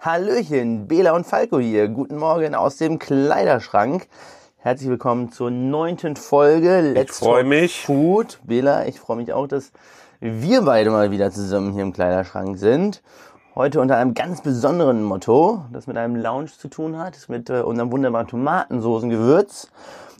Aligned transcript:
Hallöchen, 0.00 0.88
Bela 0.88 1.12
und 1.12 1.26
Falco 1.26 1.58
hier. 1.58 1.88
Guten 1.88 2.16
Morgen 2.16 2.54
aus 2.54 2.78
dem 2.78 2.98
Kleiderschrank. 2.98 4.08
Herzlich 4.56 4.88
willkommen 4.88 5.30
zur 5.30 5.50
neunten 5.50 6.16
Folge 6.16 6.80
Let's 6.80 7.12
ich 7.12 7.18
freue 7.18 7.44
mich. 7.44 7.84
Food. 7.84 8.40
Bela, 8.44 8.86
ich 8.86 8.98
freue 8.98 9.18
mich 9.18 9.30
auch, 9.34 9.46
dass 9.46 9.72
wir 10.20 10.62
beide 10.62 10.88
mal 10.88 11.10
wieder 11.10 11.30
zusammen 11.30 11.74
hier 11.74 11.82
im 11.82 11.92
Kleiderschrank 11.92 12.56
sind. 12.56 13.02
Heute 13.54 13.78
unter 13.82 13.98
einem 13.98 14.14
ganz 14.14 14.40
besonderen 14.40 15.02
Motto, 15.02 15.66
das 15.70 15.86
mit 15.86 15.98
einem 15.98 16.16
Lounge 16.16 16.46
zu 16.46 16.68
tun 16.68 16.96
hat, 16.96 17.28
mit 17.28 17.50
äh, 17.50 17.60
unserem 17.60 17.92
wunderbaren 17.92 18.26
Tomatensoßengewürz. 18.26 19.70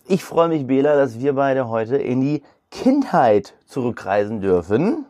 Ich 0.07 0.25
freue 0.25 0.49
mich, 0.49 0.67
Bela, 0.67 0.95
dass 0.95 1.21
wir 1.21 1.33
beide 1.33 1.71
heute 1.71 1.97
in 1.97 2.21
die 2.21 2.43
Kindheit 2.71 3.55
zurückreisen 3.65 4.43
dürfen. 4.43 5.07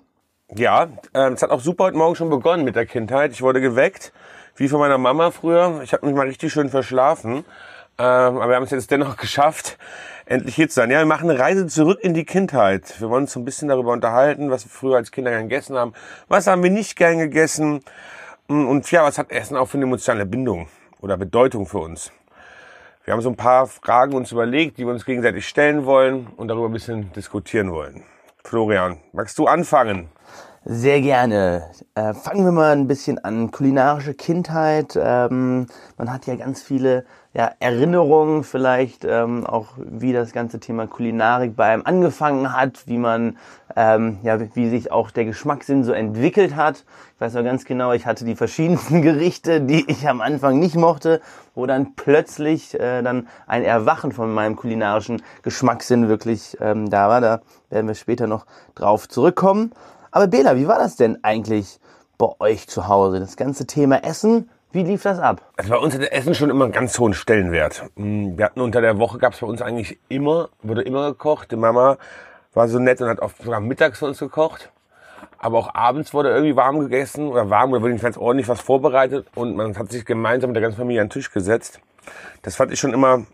Ja, 0.57 0.89
äh, 1.13 1.31
es 1.33 1.43
hat 1.43 1.51
auch 1.51 1.61
super 1.61 1.85
heute 1.85 1.99
Morgen 1.99 2.15
schon 2.15 2.31
begonnen 2.31 2.65
mit 2.65 2.75
der 2.75 2.87
Kindheit. 2.87 3.33
Ich 3.33 3.43
wurde 3.43 3.61
geweckt, 3.61 4.15
wie 4.57 4.69
von 4.69 4.81
meiner 4.81 4.97
Mama 4.97 5.31
früher. 5.31 5.83
Ich 5.83 5.93
habe 5.93 6.07
mich 6.07 6.15
mal 6.15 6.27
richtig 6.27 6.51
schön 6.51 6.71
verschlafen. 6.71 7.45
Ähm, 7.99 8.39
aber 8.39 8.49
wir 8.49 8.57
haben 8.57 8.63
es 8.63 8.71
jetzt 8.71 8.91
dennoch 8.91 9.17
geschafft, 9.19 9.77
endlich 10.25 10.55
hier 10.55 10.71
zu 10.71 10.77
sein. 10.77 10.91
Ja, 10.91 11.01
wir 11.01 11.07
machen 11.07 11.29
eine 11.29 11.39
Reise 11.39 11.67
zurück 11.67 11.99
in 12.01 12.15
die 12.15 12.25
Kindheit. 12.25 12.99
Wir 12.99 13.11
wollen 13.11 13.25
uns 13.25 13.33
so 13.33 13.41
ein 13.41 13.45
bisschen 13.45 13.69
darüber 13.69 13.93
unterhalten, 13.93 14.51
was 14.51 14.65
wir 14.65 14.71
früher 14.71 14.97
als 14.97 15.13
Kinder 15.13 15.33
gern 15.33 15.51
gegessen 15.51 15.77
haben. 15.77 15.93
Was 16.29 16.47
haben 16.47 16.63
wir 16.63 16.71
nicht 16.71 16.97
gern 16.97 17.19
gegessen? 17.19 17.85
Und 18.47 18.91
ja, 18.91 19.03
was 19.03 19.19
hat 19.19 19.31
Essen 19.31 19.55
auch 19.55 19.67
für 19.67 19.77
eine 19.77 19.85
emotionale 19.85 20.25
Bindung 20.25 20.69
oder 21.03 21.19
Bedeutung 21.19 21.67
für 21.67 21.81
uns? 21.81 22.11
Wir 23.05 23.13
haben 23.13 23.21
so 23.21 23.29
ein 23.29 23.37
paar 23.37 23.67
Fragen 23.67 24.15
uns 24.15 24.33
überlegt, 24.33 24.79
die 24.79 24.87
wir 24.87 24.95
uns 24.95 25.05
gegenseitig 25.05 25.47
stellen 25.47 25.85
wollen 25.85 26.27
und 26.39 26.49
darüber 26.49 26.71
ein 26.71 26.73
bisschen 26.73 27.13
diskutieren 27.13 27.71
wollen. 27.71 28.03
Florian, 28.45 28.99
magst 29.13 29.39
du 29.39 29.47
anfangen? 29.47 30.09
Sehr 30.71 31.01
gerne. 31.01 31.71
Äh, 31.95 32.13
fangen 32.13 32.45
wir 32.45 32.53
mal 32.53 32.73
ein 32.73 32.89
bisschen 32.89 33.19
an. 33.25 33.51
Kulinarische 33.51 34.13
Kindheit. 34.13 34.99
Ähm, 35.03 35.67
man 35.97 36.13
hat 36.13 36.27
ja 36.27 36.37
ganz 36.37 36.61
viele 36.61 37.07
ja, 37.33 37.53
Erinnerungen, 37.59 38.45
vielleicht 38.45 39.07
ähm, 39.07 39.47
auch 39.47 39.69
wie 39.79 40.13
das 40.13 40.33
ganze 40.33 40.61
Thema 40.61 40.87
Kulinarik 40.87 41.57
bei 41.57 41.69
einem 41.69 41.87
angefangen 41.87 42.53
hat, 42.53 42.87
wie 42.87 42.99
man, 42.99 43.39
ähm, 43.77 44.19
ja, 44.23 44.39
wie 44.55 44.69
sich 44.69 44.93
auch 44.93 45.11
der 45.11 45.25
Geschmackssinn 45.25 45.85
so 45.85 45.93
entwickelt 45.93 46.55
hat. 46.55 46.85
Ich 47.15 47.21
weiß 47.23 47.33
noch 47.33 47.45
ganz 47.45 47.65
genau, 47.65 47.93
ich 47.93 48.05
hatte 48.05 48.27
die 48.27 48.37
verschiedensten 48.37 49.01
Gerichte, 49.03 49.63
die 49.63 49.91
ich 49.91 50.07
am 50.07 50.21
Anfang 50.21 50.59
nicht 50.59 50.77
mochte, 50.77 51.23
wo 51.55 51.65
dann 51.65 51.95
plötzlich 51.95 52.79
äh, 52.79 53.01
dann 53.01 53.29
ein 53.47 53.65
Erwachen 53.65 54.13
von 54.13 54.35
meinem 54.35 54.55
kulinarischen 54.55 55.23
Geschmackssinn 55.41 56.09
wirklich 56.09 56.59
ähm, 56.61 56.91
da 56.91 57.09
war. 57.09 57.23
Da 57.23 57.41
werden 57.71 57.87
wir 57.87 57.95
später 57.95 58.27
noch 58.27 58.45
drauf 58.75 59.09
zurückkommen. 59.09 59.73
Aber 60.11 60.27
Bela, 60.27 60.57
wie 60.57 60.67
war 60.67 60.79
das 60.79 60.97
denn 60.97 61.23
eigentlich 61.23 61.79
bei 62.17 62.29
euch 62.41 62.69
zu 62.69 62.89
Hause? 62.89 63.21
Das 63.21 63.37
ganze 63.37 63.67
Thema 63.67 64.05
Essen, 64.05 64.49
wie 64.73 64.83
lief 64.83 65.03
das 65.03 65.19
ab? 65.19 65.43
Also 65.57 65.71
bei 65.71 65.77
uns 65.79 65.95
hatte 65.95 66.13
Essen 66.13 66.35
schon 66.35 66.51
immer 66.51 66.65
einen 66.65 66.73
ganz 66.73 66.99
hohen 66.99 67.15
Stellenwert. 67.15 67.85
Mm, 67.97 68.37
wir 68.37 68.45
hatten 68.45 68.61
unter 68.61 68.81
der 68.81 68.99
Woche, 68.99 69.19
gab 69.19 69.35
es 69.35 69.41
bei 69.41 69.47
uns 69.47 69.63
eigentlich 69.63 69.99
immer, 70.09 70.49
wurde 70.63 70.83
immer 70.83 71.09
gekocht. 71.09 71.51
Die 71.53 71.57
Mama 71.57 71.99
war 72.55 72.69
so 72.69 72.79
nett 72.79 73.01
und 73.01 73.09
hat 73.09 73.21
oft 73.21 73.43
sogar 73.43 73.61
mittags 73.61 73.99
für 73.99 74.07
uns 74.07 74.19
gekocht. 74.19 74.71
Aber 75.39 75.59
auch 75.59 75.75
abends 75.75 76.13
wurde 76.15 76.31
irgendwie 76.31 76.57
warm 76.57 76.81
gegessen 76.81 77.29
oder 77.29 77.49
warm 77.51 77.73
oder 77.73 77.83
wirklich 77.83 78.03
ganz 78.03 78.17
ordentlich 78.17 78.49
was 78.49 78.61
vorbereitet 78.61 79.27
und 79.35 79.57
man 79.57 79.77
hat 79.77 79.91
sich 79.91 80.05
gemeinsam 80.05 80.51
mit 80.51 80.57
der 80.57 80.63
ganzen 80.63 80.79
Familie 80.79 81.03
an 81.03 81.07
den 81.07 81.13
Tisch 81.13 81.31
gesetzt. 81.31 81.81
Das 82.43 82.57
fand 82.57 82.73
ich 82.73 82.81
schon 82.81 82.93
immer 82.93 83.25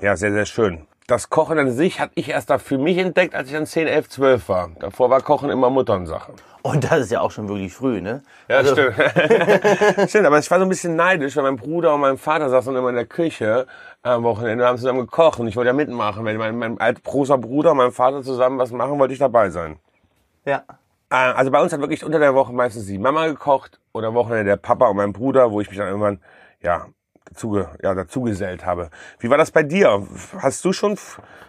ja, 0.00 0.16
sehr, 0.16 0.32
sehr 0.32 0.46
schön 0.46 0.86
das 1.08 1.30
Kochen 1.30 1.58
an 1.58 1.72
sich 1.72 2.00
hatte 2.00 2.12
ich 2.16 2.28
erst 2.28 2.50
da 2.50 2.58
für 2.58 2.76
mich 2.76 2.98
entdeckt, 2.98 3.34
als 3.34 3.48
ich 3.48 3.54
dann 3.54 3.66
10, 3.66 3.86
11, 3.88 4.10
12 4.10 4.48
war. 4.48 4.70
Davor 4.78 5.08
war 5.08 5.22
Kochen 5.22 5.48
immer 5.48 5.70
Mutternsache. 5.70 6.34
Und 6.60 6.84
das 6.84 7.00
ist 7.00 7.10
ja 7.10 7.22
auch 7.22 7.30
schon 7.30 7.48
wirklich 7.48 7.72
früh, 7.72 8.02
ne? 8.02 8.22
Ja, 8.46 8.58
also 8.58 8.72
stimmt. 8.72 8.94
stimmt, 10.10 10.26
aber 10.26 10.38
ich 10.38 10.50
war 10.50 10.58
so 10.58 10.66
ein 10.66 10.68
bisschen 10.68 10.96
neidisch, 10.96 11.34
weil 11.36 11.44
mein 11.44 11.56
Bruder 11.56 11.94
und 11.94 12.02
mein 12.02 12.18
Vater 12.18 12.50
saßen 12.50 12.76
immer 12.76 12.90
in 12.90 12.94
der 12.94 13.06
Küche 13.06 13.66
am 14.02 14.22
Wochenende 14.22 14.66
haben 14.66 14.76
zusammen 14.76 15.00
gekocht 15.00 15.40
und 15.40 15.48
ich 15.48 15.56
wollte 15.56 15.68
ja 15.68 15.72
mitmachen. 15.72 16.26
Wenn 16.26 16.36
mein, 16.36 16.58
mein 16.58 16.78
alt 16.78 17.02
großer 17.02 17.38
Bruder 17.38 17.70
und 17.72 17.78
mein 17.78 17.92
Vater 17.92 18.22
zusammen 18.22 18.58
was 18.58 18.70
machen, 18.70 18.98
wollte 18.98 19.14
ich 19.14 19.18
dabei 19.18 19.48
sein. 19.48 19.78
Ja. 20.44 20.62
Äh, 21.10 21.14
also 21.14 21.50
bei 21.50 21.62
uns 21.62 21.72
hat 21.72 21.80
wirklich 21.80 22.04
unter 22.04 22.18
der 22.18 22.34
Woche 22.34 22.52
meistens 22.52 22.84
die 22.84 22.98
Mama 22.98 23.28
gekocht 23.28 23.80
oder 23.92 24.12
Wochenende 24.12 24.44
der 24.44 24.56
Papa 24.56 24.88
und 24.88 24.96
mein 24.96 25.14
Bruder, 25.14 25.50
wo 25.50 25.62
ich 25.62 25.70
mich 25.70 25.78
dann 25.78 25.88
irgendwann, 25.88 26.20
ja, 26.60 26.86
dazu, 27.28 27.64
ja, 27.82 27.94
dazugesellt 27.94 28.64
habe. 28.64 28.90
Wie 29.18 29.30
war 29.30 29.38
das 29.38 29.50
bei 29.50 29.62
dir? 29.62 30.06
Hast 30.38 30.64
du 30.64 30.72
schon, 30.72 30.96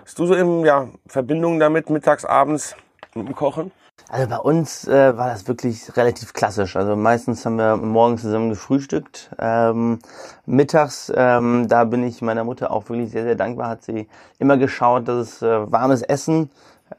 hast 0.04 0.20
du 0.20 0.26
so 0.26 0.34
in 0.34 0.66
ja, 0.66 0.88
Verbindung 1.08 1.60
damit, 1.60 1.90
mittags, 1.90 2.26
abends 2.26 2.76
mit 3.16 3.28
dem 3.28 3.36
Kochen? 3.36 3.72
Also 4.08 4.28
bei 4.28 4.38
uns 4.38 4.88
äh, 4.88 5.18
war 5.18 5.28
das 5.28 5.48
wirklich 5.48 5.96
relativ 5.96 6.34
klassisch. 6.34 6.76
Also 6.76 6.96
meistens 6.96 7.46
haben 7.46 7.58
wir 7.58 7.78
morgens 7.78 8.22
zusammen 8.22 8.50
gefrühstückt. 8.50 9.30
Ähm, 9.38 10.00
mittags, 10.48 11.12
ähm, 11.16 11.68
da 11.68 11.84
bin 11.84 12.04
ich 12.04 12.22
meiner 12.22 12.44
Mutter 12.44 12.72
auch 12.72 12.90
wirklich 12.90 13.12
sehr, 13.12 13.24
sehr 13.24 13.36
dankbar, 13.36 13.70
hat 13.70 13.84
sie 13.84 14.08
immer 14.40 14.58
geschaut, 14.58 15.08
dass 15.08 15.28
es 15.28 15.42
äh, 15.44 15.72
warmes 15.72 16.02
Essen 16.02 16.50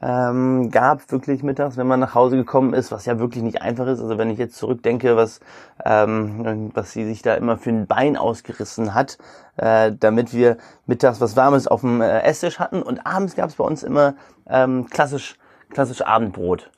ähm, 0.01 0.71
gab, 0.71 1.11
wirklich 1.11 1.43
mittags, 1.43 1.77
wenn 1.77 1.87
man 1.87 1.99
nach 1.99 2.15
Hause 2.15 2.37
gekommen 2.37 2.73
ist, 2.73 2.91
was 2.91 3.05
ja 3.05 3.19
wirklich 3.19 3.43
nicht 3.43 3.61
einfach 3.61 3.87
ist. 3.87 3.99
Also 3.99 4.17
wenn 4.17 4.29
ich 4.29 4.37
jetzt 4.37 4.55
zurückdenke, 4.55 5.15
was, 5.15 5.39
ähm, 5.83 6.71
was 6.73 6.91
sie 6.91 7.05
sich 7.05 7.21
da 7.21 7.35
immer 7.35 7.57
für 7.57 7.71
ein 7.71 7.87
Bein 7.87 8.17
ausgerissen 8.17 8.93
hat, 8.93 9.17
äh, 9.57 9.91
damit 9.99 10.33
wir 10.33 10.57
mittags 10.85 11.19
was 11.19 11.35
Warmes 11.35 11.67
auf 11.67 11.81
dem 11.81 12.01
äh, 12.01 12.21
Esstisch 12.21 12.59
hatten. 12.59 12.81
Und 12.81 13.05
abends 13.05 13.35
gab 13.35 13.49
es 13.49 13.55
bei 13.55 13.63
uns 13.63 13.83
immer 13.83 14.15
ähm, 14.47 14.87
klassisch, 14.89 15.37
klassisch 15.69 16.01
Abendbrot. 16.01 16.71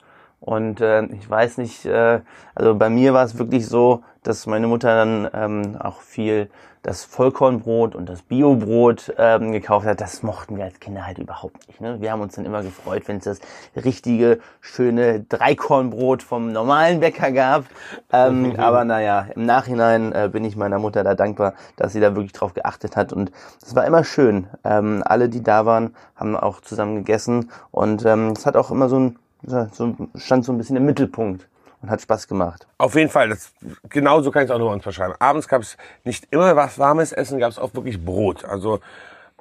Und 0.44 0.82
äh, 0.82 1.04
ich 1.06 1.28
weiß 1.28 1.56
nicht, 1.56 1.86
äh, 1.86 2.20
also 2.54 2.74
bei 2.74 2.90
mir 2.90 3.14
war 3.14 3.24
es 3.24 3.38
wirklich 3.38 3.66
so, 3.66 4.02
dass 4.22 4.46
meine 4.46 4.66
Mutter 4.66 4.94
dann 4.94 5.30
ähm, 5.32 5.76
auch 5.80 6.02
viel 6.02 6.50
das 6.82 7.02
Vollkornbrot 7.02 7.94
und 7.94 8.10
das 8.10 8.20
Biobrot 8.20 9.14
ähm, 9.16 9.52
gekauft 9.52 9.86
hat. 9.86 10.02
Das 10.02 10.22
mochten 10.22 10.58
wir 10.58 10.64
als 10.64 10.80
Kinder 10.80 11.06
halt 11.06 11.16
überhaupt 11.18 11.66
nicht. 11.66 11.80
Ne? 11.80 11.98
Wir 12.02 12.12
haben 12.12 12.20
uns 12.20 12.34
dann 12.34 12.44
immer 12.44 12.62
gefreut, 12.62 13.04
wenn 13.06 13.16
es 13.16 13.24
das 13.24 13.40
richtige, 13.74 14.38
schöne 14.60 15.20
Dreikornbrot 15.20 16.22
vom 16.22 16.52
normalen 16.52 17.00
Bäcker 17.00 17.32
gab. 17.32 17.64
Ähm, 18.12 18.54
aber 18.58 18.84
naja, 18.84 19.28
im 19.34 19.46
Nachhinein 19.46 20.12
äh, 20.12 20.28
bin 20.30 20.44
ich 20.44 20.56
meiner 20.56 20.78
Mutter 20.78 21.04
da 21.04 21.14
dankbar, 21.14 21.54
dass 21.76 21.94
sie 21.94 22.00
da 22.00 22.14
wirklich 22.14 22.32
drauf 22.32 22.52
geachtet 22.52 22.96
hat. 22.96 23.14
Und 23.14 23.32
es 23.62 23.74
war 23.74 23.86
immer 23.86 24.04
schön. 24.04 24.48
Ähm, 24.62 25.02
alle, 25.06 25.30
die 25.30 25.42
da 25.42 25.64
waren, 25.64 25.96
haben 26.16 26.36
auch 26.36 26.60
zusammen 26.60 26.96
gegessen. 26.96 27.50
Und 27.70 28.04
ähm, 28.04 28.34
es 28.36 28.44
hat 28.44 28.58
auch 28.58 28.70
immer 28.70 28.90
so 28.90 28.98
ein 28.98 29.18
so, 29.46 29.96
stand 30.16 30.44
so 30.44 30.52
ein 30.52 30.58
bisschen 30.58 30.76
im 30.76 30.84
Mittelpunkt 30.84 31.46
und 31.82 31.90
hat 31.90 32.00
Spaß 32.00 32.28
gemacht. 32.28 32.66
Auf 32.78 32.94
jeden 32.94 33.10
Fall, 33.10 33.28
das, 33.28 33.52
genau 33.88 34.20
so 34.22 34.30
kann 34.30 34.42
ich 34.42 34.50
es 34.50 34.54
auch 34.54 34.58
nur 34.58 34.70
uns 34.70 34.82
verschreiben. 34.82 35.14
Abends 35.18 35.48
gab 35.48 35.62
es 35.62 35.76
nicht 36.04 36.26
immer 36.30 36.56
was 36.56 36.78
warmes 36.78 37.12
Essen, 37.12 37.38
gab 37.38 37.50
es 37.50 37.58
auch 37.58 37.74
wirklich 37.74 38.04
Brot. 38.04 38.44
Also 38.44 38.80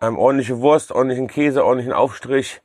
ähm, 0.02 0.18
ordentliche 0.18 0.60
Wurst, 0.60 0.92
ordentlichen 0.92 1.28
Käse, 1.28 1.64
ordentlichen 1.64 1.94
Aufstrich 1.94 2.62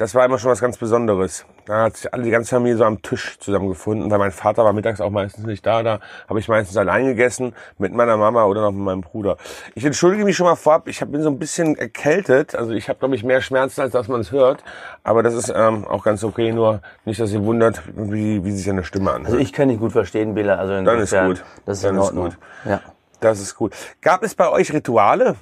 das 0.00 0.14
war 0.14 0.24
immer 0.24 0.38
schon 0.38 0.50
was 0.50 0.62
ganz 0.62 0.78
Besonderes. 0.78 1.44
Da 1.66 1.82
hat 1.82 1.98
sich 1.98 2.14
alle 2.14 2.22
die 2.22 2.30
ganze 2.30 2.54
Familie 2.54 2.78
so 2.78 2.84
am 2.84 3.02
Tisch 3.02 3.38
zusammengefunden, 3.38 4.10
weil 4.10 4.18
mein 4.18 4.30
Vater 4.30 4.64
war 4.64 4.72
mittags 4.72 4.98
auch 5.02 5.10
meistens 5.10 5.44
nicht 5.44 5.66
da. 5.66 5.82
Da 5.82 6.00
habe 6.26 6.40
ich 6.40 6.48
meistens 6.48 6.74
allein 6.78 7.04
gegessen 7.04 7.54
mit 7.76 7.92
meiner 7.92 8.16
Mama 8.16 8.44
oder 8.46 8.62
noch 8.62 8.72
mit 8.72 8.80
meinem 8.80 9.02
Bruder. 9.02 9.36
Ich 9.74 9.84
entschuldige 9.84 10.24
mich 10.24 10.38
schon 10.38 10.46
mal 10.46 10.56
vorab. 10.56 10.88
Ich 10.88 11.00
bin 11.00 11.22
so 11.22 11.28
ein 11.28 11.38
bisschen 11.38 11.76
erkältet. 11.76 12.54
Also 12.54 12.72
ich 12.72 12.88
habe 12.88 12.98
glaube 12.98 13.14
ich 13.14 13.24
mehr 13.24 13.42
Schmerzen 13.42 13.82
als 13.82 13.92
dass 13.92 14.08
man 14.08 14.22
es 14.22 14.32
hört. 14.32 14.64
Aber 15.04 15.22
das 15.22 15.34
ist 15.34 15.52
ähm, 15.54 15.86
auch 15.86 16.02
ganz 16.02 16.24
okay. 16.24 16.50
Nur 16.50 16.80
nicht, 17.04 17.20
dass 17.20 17.30
ihr 17.32 17.44
wundert, 17.44 17.82
wie, 17.94 18.42
wie 18.42 18.52
sich 18.52 18.70
eine 18.70 18.84
Stimme 18.84 19.10
anhört. 19.10 19.26
Also 19.26 19.38
ich 19.38 19.52
kann 19.52 19.68
dich 19.68 19.78
gut 19.78 19.92
verstehen, 19.92 20.34
Bela. 20.34 20.54
Also 20.54 20.82
Dann 20.82 20.98
ist 20.98 21.14
gut. 21.14 21.44
Das 21.66 21.76
ist 21.76 21.84
Dann 21.84 21.96
in 21.96 22.00
Ordnung. 22.00 22.26
Ist 22.28 22.36
gut. 22.36 22.70
Ja. 22.70 22.80
Das 23.20 23.38
ist 23.38 23.54
gut. 23.54 23.74
Gab 24.00 24.22
es 24.22 24.34
bei 24.34 24.48
euch 24.48 24.72
Rituale? 24.72 25.36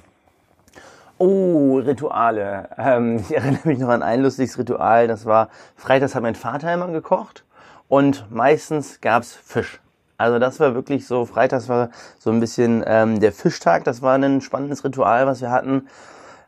Oh, 1.21 1.79
Rituale. 1.79 2.69
Ähm, 2.77 3.17
ich 3.29 3.35
erinnere 3.35 3.67
mich 3.67 3.77
noch 3.77 3.89
an 3.89 4.01
ein 4.03 4.23
lustiges 4.23 4.57
Ritual. 4.57 5.07
Das 5.07 5.25
war, 5.25 5.49
freitags 5.75 6.15
hat 6.15 6.23
mein 6.23 6.35
Vater 6.35 6.73
immer 6.73 6.87
gekocht 6.87 7.43
und 7.89 8.31
meistens 8.31 9.01
gab's 9.01 9.33
Fisch. 9.35 9.81
Also 10.17 10.39
das 10.39 10.59
war 10.61 10.75
wirklich 10.75 11.05
so, 11.05 11.25
freitags 11.25 11.67
war 11.67 11.89
so 12.19 12.29
ein 12.29 12.39
bisschen 12.39 12.83
ähm, 12.87 13.19
der 13.19 13.33
Fischtag. 13.33 13.83
Das 13.83 14.01
war 14.01 14.15
ein 14.15 14.39
spannendes 14.41 14.83
Ritual, 14.85 15.27
was 15.27 15.41
wir 15.41 15.51
hatten. 15.51 15.87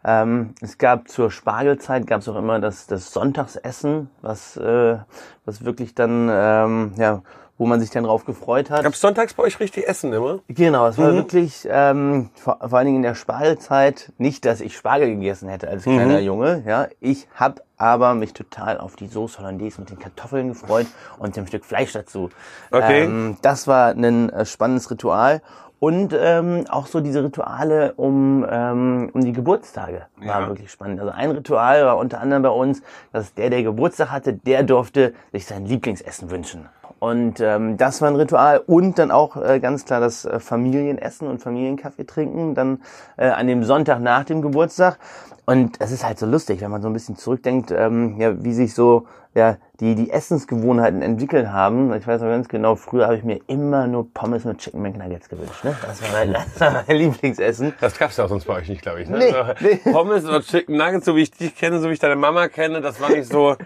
Ähm, 0.06 0.56
es 0.62 0.78
gab 0.78 1.10
zur 1.10 1.32
Spargelzeit 1.32 2.08
gab's 2.08 2.30
auch 2.30 2.38
immer 2.38 2.60
das, 2.60 2.88
das 2.88 3.12
Sonntagsessen, 3.12 4.10
was, 4.22 4.56
äh, 4.56 4.98
was 5.46 5.66
wirklich 5.66 5.96
dann 5.96 6.30
ähm, 6.32 6.94
ja, 6.96 7.22
wo 7.62 7.68
man 7.68 7.80
sich 7.80 7.92
dann 7.92 8.06
drauf 8.06 8.26
gefreut 8.26 8.72
hat. 8.72 8.82
Gab 8.82 8.96
sonntags 8.96 9.36
bei 9.36 9.44
euch 9.44 9.60
richtig 9.60 9.88
Essen 9.88 10.12
immer? 10.12 10.40
Genau, 10.48 10.88
es 10.88 10.98
war 10.98 11.12
mhm. 11.12 11.18
wirklich 11.18 11.68
ähm, 11.70 12.32
vor, 12.34 12.58
vor 12.60 12.80
allen 12.80 12.88
Dingen 12.88 12.98
in 12.98 13.04
der 13.04 13.14
Spargelzeit 13.14 14.12
nicht, 14.18 14.46
dass 14.46 14.62
ich 14.62 14.76
Spargel 14.76 15.10
gegessen 15.10 15.48
hätte 15.48 15.68
als 15.68 15.86
mhm. 15.86 15.98
kleiner 15.98 16.20
Junge. 16.22 16.64
Ja, 16.66 16.88
ich 17.00 17.28
habe 17.36 17.62
aber 17.78 18.16
mich 18.16 18.34
total 18.34 18.80
auf 18.80 18.96
die 18.96 19.06
Soße 19.06 19.38
Hollandaise 19.38 19.80
mit 19.80 19.92
den 19.92 20.00
Kartoffeln 20.00 20.48
gefreut 20.48 20.88
und 21.20 21.36
dem 21.36 21.46
Stück 21.46 21.64
Fleisch 21.64 21.94
dazu. 21.94 22.32
Okay. 22.72 23.04
Ähm, 23.04 23.38
das 23.44 23.68
war 23.68 23.92
ein 23.92 24.32
äh, 24.32 24.44
spannendes 24.44 24.90
Ritual. 24.90 25.44
Und 25.78 26.16
ähm, 26.20 26.66
auch 26.68 26.88
so 26.88 27.00
diese 27.00 27.24
Rituale 27.24 27.94
um, 27.94 28.44
ähm, 28.50 29.12
um 29.14 29.22
die 29.24 29.34
Geburtstage 29.34 30.08
war 30.18 30.42
ja. 30.42 30.48
wirklich 30.48 30.72
spannend. 30.72 31.00
Also 31.00 31.12
ein 31.12 31.30
Ritual 31.30 31.86
war 31.86 31.98
unter 31.98 32.22
anderem 32.22 32.42
bei 32.42 32.50
uns, 32.50 32.82
dass 33.14 33.36
der, 33.36 33.52
der 33.52 33.62
Geburtstag 33.62 34.10
hatte, 34.10 34.34
der 34.34 34.64
durfte 34.64 35.14
sich 35.32 35.46
sein 35.46 35.68
Lieblingsessen 35.68 36.32
wünschen. 36.32 36.68
Und 37.02 37.40
ähm, 37.40 37.78
das 37.78 38.00
war 38.04 38.10
ein 38.10 38.16
Ritual 38.16 38.62
und 38.68 39.00
dann 39.00 39.10
auch 39.10 39.36
äh, 39.36 39.60
ganz 39.60 39.86
klar 39.86 40.00
das 40.00 40.24
äh, 40.24 40.40
Familienessen 40.40 41.28
und 41.28 41.42
Familienkaffee 41.42 42.04
trinken, 42.04 42.54
dann 42.54 42.84
äh, 43.18 43.28
an 43.28 43.48
dem 43.48 43.64
Sonntag 43.64 44.00
nach 44.02 44.24
dem 44.24 44.44
Geburtstag. 44.44 45.00
Und 45.48 45.82
es 45.82 45.92
ist 45.92 46.06
halt 46.06 46.20
so 46.20 46.28
lustig, 46.28 46.62
wenn 46.62 46.70
man 46.70 46.84
so 46.84 46.90
ein 46.90 46.94
bisschen 46.94 47.16
zurückdenkt, 47.16 47.72
ähm, 47.72 48.18
ja, 48.20 48.44
wie 48.44 48.54
sich 48.54 48.76
so 48.76 49.08
ja, 49.34 49.58
die, 49.80 49.96
die 49.96 50.12
Essensgewohnheiten 50.12 51.02
entwickelt 51.02 51.48
haben. 51.48 51.92
Ich 51.96 52.06
weiß 52.06 52.22
noch 52.22 52.28
ganz 52.28 52.48
genau, 52.48 52.76
früher 52.76 53.06
habe 53.06 53.18
ich 53.18 53.24
mir 53.24 53.40
immer 53.48 53.88
nur 53.88 54.14
Pommes 54.14 54.46
mit 54.46 54.60
Chicken 54.60 54.84
McNuggets 54.84 55.28
gewünscht. 55.28 55.64
Ne? 55.64 55.76
Das, 55.82 56.04
war 56.04 56.10
mein, 56.12 56.34
das 56.60 56.60
war 56.60 56.84
mein 56.88 56.98
Lieblingsessen. 56.98 57.74
Das 57.82 57.98
gab's 57.98 58.18
ja 58.18 58.26
auch 58.26 58.30
sonst 58.30 58.46
bei 58.46 58.54
euch 58.54 58.70
nicht, 58.70 58.84
glaube 58.84 59.02
ich. 59.02 59.10
Ne? 59.10 59.18
Nee, 59.18 59.32
Also, 59.32 59.54
nee. 59.62 59.80
Pommes 59.92 60.24
oder 60.26 60.42
Chicken 60.42 60.78
Nuggets, 60.78 61.06
so 61.06 61.16
wie 61.16 61.24
ich 61.24 61.32
dich 61.32 61.56
kenne, 61.56 61.80
so 61.80 61.90
wie 61.90 61.94
ich 61.94 62.00
deine 62.00 62.16
Mama 62.16 62.48
kenne, 62.48 62.80
das 62.82 63.02
war 63.02 63.10
nicht 63.10 63.28
so 63.28 63.56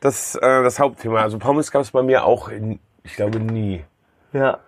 das, 0.00 0.34
äh, 0.34 0.62
das 0.62 0.78
Hauptthema. 0.78 1.20
Also 1.20 1.38
Pommes 1.38 1.70
gab's 1.70 1.90
bei 1.90 2.02
mir 2.02 2.24
auch, 2.24 2.48
in, 2.48 2.80
ich 3.04 3.14
glaube, 3.14 3.38
nie. 3.40 3.84
Ja. 4.32 4.58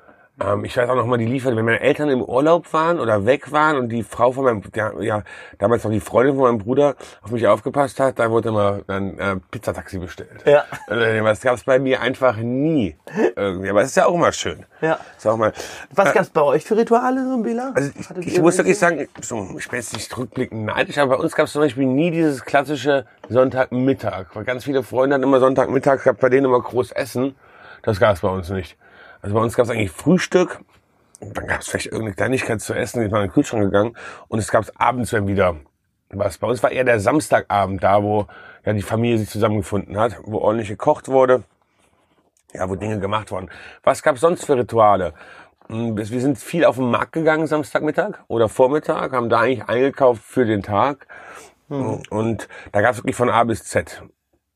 Ähm, 0.40 0.64
ich 0.64 0.76
weiß 0.76 0.88
auch 0.88 0.94
noch 0.94 1.06
mal 1.06 1.18
die 1.18 1.26
Lieferung, 1.26 1.58
wenn 1.58 1.64
meine 1.66 1.80
Eltern 1.80 2.08
im 2.08 2.22
Urlaub 2.22 2.72
waren 2.72 2.98
oder 2.98 3.26
weg 3.26 3.52
waren 3.52 3.76
und 3.76 3.90
die 3.90 4.02
Frau 4.02 4.32
von 4.32 4.44
meinem, 4.44 4.62
ja, 4.74 4.92
ja 5.00 5.22
damals 5.58 5.84
noch 5.84 5.90
die 5.90 6.00
Freundin 6.00 6.36
von 6.36 6.44
meinem 6.44 6.58
Bruder 6.58 6.96
auf 7.22 7.30
mich 7.30 7.46
aufgepasst 7.46 8.00
hat, 8.00 8.18
da 8.18 8.30
wurde 8.30 8.48
immer 8.48 8.80
ein 8.86 9.18
äh, 9.18 9.36
Pizzataxi 9.50 9.98
bestellt. 9.98 10.42
Ja. 10.46 10.64
Äh, 10.88 11.22
Das 11.22 11.40
gab's 11.42 11.64
bei 11.64 11.78
mir 11.78 12.00
einfach 12.00 12.36
nie. 12.36 12.96
Irgendwie. 13.36 13.68
Aber 13.68 13.82
es 13.82 13.88
ist 13.90 13.96
ja 13.96 14.06
auch 14.06 14.14
immer 14.14 14.32
schön. 14.32 14.64
Ja. 14.80 14.98
Ist 15.16 15.26
auch 15.26 15.36
mal, 15.36 15.52
Was 15.94 16.12
gab's 16.14 16.30
bei 16.30 16.42
euch 16.42 16.64
für 16.64 16.76
Rituale, 16.76 17.24
so 17.24 17.42
Bela? 17.42 17.72
also 17.74 17.90
ich, 18.20 18.26
ich 18.28 18.40
muss 18.40 18.56
wirklich 18.56 18.78
sagen, 18.78 19.06
so, 19.20 19.56
ich 19.58 19.68
bin 19.68 19.78
jetzt 19.78 19.92
nicht 19.92 20.16
rückblickend 20.16 20.64
neidisch, 20.64 20.96
aber 20.98 21.16
bei 21.16 21.22
uns 21.22 21.34
gab 21.34 21.46
es 21.46 21.52
zum 21.52 21.60
Beispiel 21.62 21.86
nie 21.86 22.10
dieses 22.10 22.44
klassische 22.44 23.04
Sonntagmittag. 23.28 24.26
Weil 24.34 24.44
ganz 24.44 24.64
viele 24.64 24.82
Freunde 24.82 25.14
hatten 25.14 25.24
immer 25.24 25.40
Sonntagmittag, 25.40 26.02
gab 26.04 26.20
bei 26.20 26.30
denen 26.30 26.46
immer 26.46 26.60
groß 26.60 26.92
Essen. 26.92 27.34
Das 27.82 28.00
gab 28.00 28.14
es 28.14 28.20
bei 28.22 28.28
uns 28.28 28.48
nicht. 28.48 28.76
Also 29.22 29.34
bei 29.34 29.40
uns 29.40 29.56
gab 29.56 29.64
es 29.64 29.70
eigentlich 29.70 29.92
Frühstück, 29.92 30.60
dann 31.20 31.46
gab 31.46 31.60
es 31.60 31.68
vielleicht 31.68 31.86
irgendeine 31.86 32.14
Kleinigkeit 32.14 32.60
zu 32.60 32.74
essen, 32.74 33.00
die 33.00 33.06
ist 33.06 33.12
mal 33.12 33.22
in 33.22 33.28
den 33.28 33.32
Kühlschrank 33.32 33.62
gegangen 33.62 33.96
und 34.28 34.40
es 34.40 34.50
gab 34.50 34.66
abends 34.76 35.10
dann 35.10 35.28
wieder 35.28 35.56
was. 36.10 36.38
Bei 36.38 36.48
uns 36.48 36.62
war 36.62 36.72
eher 36.72 36.84
der 36.84 37.00
Samstagabend 37.00 37.82
da, 37.82 38.02
wo 38.02 38.26
ja 38.64 38.72
die 38.72 38.82
Familie 38.82 39.18
sich 39.18 39.30
zusammengefunden 39.30 39.96
hat, 39.96 40.18
wo 40.24 40.38
ordentlich 40.38 40.68
gekocht 40.68 41.08
wurde, 41.08 41.44
ja, 42.52 42.68
wo 42.68 42.74
Dinge 42.74 42.98
gemacht 42.98 43.30
wurden. 43.30 43.48
Was 43.84 44.02
gab 44.02 44.16
es 44.16 44.20
sonst 44.20 44.44
für 44.44 44.56
Rituale? 44.56 45.14
Hm, 45.68 45.96
Wir 45.96 46.20
sind 46.20 46.38
viel 46.38 46.64
auf 46.64 46.76
den 46.76 46.90
Markt 46.90 47.12
gegangen 47.12 47.46
Samstagmittag 47.46 48.18
oder 48.28 48.48
Vormittag, 48.48 49.12
haben 49.12 49.28
da 49.30 49.40
eigentlich 49.40 49.68
eingekauft 49.68 50.22
für 50.22 50.44
den 50.44 50.62
Tag. 50.62 51.06
Und 52.10 52.48
da 52.72 52.80
gab 52.82 52.92
es 52.92 52.98
wirklich 52.98 53.16
von 53.16 53.30
A 53.30 53.44
bis 53.44 53.64
Z. 53.64 54.02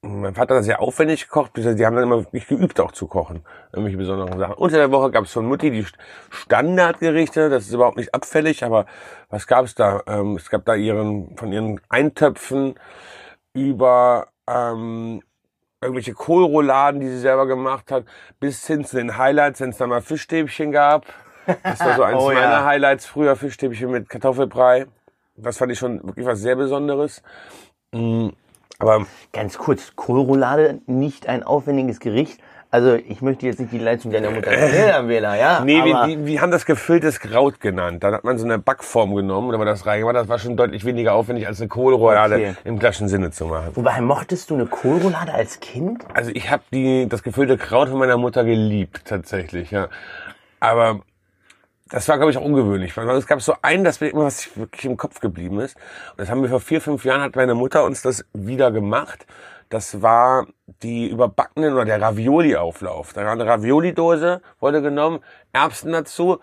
Mein 0.07 0.35
Vater 0.35 0.57
hat 0.57 0.65
sehr 0.65 0.81
aufwendig 0.81 1.25
gekocht, 1.25 1.53
die 1.57 1.63
haben 1.87 1.95
dann 1.97 2.05
immer 2.05 2.21
wirklich 2.25 2.47
geübt 2.47 2.79
auch 2.81 2.93
zu 2.93 3.07
kochen. 3.07 3.45
Irgendwelche 3.73 3.97
besonderen 3.99 4.39
Sachen. 4.39 4.55
Unter 4.55 4.77
der 4.77 4.91
Woche 4.93 5.11
gab 5.11 5.25
es 5.25 5.33
von 5.33 5.47
Mutti 5.47 5.71
die 5.71 5.85
St- 5.85 5.95
Standardgerichte, 6.31 7.51
das 7.51 7.65
ist 7.65 7.73
überhaupt 7.73 7.97
nicht 7.97 8.15
abfällig, 8.15 8.65
aber 8.65 8.87
was 9.31 9.47
gab 9.47 9.65
es 9.65 9.75
da? 9.75 10.03
Ähm, 10.07 10.37
es 10.37 10.49
gab 10.49 10.65
da 10.65 10.75
ihren, 10.75 11.37
von 11.37 11.53
ihren 11.53 11.81
Eintöpfen 11.89 12.75
über 13.53 14.29
ähm, 14.49 15.23
irgendwelche 15.81 16.15
Kohlrouladen, 16.15 17.01
die 17.01 17.09
sie 17.09 17.19
selber 17.19 17.47
gemacht 17.47 17.91
hat, 17.91 18.05
bis 18.41 18.67
hin 18.67 18.85
zu 18.85 18.97
den 18.97 19.19
Highlights, 19.19 19.61
wenn 19.61 19.71
es 19.71 19.77
da 19.79 19.87
mal 19.87 20.03
Fischstäbchen 20.03 20.73
gab. 20.73 21.07
Das 21.63 21.81
war 21.81 21.97
so 21.97 22.03
eins 22.03 22.23
Oh 22.23 22.31
ja. 22.31 22.41
meiner 22.41 22.65
Highlights 22.65 23.07
früher, 23.07 23.37
Fischstäbchen 23.37 23.91
mit 23.91 24.09
Kartoffelbrei. 24.09 24.87
Das 25.37 25.59
fand 25.59 25.73
ich 25.73 25.79
schon 25.79 26.03
wirklich 26.03 26.27
was 26.27 26.41
sehr 26.41 26.57
Besonderes. 26.57 27.23
Mm, 27.93 28.29
Aber 28.79 29.07
Ganz 29.33 29.59
kurz, 29.59 29.95
Kohlroulade, 29.97 30.81
nicht 30.87 31.29
ein 31.29 31.43
aufwendiges 31.43 32.01
Gericht. 32.01 32.41
Also 32.71 32.95
ich 32.95 33.23
möchte 33.23 33.47
jetzt 33.47 33.61
nicht 33.61 33.73
die 33.73 33.79
Leistung 33.79 34.11
deiner 34.11 34.31
Mutter 34.31 34.51
erinnern, 34.51 35.07
Bela, 35.07 35.37
ja. 35.37 35.61
nee, 35.65 35.83
wir, 35.85 36.07
die, 36.07 36.27
wir 36.27 36.41
haben 36.43 36.51
das 36.51 36.67
gefülltes 36.67 37.21
Kraut 37.21 37.61
genannt. 37.61 38.03
Dann 38.03 38.13
hat 38.13 38.25
man 38.25 38.39
so 38.39 38.45
eine 38.45 38.59
Backform 38.59 39.15
genommen 39.15 39.51
und 39.51 39.59
war 39.59 39.65
das 39.65 39.87
reingemacht. 39.87 40.17
Das 40.17 40.29
war 40.29 40.39
schon 40.39 40.57
deutlich 40.57 40.85
weniger 40.85 41.15
aufwendig 41.15 41.47
als 41.47 41.61
eine 41.61 41.69
Kohlroulade 41.69 42.35
Okay. 42.35 42.55
im 42.65 42.79
klassischen 42.79 43.09
Sinne 43.09 43.31
zu 43.31 43.47
machen. 43.47 43.71
Wobei, 43.75 44.01
mochtest 44.01 44.51
du 44.51 44.55
eine 44.57 44.67
Kohlroulade 44.67 45.33
als 45.33 45.61
Kind? 45.61 46.05
Also 46.13 46.33
ich 46.35 46.51
habe 46.51 46.65
die 46.73 47.09
das 47.09 47.23
gefüllte 47.23 47.57
Kraut 47.57 47.89
von 47.89 47.99
meiner 47.99 48.17
Mutter 48.19 48.45
geliebt 48.45 49.03
tatsächlich, 49.05 49.71
ja. 49.71 49.89
Aber 50.59 51.01
das 51.89 52.09
war 52.09 52.17
glaube 52.17 52.31
ich 52.33 52.39
auch 52.39 52.45
ungewöhnlich, 52.45 52.97
weil 52.97 53.09
es 53.11 53.27
gab 53.27 53.41
so 53.41 53.55
einen, 53.63 53.85
das 53.85 54.01
mir 54.01 54.09
immer 54.09 54.25
was 54.25 54.57
wirklich 54.57 54.85
im 54.85 54.97
Kopf 54.97 55.21
geblieben 55.21 55.61
ist. 55.61 55.77
Und 56.13 56.19
das 56.21 56.31
haben 56.31 56.43
wir 56.43 56.49
vor 56.51 56.61
vier 56.61 56.81
fünf 56.81 57.05
Jahren 57.05 57.23
hat 57.23 57.37
meine 57.37 57.55
Mutter 57.55 57.85
uns 57.85 58.03
das 58.03 58.25
wieder 58.33 58.71
gemacht. 58.71 59.27
Das 59.69 60.01
war 60.03 60.47
die 60.83 61.09
überbackenen 61.09 61.75
oder 61.75 61.85
der 61.85 62.01
Ravioli-Auflauf. 62.01 63.13
Da 63.13 63.25
war 63.25 63.33
eine 63.33 63.47
Ravioli-Dose, 63.47 64.41
wurde 64.61 64.81
genommen, 64.83 65.21
Erbsen 65.53 65.93
dazu 65.93 66.39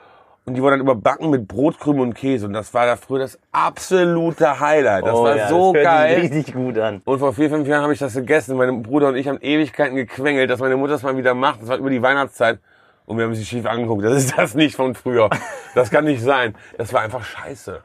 und 0.46 0.56
die 0.56 0.62
wurden 0.62 0.72
dann 0.72 0.82
überbacken 0.82 1.30
mit 1.30 1.48
Brotkrümel 1.48 2.02
und 2.02 2.14
Käse. 2.16 2.46
Und 2.46 2.54
das 2.54 2.74
war 2.74 2.86
da 2.86 2.98
früher 2.98 3.20
das 3.20 3.40
absolute 3.54 4.60
Highlight. 4.60 5.06
Das 5.06 5.14
Oh 5.16 5.24
war 5.24 5.38
ja, 5.38 5.48
so 5.48 5.72
das 5.72 5.84
geil. 5.84 6.20
richtig 6.20 6.54
gut 6.54 6.78
an. 6.78 7.02
Und 7.06 7.20
vor 7.20 7.34
vier, 7.34 7.50
fünf 7.50 7.66
Jahren 7.68 7.84
habe 7.84 7.94
ich 7.94 8.00
das 8.00 8.14
gegessen. 8.14 8.58
Meine 8.58 8.74
Bruder 8.74 9.08
und 9.10 9.16
ich 9.16 9.28
haben 9.30 9.40
Ewigkeiten 9.40 9.96
gequengelt, 9.96 10.50
dass 10.50 10.60
meine 10.60 10.76
Mutter 10.76 10.94
das 10.94 11.04
mal 11.04 11.16
wieder 11.16 11.34
macht. 11.34 11.62
Das 11.62 11.70
war 11.70 11.78
über 11.78 11.90
die 11.90 12.02
Weihnachtszeit. 12.02 12.60
Und 13.06 13.18
wir 13.18 13.26
haben 13.26 13.36
sie 13.36 13.46
schief 13.46 13.66
angeguckt. 13.66 14.04
Das 14.06 14.14
ist 14.14 14.38
das 14.38 14.56
nicht 14.56 14.76
von 14.76 14.96
früher. 14.96 15.30
Das 15.76 15.90
kann 15.92 16.06
nicht 16.06 16.22
sein. 16.24 16.56
Das 16.78 16.94
war 16.94 17.02
einfach 17.02 17.24
scheiße. 17.26 17.82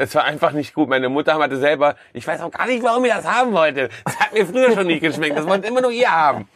Es 0.00 0.14
war 0.14 0.22
einfach 0.24 0.52
nicht 0.52 0.74
gut. 0.74 0.88
Meine 0.88 1.08
Mutter 1.08 1.36
hatte 1.38 1.56
selber, 1.56 1.96
ich 2.12 2.24
weiß 2.26 2.40
auch 2.42 2.52
gar 2.52 2.66
nicht, 2.68 2.82
warum 2.84 3.04
ihr 3.04 3.14
das 3.14 3.24
haben 3.26 3.52
wollte. 3.52 3.88
Das 4.04 4.18
hat 4.20 4.32
mir 4.32 4.46
früher 4.46 4.72
schon 4.72 4.86
nicht 4.86 5.00
geschmeckt. 5.00 5.36
Das 5.36 5.44
wollte 5.46 5.66
immer 5.66 5.80
nur 5.80 5.90
ihr 5.90 6.08
haben. 6.10 6.48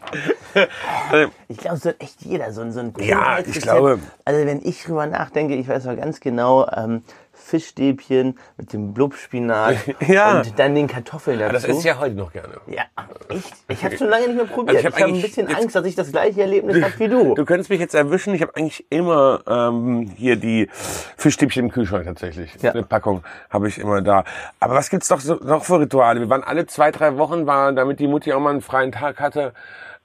Ich 1.48 1.56
glaube, 1.58 1.76
so 1.78 1.88
hat 1.88 1.96
echt 2.00 2.22
jeder 2.22 2.52
so, 2.52 2.60
ein- 2.60 2.72
so 2.72 2.80
ein 2.80 2.94
Ja, 3.00 3.38
ich 3.40 3.60
glaube- 3.60 3.98
Also 4.24 4.46
wenn 4.46 4.60
ich 4.64 4.84
drüber 4.84 5.06
nachdenke, 5.06 5.54
ich 5.56 5.66
weiß 5.68 5.84
noch 5.86 5.96
ganz 5.96 6.20
genau, 6.20 6.68
ähm, 6.68 7.02
Fischstäbchen 7.42 8.38
mit 8.56 8.72
dem 8.72 8.94
Blubspinat 8.94 9.76
Ja. 10.06 10.38
und 10.38 10.58
dann 10.58 10.74
den 10.74 10.86
Kartoffeln 10.86 11.38
dazu. 11.38 11.52
Das 11.52 11.64
esse 11.64 11.78
ich 11.78 11.84
ja 11.84 11.98
heute 11.98 12.14
noch 12.14 12.32
gerne. 12.32 12.54
ja, 12.66 12.82
echt? 13.28 13.52
Ich 13.68 13.84
habe 13.84 13.96
schon 13.96 14.08
lange 14.08 14.28
nicht 14.28 14.36
mehr 14.36 14.46
probiert. 14.46 14.76
Also 14.76 14.88
ich 14.88 14.94
ich 14.94 15.00
hab 15.00 15.08
habe 15.08 15.16
ein 15.16 15.22
bisschen 15.22 15.54
Angst, 15.54 15.76
dass 15.76 15.84
ich 15.84 15.94
das 15.94 16.10
gleiche 16.12 16.40
Erlebnis 16.42 16.82
habe 16.82 16.98
wie 16.98 17.08
du. 17.08 17.34
Du 17.42 17.44
könntest 17.44 17.70
mich 17.70 17.80
jetzt 17.80 17.94
erwischen. 17.94 18.34
Ich 18.34 18.42
habe 18.42 18.54
eigentlich 18.56 18.86
immer 18.90 19.40
ähm, 19.46 20.12
hier 20.16 20.36
die 20.36 20.68
Fischstäbchen 21.16 21.66
im 21.66 21.72
Kühlschrank 21.72 22.04
tatsächlich. 22.04 22.54
Ja. 22.62 22.72
Eine 22.72 22.82
Packung 22.84 23.22
habe 23.50 23.68
ich 23.68 23.78
immer 23.78 24.00
da. 24.02 24.24
Aber 24.60 24.74
was 24.74 24.90
gibt's 24.90 25.08
doch 25.08 25.20
so, 25.20 25.34
noch 25.34 25.64
für 25.64 25.80
Rituale? 25.80 26.20
Wir 26.20 26.30
waren 26.30 26.44
alle 26.44 26.66
zwei, 26.66 26.90
drei 26.90 27.16
Wochen, 27.18 27.46
war, 27.46 27.72
damit 27.72 27.98
die 28.00 28.06
Mutti 28.06 28.32
auch 28.32 28.40
mal 28.40 28.50
einen 28.50 28.60
freien 28.60 28.92
Tag 28.92 29.20
hatte, 29.20 29.52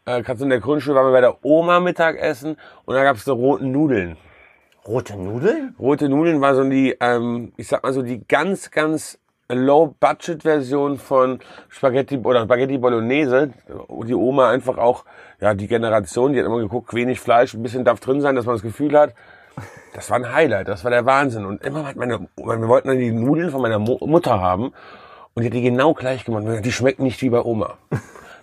äh, 0.08 0.24
so 0.36 0.44
in 0.44 0.50
der 0.50 0.62
Grundschule 0.62 0.96
waren 0.96 1.08
wir 1.08 1.12
bei 1.12 1.22
der 1.22 1.44
Oma 1.44 1.80
Mittagessen 1.80 2.58
und 2.86 2.96
da 2.96 3.04
gab's 3.04 3.26
so 3.26 3.34
roten 3.34 3.72
Nudeln. 3.72 4.18
Rote 4.88 5.18
Nudeln? 5.18 5.76
Rote 5.78 6.08
Nudeln 6.08 6.40
war 6.40 6.56
so 6.56 6.64
die, 6.64 6.96
ähm, 7.02 7.52
ich 7.58 7.68
sag 7.68 7.84
mal 7.84 7.92
so 7.92 8.02
die 8.02 8.26
ganz, 8.26 8.72
ganz 8.72 9.20
Low-Budget-Version 9.50 10.98
von 10.98 11.40
Spaghetti 11.70 12.18
oder 12.18 12.44
Spaghetti 12.44 12.78
Bolognese. 12.78 13.52
Die 14.06 14.14
Oma 14.14 14.50
einfach 14.50 14.78
auch, 14.78 15.06
ja, 15.42 15.54
die 15.54 15.68
Generation, 15.68 16.34
die 16.34 16.40
hat 16.40 16.46
immer 16.46 16.60
geguckt, 16.60 16.94
wenig 16.94 17.20
Fleisch, 17.20 17.54
ein 17.54 17.64
bisschen 17.64 17.86
darf 17.86 18.00
drin 18.00 18.22
sein, 18.22 18.36
dass 18.36 18.46
man 18.46 18.56
das 18.56 18.62
Gefühl 18.62 18.98
hat, 18.98 19.14
das 19.94 20.10
war 20.10 20.18
ein 20.18 20.34
Highlight, 20.34 20.68
das 20.68 20.84
war 20.84 20.92
der 20.92 21.06
Wahnsinn. 21.06 21.46
Und 21.46 21.64
immer 21.64 21.86
hat 21.86 21.96
meine, 21.96 22.28
wir 22.36 22.68
wollten 22.68 22.88
dann 22.88 23.00
die 23.00 23.12
Nudeln 23.12 23.52
von 23.52 23.62
meiner 23.62 23.80
Mo 23.80 23.98
Mutter 24.06 24.40
haben 24.40 24.74
und 25.34 25.44
die 25.44 25.48
hat 25.48 25.54
die 25.54 25.62
genau 25.62 25.94
gleich 25.94 26.24
gemacht. 26.24 26.44
Die 26.64 26.72
schmecken 26.72 27.04
nicht 27.04 27.22
wie 27.22 27.30
bei 27.30 27.42
Oma. 27.42 27.78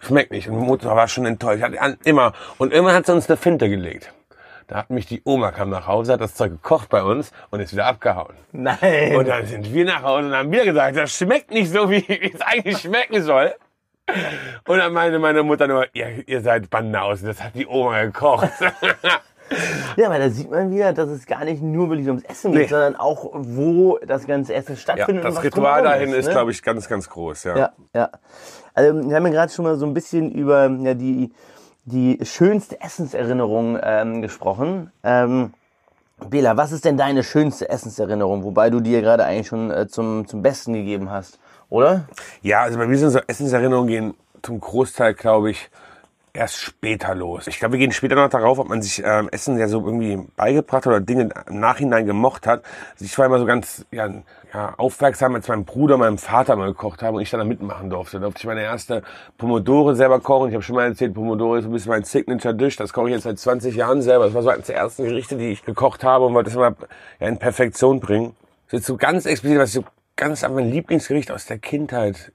Schmeckt 0.00 0.32
nicht. 0.32 0.48
Und 0.48 0.58
Mutter 0.58 0.94
war 0.94 1.08
schon 1.08 1.24
enttäuscht. 1.24 1.62
Hat 1.62 1.98
immer. 2.04 2.34
Und 2.58 2.72
immer 2.74 2.92
hat 2.92 3.06
sie 3.06 3.12
uns 3.12 3.28
eine 3.28 3.38
Finte 3.38 3.70
gelegt. 3.70 4.12
Da 4.66 4.76
hat 4.76 4.90
mich 4.90 5.06
die 5.06 5.22
Oma 5.24 5.50
kam 5.50 5.70
nach 5.70 5.86
Hause, 5.86 6.14
hat 6.14 6.20
das 6.20 6.34
Zeug 6.34 6.52
gekocht 6.52 6.88
bei 6.88 7.02
uns 7.02 7.32
und 7.50 7.60
ist 7.60 7.72
wieder 7.72 7.86
abgehauen. 7.86 8.34
Nein. 8.52 9.16
Und 9.16 9.28
dann 9.28 9.46
sind 9.46 9.72
wir 9.72 9.84
nach 9.84 10.02
Hause 10.02 10.28
und 10.28 10.34
haben 10.34 10.50
wir 10.52 10.64
gesagt, 10.64 10.96
das 10.96 11.12
schmeckt 11.16 11.50
nicht 11.50 11.70
so, 11.70 11.90
wie 11.90 12.04
es 12.34 12.40
eigentlich 12.40 12.78
schmecken 12.78 13.22
soll. 13.22 13.54
Und 14.66 14.78
dann 14.78 14.92
meinte 14.92 15.18
meine 15.18 15.42
Mutter 15.42 15.66
nur, 15.66 15.86
ihr, 15.94 16.26
ihr 16.26 16.40
seid 16.40 16.68
Banausen, 16.70 17.26
das 17.26 17.42
hat 17.42 17.54
die 17.54 17.66
Oma 17.66 18.04
gekocht. 18.04 18.50
Ja, 19.96 20.06
aber 20.06 20.18
da 20.18 20.30
sieht 20.30 20.50
man 20.50 20.70
wieder, 20.70 20.92
dass 20.92 21.08
es 21.10 21.26
gar 21.26 21.44
nicht 21.44 21.62
nur 21.62 21.90
wirklich 21.90 22.08
ums 22.08 22.24
Essen 22.24 22.52
geht, 22.52 22.62
Nee. 22.62 22.66
sondern 22.68 22.96
auch, 22.96 23.30
wo 23.34 23.98
das 23.98 24.26
ganze 24.26 24.54
Essen 24.54 24.72
ja, 24.72 24.76
stattfindet. 24.80 25.24
und 25.24 25.34
das 25.34 25.44
Ritual 25.44 25.82
dahin 25.82 26.12
ist, 26.12 26.26
ne? 26.26 26.32
glaube 26.32 26.50
ich, 26.50 26.62
ganz, 26.62 26.88
ganz 26.88 27.08
groß. 27.08 27.44
Ja. 27.44 27.56
Ja, 27.56 27.72
ja. 27.94 28.10
Also, 28.72 29.08
wir 29.08 29.14
haben 29.14 29.26
ja 29.26 29.32
gerade 29.32 29.52
schon 29.52 29.64
mal 29.64 29.76
so 29.76 29.86
ein 29.86 29.94
bisschen 29.94 30.32
über 30.32 30.68
ja, 30.80 30.94
die, 30.94 31.30
die 31.84 32.18
schönste 32.22 32.80
Essenserinnerung 32.80 33.78
ähm, 33.82 34.22
gesprochen. 34.22 34.90
Ähm, 35.02 35.52
Bela, 36.30 36.56
was 36.56 36.72
ist 36.72 36.84
denn 36.84 36.96
deine 36.96 37.22
schönste 37.22 37.68
Essenserinnerung? 37.68 38.44
Wobei 38.44 38.70
du 38.70 38.80
dir 38.80 39.02
gerade 39.02 39.24
eigentlich 39.24 39.48
schon 39.48 39.70
äh, 39.70 39.88
zum, 39.88 40.26
zum 40.26 40.42
Besten 40.42 40.72
gegeben 40.72 41.10
hast, 41.10 41.38
oder? 41.68 42.08
Ja, 42.42 42.62
also 42.62 42.78
bei 42.78 42.86
mir 42.86 42.96
sind 42.96 43.10
so 43.10 43.20
Essenserinnerungen 43.26 43.88
gehen 43.88 44.14
zum 44.42 44.60
Großteil, 44.60 45.14
glaube 45.14 45.50
ich, 45.50 45.70
erst 46.34 46.56
später 46.56 47.14
los. 47.14 47.46
Ich 47.46 47.60
glaube, 47.60 47.72
wir 47.72 47.78
gehen 47.78 47.92
später 47.92 48.16
noch 48.16 48.28
darauf, 48.28 48.58
ob 48.58 48.68
man 48.68 48.82
sich 48.82 49.02
ähm, 49.04 49.28
Essen 49.30 49.56
ja 49.56 49.68
so 49.68 49.84
irgendwie 49.84 50.18
beigebracht 50.36 50.84
hat 50.84 50.88
oder 50.88 51.00
Dinge 51.00 51.30
im 51.48 51.60
Nachhinein 51.60 52.06
gemocht 52.06 52.46
hat. 52.46 52.64
Also 52.92 53.04
ich 53.04 53.16
war 53.16 53.26
immer 53.26 53.38
so 53.38 53.46
ganz 53.46 53.86
ja, 53.92 54.10
ja, 54.52 54.74
aufmerksam, 54.76 55.36
als 55.36 55.46
mein 55.46 55.64
Bruder, 55.64 55.96
meinem 55.96 56.18
Vater 56.18 56.56
mal 56.56 56.66
gekocht 56.66 57.02
haben 57.02 57.14
und 57.14 57.22
ich 57.22 57.30
dann 57.30 57.38
da 57.38 57.44
mitmachen 57.46 57.88
durfte. 57.88 58.18
Da 58.18 58.24
durfte 58.24 58.40
ich 58.40 58.46
meine 58.46 58.62
erste 58.62 59.04
Pomodore 59.38 59.94
selber 59.94 60.18
kochen. 60.18 60.48
Ich 60.48 60.54
habe 60.54 60.64
schon 60.64 60.74
mal 60.74 60.86
erzählt, 60.86 61.14
Pomodore 61.14 61.60
ist 61.60 61.66
ein 61.66 61.72
bisschen 61.72 61.90
mein 61.90 62.02
Signature-Dish. 62.02 62.76
Das 62.76 62.92
koche 62.92 63.08
ich 63.08 63.14
jetzt 63.14 63.24
seit 63.24 63.38
20 63.38 63.76
Jahren 63.76 64.02
selber. 64.02 64.24
Das 64.24 64.34
war 64.34 64.42
so 64.42 64.48
eines 64.48 64.66
der 64.66 64.76
ersten 64.76 65.04
Gerichte, 65.04 65.36
die 65.36 65.50
ich 65.50 65.64
gekocht 65.64 66.02
habe 66.02 66.26
und 66.26 66.34
wollte 66.34 66.50
das 66.50 66.56
immer 66.56 66.74
ja, 67.20 67.28
in 67.28 67.38
Perfektion 67.38 68.00
bringen. 68.00 68.34
Das 68.70 68.80
ist 68.80 68.86
so 68.86 68.96
ganz 68.96 69.24
explizit, 69.24 69.58
was 69.58 69.68
ich 69.68 69.74
so 69.76 69.84
ganz 70.16 70.42
mein 70.48 70.70
Lieblingsgericht 70.70 71.30
aus 71.30 71.46
der 71.46 71.58
Kindheit 71.58 72.32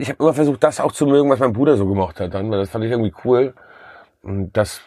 ich 0.00 0.08
habe 0.08 0.22
immer 0.22 0.34
versucht, 0.34 0.62
das 0.62 0.80
auch 0.80 0.92
zu 0.92 1.06
mögen, 1.06 1.30
was 1.30 1.38
mein 1.38 1.52
Bruder 1.52 1.76
so 1.76 1.86
gemacht 1.86 2.20
hat 2.20 2.34
dann, 2.34 2.50
weil 2.50 2.58
das 2.58 2.70
fand 2.70 2.84
ich 2.84 2.90
irgendwie 2.90 3.12
cool. 3.24 3.54
Und 4.22 4.52
das 4.52 4.80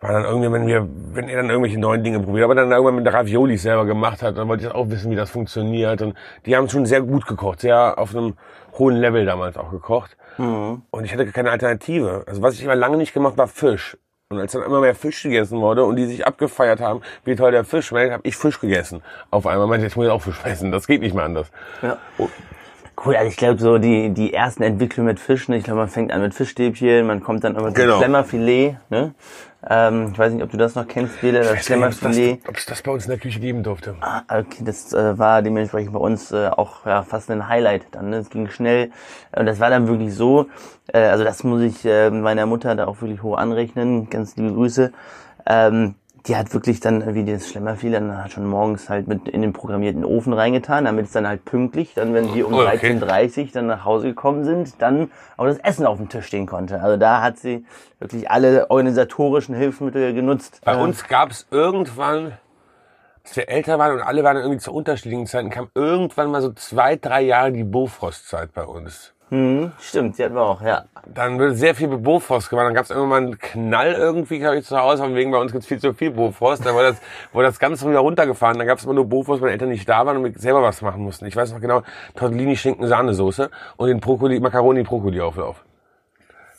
war 0.00 0.12
dann 0.12 0.24
irgendwie, 0.24 0.50
wenn 0.52 0.66
wir, 0.66 0.88
wenn 1.14 1.28
er 1.28 1.36
dann 1.36 1.50
irgendwelche 1.50 1.78
neuen 1.78 2.02
Dinge 2.02 2.20
probiert, 2.20 2.44
aber 2.44 2.54
dann 2.56 2.70
irgendwann 2.70 2.96
mit 2.96 3.06
der 3.06 3.14
Ravioli 3.14 3.56
selber 3.56 3.86
gemacht 3.86 4.22
hat, 4.22 4.36
dann 4.36 4.48
wollte 4.48 4.64
ich 4.64 4.72
auch 4.72 4.90
wissen, 4.90 5.10
wie 5.10 5.16
das 5.16 5.30
funktioniert. 5.30 6.02
Und 6.02 6.16
die 6.44 6.56
haben 6.56 6.68
schon 6.68 6.86
sehr 6.86 7.02
gut 7.02 7.26
gekocht, 7.26 7.60
sehr 7.60 7.98
auf 7.98 8.14
einem 8.14 8.34
hohen 8.78 8.96
Level 8.96 9.24
damals 9.24 9.56
auch 9.56 9.70
gekocht. 9.70 10.16
Mhm. 10.38 10.82
Und 10.90 11.04
ich 11.04 11.12
hatte 11.12 11.26
keine 11.26 11.50
Alternative. 11.50 12.24
Also 12.26 12.42
was 12.42 12.54
ich 12.54 12.64
immer 12.64 12.74
lange 12.74 12.96
nicht 12.96 13.14
gemacht 13.14 13.38
war 13.38 13.46
Fisch. 13.46 13.96
Und 14.28 14.40
als 14.40 14.52
dann 14.52 14.62
immer 14.62 14.80
mehr 14.80 14.94
Fisch 14.94 15.22
gegessen 15.22 15.60
wurde 15.60 15.84
und 15.84 15.96
die 15.96 16.06
sich 16.06 16.26
abgefeiert 16.26 16.80
haben, 16.80 17.02
wie 17.24 17.36
toll 17.36 17.52
der 17.52 17.64
Fisch 17.64 17.88
schmeckt, 17.88 18.12
habe 18.12 18.26
ich 18.26 18.34
Fisch 18.36 18.58
gegessen. 18.60 19.02
Auf 19.30 19.46
einmal 19.46 19.66
meinte 19.66 19.86
ich, 19.86 19.90
jetzt 19.90 19.96
muss 19.96 20.06
ich 20.06 20.10
auch 20.10 20.22
Fisch 20.22 20.40
essen. 20.44 20.72
Das 20.72 20.86
geht 20.86 21.02
nicht 21.02 21.14
mehr 21.14 21.24
anders. 21.24 21.48
Ja. 21.82 21.98
Cool, 23.04 23.16
also 23.16 23.28
ich 23.28 23.36
glaube 23.36 23.60
so 23.60 23.78
die, 23.78 24.10
die 24.10 24.32
ersten 24.32 24.62
Entwicklungen 24.62 25.08
mit 25.08 25.20
Fischen, 25.20 25.54
ich 25.54 25.64
glaube 25.64 25.80
man 25.80 25.88
fängt 25.88 26.12
an 26.12 26.20
mit 26.20 26.34
Fischstäbchen, 26.34 27.06
man 27.06 27.22
kommt 27.22 27.42
dann 27.42 27.56
immer 27.56 27.72
genau. 27.72 27.94
zum 27.94 28.02
Schlemmerfilet, 28.02 28.76
ne? 28.90 29.14
Ähm, 29.68 30.10
ich 30.12 30.18
weiß 30.18 30.32
nicht, 30.32 30.42
ob 30.42 30.50
du 30.50 30.56
das 30.56 30.74
noch 30.74 30.88
kennst, 30.88 31.20
Bele, 31.20 31.40
das 31.40 31.64
Schlemmerfilet. 31.64 32.40
Ob 32.48 32.56
es 32.56 32.66
das 32.66 32.82
bei 32.82 32.90
uns 32.90 33.04
in 33.04 33.10
der 33.10 33.18
Küche 33.18 33.38
geben 33.38 33.62
durfte. 33.62 33.94
Ah, 34.00 34.22
okay, 34.28 34.64
das 34.64 34.92
äh, 34.92 35.16
war 35.18 35.40
dementsprechend 35.40 35.92
bei 35.92 36.00
uns 36.00 36.32
äh, 36.32 36.48
auch 36.48 36.84
ja, 36.84 37.02
fast 37.04 37.30
ein 37.30 37.48
Highlight 37.48 37.86
dann. 37.92 38.10
Ne? 38.10 38.16
Es 38.16 38.30
ging 38.30 38.48
schnell 38.48 38.90
und 39.36 39.46
das 39.46 39.60
war 39.60 39.70
dann 39.70 39.86
wirklich 39.86 40.14
so, 40.14 40.46
äh, 40.92 40.98
also 40.98 41.22
das 41.22 41.44
muss 41.44 41.62
ich 41.62 41.84
äh, 41.84 42.10
meiner 42.10 42.46
Mutter 42.46 42.74
da 42.74 42.86
auch 42.86 43.00
wirklich 43.00 43.22
hoch 43.22 43.36
anrechnen, 43.36 44.10
ganz 44.10 44.36
liebe 44.36 44.52
Grüße. 44.52 44.92
Ähm, 45.46 45.94
die 46.26 46.36
hat 46.36 46.54
wirklich 46.54 46.78
dann, 46.80 47.14
wie 47.14 47.24
das 47.24 47.48
schlimmer 47.48 47.74
fiel, 47.76 47.92
dann 47.92 48.22
hat 48.22 48.32
schon 48.32 48.46
morgens 48.46 48.88
halt 48.88 49.08
mit 49.08 49.28
in 49.28 49.42
den 49.42 49.52
programmierten 49.52 50.04
Ofen 50.04 50.32
reingetan, 50.32 50.84
damit 50.84 51.06
es 51.06 51.12
dann 51.12 51.26
halt 51.26 51.44
pünktlich, 51.44 51.94
dann 51.94 52.14
wenn 52.14 52.32
wir 52.32 52.46
um 52.46 52.54
oh, 52.54 52.60
okay. 52.60 52.92
13.30 52.92 53.40
Uhr 53.40 53.48
dann 53.52 53.66
nach 53.66 53.84
Hause 53.84 54.08
gekommen 54.08 54.44
sind, 54.44 54.80
dann 54.80 55.10
auch 55.36 55.46
das 55.46 55.58
Essen 55.58 55.84
auf 55.84 55.98
dem 55.98 56.08
Tisch 56.08 56.26
stehen 56.26 56.46
konnte. 56.46 56.80
Also 56.80 56.96
da 56.96 57.22
hat 57.22 57.38
sie 57.38 57.64
wirklich 57.98 58.30
alle 58.30 58.70
organisatorischen 58.70 59.54
Hilfsmittel 59.54 60.14
genutzt. 60.14 60.60
Bei 60.64 60.76
uns 60.76 61.08
gab 61.08 61.30
es 61.30 61.46
irgendwann, 61.50 62.38
als 63.24 63.36
wir 63.36 63.48
älter 63.48 63.78
waren 63.78 63.94
und 63.94 64.02
alle 64.02 64.22
waren 64.22 64.36
irgendwie 64.36 64.58
zu 64.58 64.72
unterschiedlichen 64.72 65.26
Zeiten, 65.26 65.50
kam 65.50 65.70
irgendwann 65.74 66.30
mal 66.30 66.42
so 66.42 66.52
zwei, 66.52 66.96
drei 66.96 67.22
Jahre 67.22 67.52
die 67.52 67.64
Bofrostzeit 67.64 68.52
bei 68.52 68.64
uns. 68.64 69.12
Hm, 69.32 69.72
stimmt, 69.80 70.18
die 70.18 70.24
hatten 70.24 70.34
wir 70.34 70.42
auch, 70.42 70.60
ja. 70.60 70.84
Dann 71.06 71.38
wird 71.38 71.56
sehr 71.56 71.74
viel 71.74 71.88
Bofrost 71.88 72.50
gemacht. 72.50 72.66
Dann 72.66 72.74
gab 72.74 72.84
es 72.84 72.90
irgendwann 72.90 73.24
einen 73.24 73.38
Knall 73.38 73.94
irgendwie, 73.94 74.38
glaube 74.38 74.58
ich, 74.58 74.66
zu 74.66 74.76
Hause, 74.76 75.02
von 75.04 75.14
wegen 75.14 75.30
bei 75.30 75.38
uns 75.38 75.52
gibt's 75.52 75.66
viel 75.66 75.78
zu 75.78 75.94
viel 75.94 76.10
Bofrost. 76.10 76.66
Dann 76.66 76.74
wurde 76.74 76.88
das, 76.88 77.00
wurde 77.32 77.46
das 77.46 77.58
Ganze 77.58 77.88
wieder 77.88 78.00
runtergefahren. 78.00 78.58
Dann 78.58 78.66
gab 78.66 78.76
es 78.76 78.84
immer 78.84 78.92
nur 78.92 79.06
Bofrost, 79.06 79.40
weil 79.40 79.46
meine 79.46 79.52
Eltern 79.52 79.70
nicht 79.70 79.88
da 79.88 80.04
waren 80.04 80.18
und 80.18 80.24
wir 80.24 80.38
selber 80.38 80.62
was 80.62 80.82
machen 80.82 81.02
mussten. 81.02 81.24
Ich 81.24 81.34
weiß 81.34 81.50
noch 81.50 81.62
genau, 81.62 81.82
Tortellini, 82.14 82.56
Schinken, 82.58 82.86
Sahnesoße 82.86 83.48
und 83.78 83.88
den 83.88 84.00
Brokkoli, 84.00 84.38
Macaroni, 84.38 84.82
Brokkoli-Auflauf. 84.82 85.64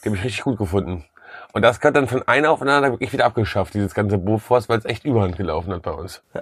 Die 0.04 0.10
habe 0.10 0.18
ich 0.18 0.24
richtig 0.24 0.44
gut 0.44 0.58
gefunden. 0.58 1.06
Und 1.52 1.62
das 1.62 1.80
gehört 1.80 1.96
dann 1.96 2.08
von 2.08 2.28
einer 2.28 2.50
auf 2.50 2.58
den 2.58 2.70
anderen 2.70 2.96
wirklich 2.96 3.14
wieder 3.14 3.26
abgeschafft, 3.26 3.76
dieses 3.76 3.94
ganze 3.94 4.18
Bofrost, 4.18 4.68
weil 4.68 4.80
es 4.80 4.86
echt 4.86 5.06
überhand 5.06 5.38
gelaufen 5.38 5.72
hat 5.72 5.84
bei 5.84 5.92
uns. 5.92 6.24
Ja. 6.34 6.42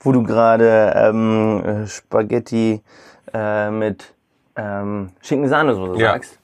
Wo 0.00 0.12
du 0.12 0.22
gerade 0.22 0.94
ähm, 0.96 1.84
Spaghetti 1.86 2.82
äh, 3.34 3.70
mit 3.70 4.15
ähm, 4.56 5.10
Schinken-Sahnesoße 5.22 6.00
ja. 6.00 6.12
sagst. 6.12 6.38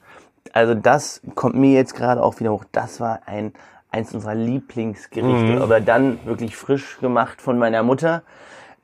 Also 0.53 0.75
das 0.75 1.23
kommt 1.35 1.55
mir 1.55 1.73
jetzt 1.73 1.95
gerade 1.95 2.23
auch 2.23 2.39
wieder 2.41 2.53
hoch. 2.53 2.65
Das 2.73 3.01
war 3.01 3.21
ein 3.27 3.53
eins 3.91 4.15
unserer 4.15 4.35
Lieblingsgerichte, 4.35 5.57
mhm. 5.57 5.63
aber 5.63 5.81
dann 5.81 6.19
wirklich 6.25 6.57
frisch 6.57 6.99
gemacht 6.99 7.41
von 7.43 7.59
meiner 7.59 7.83
Mutter. 7.83 8.23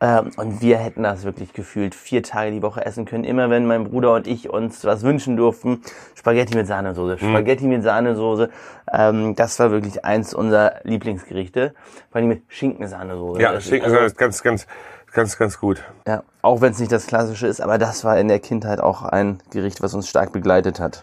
Ähm, 0.00 0.30
und 0.37 0.62
wir 0.62 0.78
hätten 0.78 1.02
das 1.02 1.25
wirklich 1.25 1.52
gefühlt 1.52 1.94
vier 1.94 2.23
Tage 2.23 2.52
die 2.52 2.62
Woche 2.62 2.85
essen 2.87 3.04
können. 3.04 3.25
Immer 3.25 3.50
wenn 3.50 3.66
mein 3.66 3.85
Bruder 3.85 4.14
und 4.14 4.28
ich 4.28 4.49
uns 4.49 4.85
was 4.85 5.02
wünschen 5.02 5.37
durften, 5.37 5.82
Spaghetti 6.14 6.56
mit 6.56 6.68
Sahnesoße, 6.68 7.14
mhm. 7.14 7.30
Spaghetti 7.30 7.66
mit 7.66 7.82
Sahnesoße. 7.82 8.50
Ähm, 8.92 9.35
das 9.35 9.58
war 9.58 9.73
wirklich 9.73 10.04
eins 10.04 10.35
unserer 10.35 10.75
Lieblingsgerichte. 10.85 11.75
Vor 12.11 12.20
allem 12.20 12.28
mit 12.28 12.42
Schinkensahnesoße. 12.47 13.40
Ja, 13.40 13.61
Schinkensahnesoße 13.61 14.06
ist 14.06 14.18
ganz, 14.18 14.42
ganz 14.42 14.66
Ganz, 15.12 15.38
ganz 15.38 15.59
gut. 15.59 15.83
Ja, 16.07 16.23
auch 16.43 16.61
wenn 16.61 16.73
es 16.73 16.79
nicht 16.79 16.93
das 16.93 17.07
Klassische 17.07 17.47
ist, 17.47 17.61
aber 17.61 17.79
das 17.79 18.05
war 18.05 18.19
in 18.19 18.29
der 18.29 18.41
Kindheit 18.41 18.81
auch 18.81 19.03
ein 19.03 19.43
Gericht, 19.50 19.83
was 19.83 19.95
uns 19.95 20.09
stark 20.09 20.33
begleitet 20.33 20.81
hat. 20.81 21.03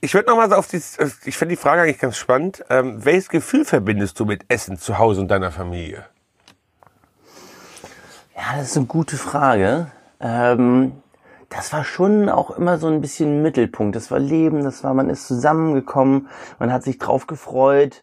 Ich 0.00 0.14
würde 0.14 0.28
nochmal 0.28 0.52
auf 0.52 0.68
die, 0.68 0.76
ich 1.24 1.36
finde 1.36 1.54
die 1.54 1.60
Frage 1.60 1.82
eigentlich 1.82 1.98
ganz 1.98 2.16
spannend. 2.16 2.64
Ähm, 2.70 3.04
welches 3.04 3.28
Gefühl 3.28 3.64
verbindest 3.64 4.20
du 4.20 4.26
mit 4.26 4.44
Essen 4.48 4.78
zu 4.78 4.98
Hause 4.98 5.20
und 5.20 5.28
deiner 5.28 5.50
Familie? 5.50 6.04
Ja, 8.36 8.56
das 8.56 8.70
ist 8.70 8.76
eine 8.76 8.86
gute 8.86 9.16
Frage. 9.16 9.90
Ähm, 10.20 10.92
das 11.48 11.72
war 11.72 11.82
schon 11.82 12.28
auch 12.28 12.50
immer 12.50 12.78
so 12.78 12.86
ein 12.86 13.00
bisschen 13.00 13.42
Mittelpunkt. 13.42 13.96
Das 13.96 14.10
war 14.10 14.20
Leben, 14.20 14.62
das 14.62 14.84
war, 14.84 14.94
man 14.94 15.10
ist 15.10 15.26
zusammengekommen, 15.26 16.28
man 16.58 16.72
hat 16.72 16.84
sich 16.84 16.98
drauf 16.98 17.26
gefreut. 17.26 18.02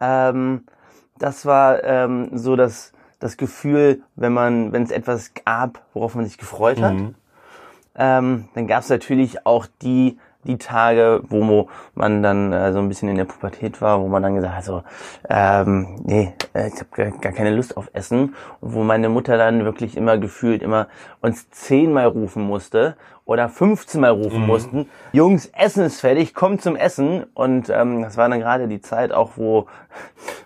Ähm, 0.00 0.66
das 1.18 1.46
war 1.46 1.84
ähm, 1.84 2.30
so 2.32 2.56
das, 2.56 2.92
das 3.18 3.36
Gefühl, 3.36 4.02
wenn 4.14 4.32
man, 4.32 4.72
wenn 4.72 4.82
es 4.82 4.90
etwas 4.90 5.32
gab, 5.34 5.82
worauf 5.94 6.14
man 6.14 6.24
sich 6.24 6.38
gefreut 6.38 6.80
hat. 6.80 6.94
Mhm. 6.94 7.14
Ähm, 7.98 8.48
dann 8.54 8.66
gab 8.66 8.82
es 8.82 8.90
natürlich 8.90 9.46
auch 9.46 9.66
die 9.82 10.18
die 10.46 10.58
Tage, 10.58 11.22
wo 11.28 11.68
man 11.94 12.22
dann 12.22 12.52
äh, 12.52 12.72
so 12.72 12.78
ein 12.78 12.88
bisschen 12.88 13.08
in 13.08 13.16
der 13.16 13.24
Pubertät 13.24 13.80
war, 13.80 14.00
wo 14.00 14.08
man 14.08 14.22
dann 14.22 14.34
gesagt 14.34 14.54
hat, 14.54 14.64
so, 14.64 14.82
ähm, 15.28 16.00
nee, 16.04 16.32
äh, 16.54 16.68
ich 16.68 16.74
habe 16.74 16.86
gar, 16.92 17.10
gar 17.20 17.32
keine 17.32 17.50
Lust 17.50 17.76
auf 17.76 17.90
Essen. 17.92 18.34
Und 18.60 18.74
wo 18.74 18.82
meine 18.82 19.08
Mutter 19.08 19.36
dann 19.36 19.64
wirklich 19.64 19.96
immer 19.96 20.18
gefühlt 20.18 20.62
immer 20.62 20.88
uns 21.20 21.50
zehnmal 21.50 22.06
rufen 22.06 22.42
musste 22.42 22.96
oder 23.26 23.48
15 23.48 24.00
Mal 24.00 24.12
rufen 24.12 24.42
mhm. 24.42 24.46
mussten. 24.46 24.88
Jungs, 25.12 25.46
Essen 25.46 25.84
ist 25.84 26.00
fertig, 26.00 26.32
kommt 26.32 26.62
zum 26.62 26.76
Essen. 26.76 27.24
Und 27.34 27.68
ähm, 27.68 28.02
das 28.02 28.16
war 28.16 28.28
dann 28.28 28.38
gerade 28.38 28.68
die 28.68 28.80
Zeit 28.80 29.10
auch, 29.12 29.32
wo, 29.34 29.66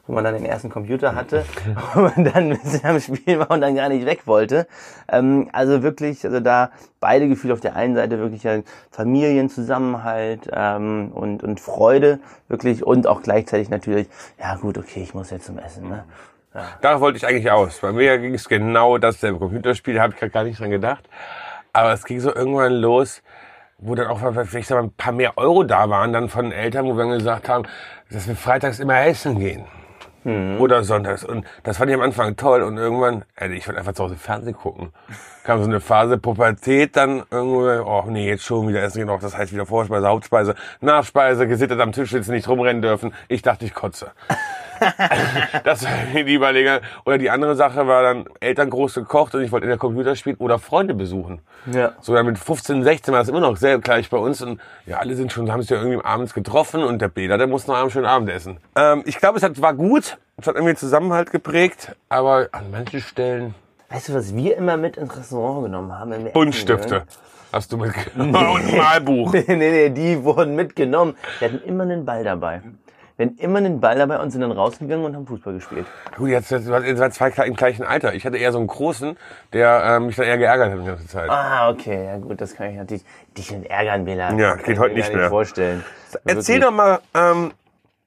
wo 0.07 0.15
man 0.15 0.25
dann 0.25 0.35
den 0.35 0.47
ersten 0.47 0.71
Computer 0.71 1.15
hatte 1.15 1.45
wo 1.95 2.01
man 2.01 2.25
dann 2.25 2.51
ein 2.53 2.59
bisschen 2.59 2.85
am 2.87 2.99
Spiel 2.99 3.39
war 3.39 3.51
und 3.51 3.61
dann 3.61 3.77
gar 3.77 3.91
nicht 3.91 4.07
weg 4.07 4.23
wollte. 4.25 4.67
Ähm, 5.09 5.51
also 5.53 5.83
wirklich, 5.83 6.25
also 6.25 6.41
da 6.41 6.71
beide 7.01 7.29
Gefühle 7.29 7.53
auf 7.53 7.61
der 7.61 7.77
einen 7.77 7.95
Seite 7.95 8.19
wirklich 8.19 8.49
ein 8.49 8.65
Familienzusammenhalt 8.91 10.51
ähm, 10.51 11.13
und, 11.13 11.43
und 11.43 11.61
Freude 11.61 12.19
wirklich 12.49 12.83
und 12.83 13.07
auch 13.07 13.21
gleichzeitig 13.23 13.69
natürlich, 13.69 14.09
ja 14.39 14.57
gut, 14.57 14.79
okay, 14.79 15.03
ich 15.03 15.13
muss 15.13 15.29
jetzt 15.29 15.45
zum 15.45 15.59
Essen. 15.59 15.87
Ne? 15.87 16.05
Ja. 16.55 16.63
Da 16.81 17.01
wollte 17.01 17.19
ich 17.19 17.27
eigentlich 17.27 17.51
aus. 17.51 17.79
Bei 17.81 17.93
mir 17.93 18.19
ging 18.19 18.35
es 18.35 18.49
genau 18.49 18.97
das, 18.97 19.21
der 19.21 19.35
Computerspiel, 19.35 19.95
da 19.95 20.03
habe 20.03 20.15
ich 20.19 20.33
gar 20.33 20.45
nicht 20.45 20.59
dran 20.59 20.71
gedacht. 20.71 21.09
Aber 21.73 21.93
es 21.93 22.05
ging 22.05 22.21
so 22.21 22.35
irgendwann 22.35 22.73
los, 22.75 23.23
wo 23.79 23.95
dann 23.95 24.09
auch 24.09 24.21
vielleicht 24.47 24.73
ein 24.73 24.93
paar 24.93 25.13
mehr 25.13 25.39
Euro 25.39 25.65
da 25.65 25.89
waren, 25.89 26.13
dann 26.13 26.29
von 26.29 26.53
Eltern, 26.53 26.87
wo 26.87 26.97
wir 26.97 27.05
dann 27.05 27.19
gesagt 27.19 27.49
haben, 27.49 27.65
dass 28.11 28.29
wir 28.29 28.37
freitags 28.37 28.79
immer 28.79 29.01
essen 29.05 29.39
gehen. 29.39 29.65
Mhm. 30.25 30.61
Oder 30.61 30.85
sonntags. 30.85 31.25
Und 31.25 31.47
das 31.63 31.79
fand 31.79 31.91
ich 31.91 31.97
am 31.97 32.03
Anfang 32.03 32.37
toll. 32.37 32.63
Und 32.63 32.77
irgendwann, 32.77 33.25
ey, 33.37 33.53
ich 33.55 33.67
wollte 33.67 33.79
einfach 33.79 33.95
zu 33.95 34.05
Hause 34.05 34.17
Fernsehen 34.17 34.55
gucken. 34.55 34.93
Kam 35.45 35.61
so 35.63 35.69
eine 35.69 35.81
Phase 35.81 36.19
Pubertät, 36.19 36.97
dann 36.97 37.23
irgendwo, 37.31 37.67
oh 37.89 38.05
nee, 38.07 38.29
jetzt 38.29 38.45
schon 38.45 38.69
wieder 38.69 38.83
essen 38.83 38.99
gehen. 38.99 39.09
Auch 39.09 39.21
das 39.21 39.37
heißt 39.37 39.53
wieder 39.53 39.65
Vorspeise, 39.65 40.07
Hauptspeise, 40.07 40.55
Nachspeise, 40.81 41.47
gesittet 41.49 41.81
am 41.81 41.93
Tisch 41.93 42.11
sitzen, 42.11 42.33
nicht 42.33 42.49
rumrennen 42.49 42.83
dürfen. 42.83 43.15
Ich 43.29 43.41
dachte, 43.41 43.65
ich 43.65 43.73
kotze. 43.73 44.11
das 45.65 45.85
war 45.85 45.91
die 46.15 46.35
Überlegung. 46.35 46.81
Oder 47.05 47.19
die 47.19 47.31
andere 47.31 47.55
Sache 47.55 47.87
war 47.87 48.03
dann 48.03 48.25
Eltern 48.41 48.71
groß 48.71 48.95
gekocht 48.95 49.35
und 49.35 49.43
ich 49.43 49.53
wollte 49.53 49.65
in 49.65 49.71
der 49.71 49.79
Computer 49.79 50.17
spielen 50.17 50.37
oder 50.37 50.59
Freunde 50.59 50.95
besuchen. 50.95 51.41
Ja. 51.71 51.93
Sogar 52.01 52.23
mit 52.23 52.39
15, 52.39 52.83
16 52.83 53.13
war 53.15 53.21
es 53.21 53.29
immer 53.29 53.41
noch 53.41 53.57
sehr 53.57 53.79
gleich 53.79 54.11
bei 54.11 54.19
uns 54.19 54.43
und 54.43 54.61
ja, 54.87 54.99
alle 54.99 55.15
sind 55.15 55.33
schon, 55.33 55.51
haben 55.53 55.61
sich 55.61 55.71
ja 55.71 55.79
irgendwie 55.79 56.05
abends 56.05 56.35
getroffen 56.35 56.83
und 56.83 57.01
der 57.01 57.09
Bela, 57.09 57.37
der 57.37 57.47
muss 57.47 57.67
noch 57.67 57.77
einen 57.77 57.91
schönen 57.91 58.07
Abend 58.07 58.31
essen. 58.31 58.59
Ähm, 58.77 59.03
ich 59.07 59.19
glaube, 59.19 59.39
es 59.39 59.43
hat, 59.43 59.61
war 59.61 59.75
gut. 59.75 60.19
Es 60.37 60.47
hat 60.47 60.55
irgendwie 60.55 60.75
Zusammenhalt 60.75 61.31
geprägt, 61.31 61.95
aber 62.09 62.49
an 62.53 62.71
manchen 62.71 63.03
Stellen. 63.03 63.55
Weißt 63.91 64.09
du, 64.09 64.15
was 64.15 64.35
wir 64.35 64.57
immer 64.57 64.77
mit 64.77 64.97
ins 64.97 65.15
Restaurant 65.17 65.65
genommen 65.65 65.93
haben? 65.93 66.33
Buntstifte. 66.33 67.05
Hast 67.53 67.73
du 67.73 67.77
mitgenommen? 67.77 68.33
Nee. 68.41 68.55
Und 68.55 68.69
ein 68.69 68.77
Malbuch. 68.77 69.33
nee, 69.33 69.45
nee, 69.49 69.57
nee, 69.57 69.91
die 69.91 70.23
wurden 70.23 70.55
mitgenommen. 70.55 71.17
Wir 71.41 71.49
hatten 71.49 71.63
immer 71.67 71.83
einen 71.83 72.05
Ball 72.05 72.23
dabei. 72.23 72.63
Wir 73.21 73.27
hatten 73.27 73.39
immer 73.39 73.59
einen 73.59 73.81
Ball 73.81 73.99
dabei 73.99 74.19
und 74.19 74.31
sind 74.31 74.41
dann 74.41 74.51
rausgegangen 74.51 75.05
und 75.05 75.15
haben 75.15 75.27
Fußball 75.27 75.53
gespielt. 75.53 75.87
Gut, 76.17 76.31
jetzt, 76.31 76.51
jetzt, 76.51 76.67
jetzt 76.67 76.99
seid 76.99 77.13
zwei 77.13 77.29
im 77.45 77.55
gleichen 77.55 77.85
Alter. 77.85 78.15
Ich 78.15 78.25
hatte 78.25 78.39
eher 78.39 78.51
so 78.51 78.57
einen 78.57 78.67
großen, 78.67 79.15
der 79.53 79.83
ähm, 79.85 80.07
mich 80.07 80.17
dann 80.17 80.25
eher 80.25 80.39
geärgert 80.39 80.73
hat 80.73 80.81
die 80.81 80.87
ganze 80.87 81.07
Zeit. 81.07 81.29
Ah, 81.29 81.69
okay, 81.69 82.07
ja 82.07 82.17
gut, 82.17 82.41
das 82.41 82.55
kann 82.55 82.71
ich 82.71 82.77
natürlich 82.77 83.05
dich 83.37 83.51
nicht 83.51 83.71
ärgern, 83.71 84.07
Bela. 84.07 84.33
Ja, 84.33 84.55
geht 84.55 84.79
heute 84.79 84.95
mir 84.95 85.01
nicht 85.01 85.13
mehr. 85.13 85.29
vorstellen. 85.29 85.85
Erzähl 86.25 86.35
Wirklich. 86.35 86.61
doch 86.63 86.71
mal, 86.71 87.01
ähm, 87.13 87.53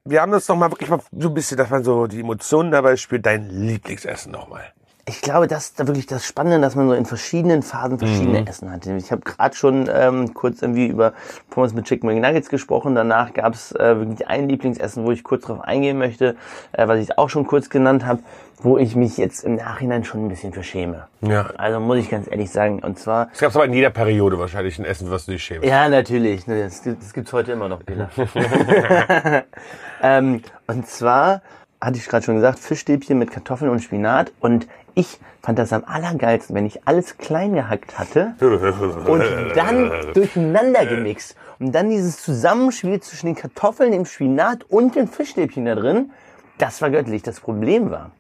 wir 0.04 0.20
haben 0.20 0.32
das 0.32 0.48
doch 0.48 0.56
mal 0.56 0.72
wirklich 0.72 0.90
mal 0.90 1.00
so 1.12 1.28
ein 1.28 1.34
bisschen, 1.36 1.58
dass 1.58 1.70
man 1.70 1.84
so 1.84 2.08
die 2.08 2.22
Emotionen 2.22 2.72
dabei 2.72 2.96
spürt, 2.96 3.24
dein 3.24 3.52
Lieblingsessen 3.52 4.32
nochmal. 4.32 4.64
Ich 5.06 5.20
glaube, 5.22 5.48
das 5.48 5.66
ist 5.66 5.80
da 5.82 5.88
wirklich 5.88 6.06
das 6.06 6.26
Spannende, 6.26 6.62
dass 6.62 6.76
man 6.76 6.88
so 6.88 6.94
in 6.94 7.06
verschiedenen 7.06 7.62
Phasen 7.62 8.00
verschiedene 8.00 8.40
Mhm. 8.42 8.48
Essen 8.48 8.72
hat. 8.72 8.86
Ich 8.88 9.12
habe 9.12 9.22
gerade 9.22 9.54
schon 9.54 9.90
ähm, 9.94 10.34
kurz 10.34 10.62
irgendwie 10.62 10.88
über 10.88 11.12
Pommes 11.50 11.74
mit 11.74 11.84
Chicken 11.86 12.08
McNuggets 12.08 12.48
gesprochen. 12.48 12.96
Danach 12.96 13.34
gab 13.34 13.54
es 13.54 13.74
äh, 13.74 13.98
wirklich 14.00 14.26
ein 14.30 14.48
Lieblingsessen, 14.48 15.04
wo 15.04 15.12
ich 15.12 15.24
kurz 15.26 15.44
drauf 15.44 15.60
eingehen 15.60 15.98
möchte, 15.98 16.38
äh, 16.72 16.88
was 16.88 17.00
ich 17.00 17.18
auch 17.18 17.30
schon 17.30 17.46
kurz 17.46 17.70
genannt 17.70 18.06
habe, 18.06 18.20
wo 18.60 18.78
ich 18.78 18.96
mich 18.96 19.18
jetzt 19.18 19.44
im 19.44 19.56
Nachhinein 19.56 20.06
schon 20.06 20.24
ein 20.26 20.30
bisschen 20.30 20.54
verschäme. 20.54 21.08
Ja. 21.20 21.48
Also 21.58 21.82
muss 21.82 21.98
ich 21.98 22.10
ganz 22.10 22.30
ehrlich 22.32 22.50
sagen. 22.50 22.80
Und 22.80 22.98
zwar, 22.98 23.28
Es 23.34 23.40
gab 23.40 23.54
aber 23.54 23.66
in 23.66 23.74
jeder 23.74 23.90
Periode 23.90 24.40
wahrscheinlich 24.40 24.80
ein 24.80 24.86
Essen, 24.86 25.12
was 25.12 25.26
du 25.26 25.34
dich 25.34 25.44
schämst. 25.44 25.68
ja 25.68 25.90
natürlich, 25.90 26.48
ne, 26.48 26.64
das, 26.64 26.82
gibt- 26.82 27.02
das 27.04 27.12
gibt's 27.12 27.34
heute 27.34 27.52
immer 27.52 27.68
noch, 27.68 27.82
Peter. 27.86 28.10
ähm, 30.02 30.42
und 30.68 30.88
zwar 30.88 31.42
hatte 31.82 31.98
ich 31.98 32.06
gerade 32.08 32.24
schon 32.24 32.36
gesagt, 32.36 32.60
Fischstäbchen 32.60 33.18
mit 33.20 33.32
Kartoffeln 33.32 33.70
und 33.70 33.80
Spinat. 33.82 34.32
Und 34.40 34.68
ich 34.96 35.20
fand 35.42 35.60
das 35.60 35.74
am 35.74 35.84
allergeilsten, 35.86 36.56
wenn 36.56 36.66
ich 36.66 36.88
alles 36.88 37.18
klein 37.18 37.54
gehackt 37.54 37.98
hatte 38.00 38.36
und 38.40 39.24
dann 39.56 39.92
durcheinander 40.14 40.86
gemixt. 40.86 41.36
Und 41.60 41.74
dann 41.74 41.90
dieses 41.90 42.22
Zusammenspiel 42.22 43.00
zwischen 43.02 43.28
den 43.28 43.36
Kartoffeln, 43.36 43.92
dem 43.92 44.06
Spinat 44.06 44.64
und 44.70 44.96
den 44.96 45.08
Fischstäbchen 45.08 45.66
da 45.66 45.76
drin, 45.76 46.12
das 46.58 46.82
war 46.82 46.90
göttlich. 46.90 47.24
Das 47.24 47.40
Problem 47.40 47.92
war, 47.92 48.12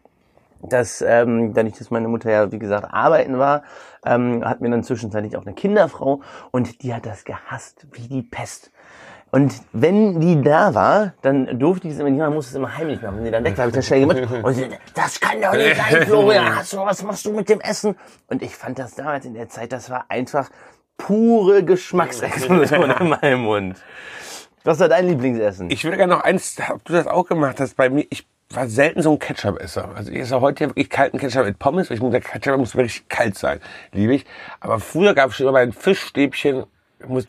dass 0.61 1.01
ähm, 1.01 1.53
dadurch, 1.53 1.77
dass 1.77 1.91
meine 1.91 2.07
Mutter 2.07 2.31
ja 2.31 2.51
wie 2.51 2.59
gesagt 2.59 2.93
arbeiten 2.93 3.37
war, 3.37 3.63
ähm, 4.05 4.43
hat 4.43 4.61
mir 4.61 4.69
dann 4.69 4.83
zwischenzeitlich 4.83 5.37
auch 5.37 5.45
eine 5.45 5.53
Kinderfrau 5.53 6.21
und 6.51 6.83
die 6.83 6.93
hat 6.93 7.05
das 7.05 7.23
gehasst 7.23 7.87
wie 7.91 8.07
die 8.07 8.21
Pest. 8.21 8.71
Und 9.33 9.63
wenn 9.71 10.19
die 10.19 10.39
da 10.43 10.75
war, 10.75 11.13
dann 11.23 11.57
durfte 11.57 11.87
ich 11.87 11.95
es 11.95 11.99
immer 11.99 12.11
nicht, 12.11 12.19
man 12.19 12.35
musste 12.35 12.51
es 12.51 12.55
immer 12.55 12.77
heimlich 12.77 13.01
machen. 13.01 13.17
Wenn 13.17 13.25
die 13.25 13.31
dann 13.31 13.43
weg 13.43 13.57
war, 13.57 13.63
habe 13.63 13.69
ich 13.71 13.75
das 13.75 13.87
schnell 13.87 14.01
gemacht. 14.01 14.31
Und 14.43 14.53
sie, 14.53 14.69
das 14.93 15.19
kann 15.19 15.41
doch 15.41 15.53
nicht 15.53 15.75
sein, 15.75 16.05
Florian. 16.05 16.55
Hast 16.55 16.73
du, 16.73 16.77
was 16.77 17.01
machst 17.01 17.25
du 17.25 17.33
mit 17.33 17.49
dem 17.49 17.59
Essen? 17.59 17.95
Und 18.27 18.43
ich 18.43 18.55
fand 18.55 18.77
das 18.77 18.93
damals 18.93 19.25
in 19.25 19.33
der 19.33 19.49
Zeit, 19.49 19.71
das 19.71 19.89
war 19.89 20.05
einfach 20.09 20.51
pure 20.97 21.63
Geschmacksexplosion 21.63 22.91
in 22.99 23.09
meinem 23.09 23.41
Mund. 23.41 23.81
Was 24.65 24.79
war 24.79 24.87
dein 24.87 25.07
Lieblingsessen? 25.07 25.71
Ich 25.71 25.83
würde 25.83 25.97
gerne 25.97 26.13
noch 26.13 26.23
eins, 26.23 26.57
ob 26.71 26.85
du 26.85 26.93
das 26.93 27.07
auch 27.07 27.25
gemacht 27.25 27.59
hast, 27.59 27.75
bei 27.75 27.89
mir, 27.89 28.05
ich 28.11 28.27
war 28.51 28.67
selten 28.67 29.01
so 29.01 29.13
ein 29.13 29.17
Ketchup-Esser. 29.17 29.95
Also 29.95 30.11
ich 30.11 30.19
esse 30.19 30.41
heute 30.41 30.67
wirklich 30.67 30.91
kalten 30.91 31.17
Ketchup 31.17 31.45
mit 31.45 31.57
Pommes, 31.57 31.89
weil 31.89 31.97
ich 31.97 32.03
muss, 32.03 32.11
der 32.11 32.21
Ketchup 32.21 32.59
muss 32.59 32.75
wirklich 32.75 33.07
kalt 33.09 33.35
sein, 33.35 33.61
liebe 33.93 34.13
ich. 34.13 34.27
Aber 34.59 34.79
früher 34.79 35.15
gab 35.15 35.31
es 35.31 35.37
schon 35.37 35.47
immer 35.47 35.53
bei 35.53 35.65
den 35.65 35.73
Fischstäbchen, 35.73 36.65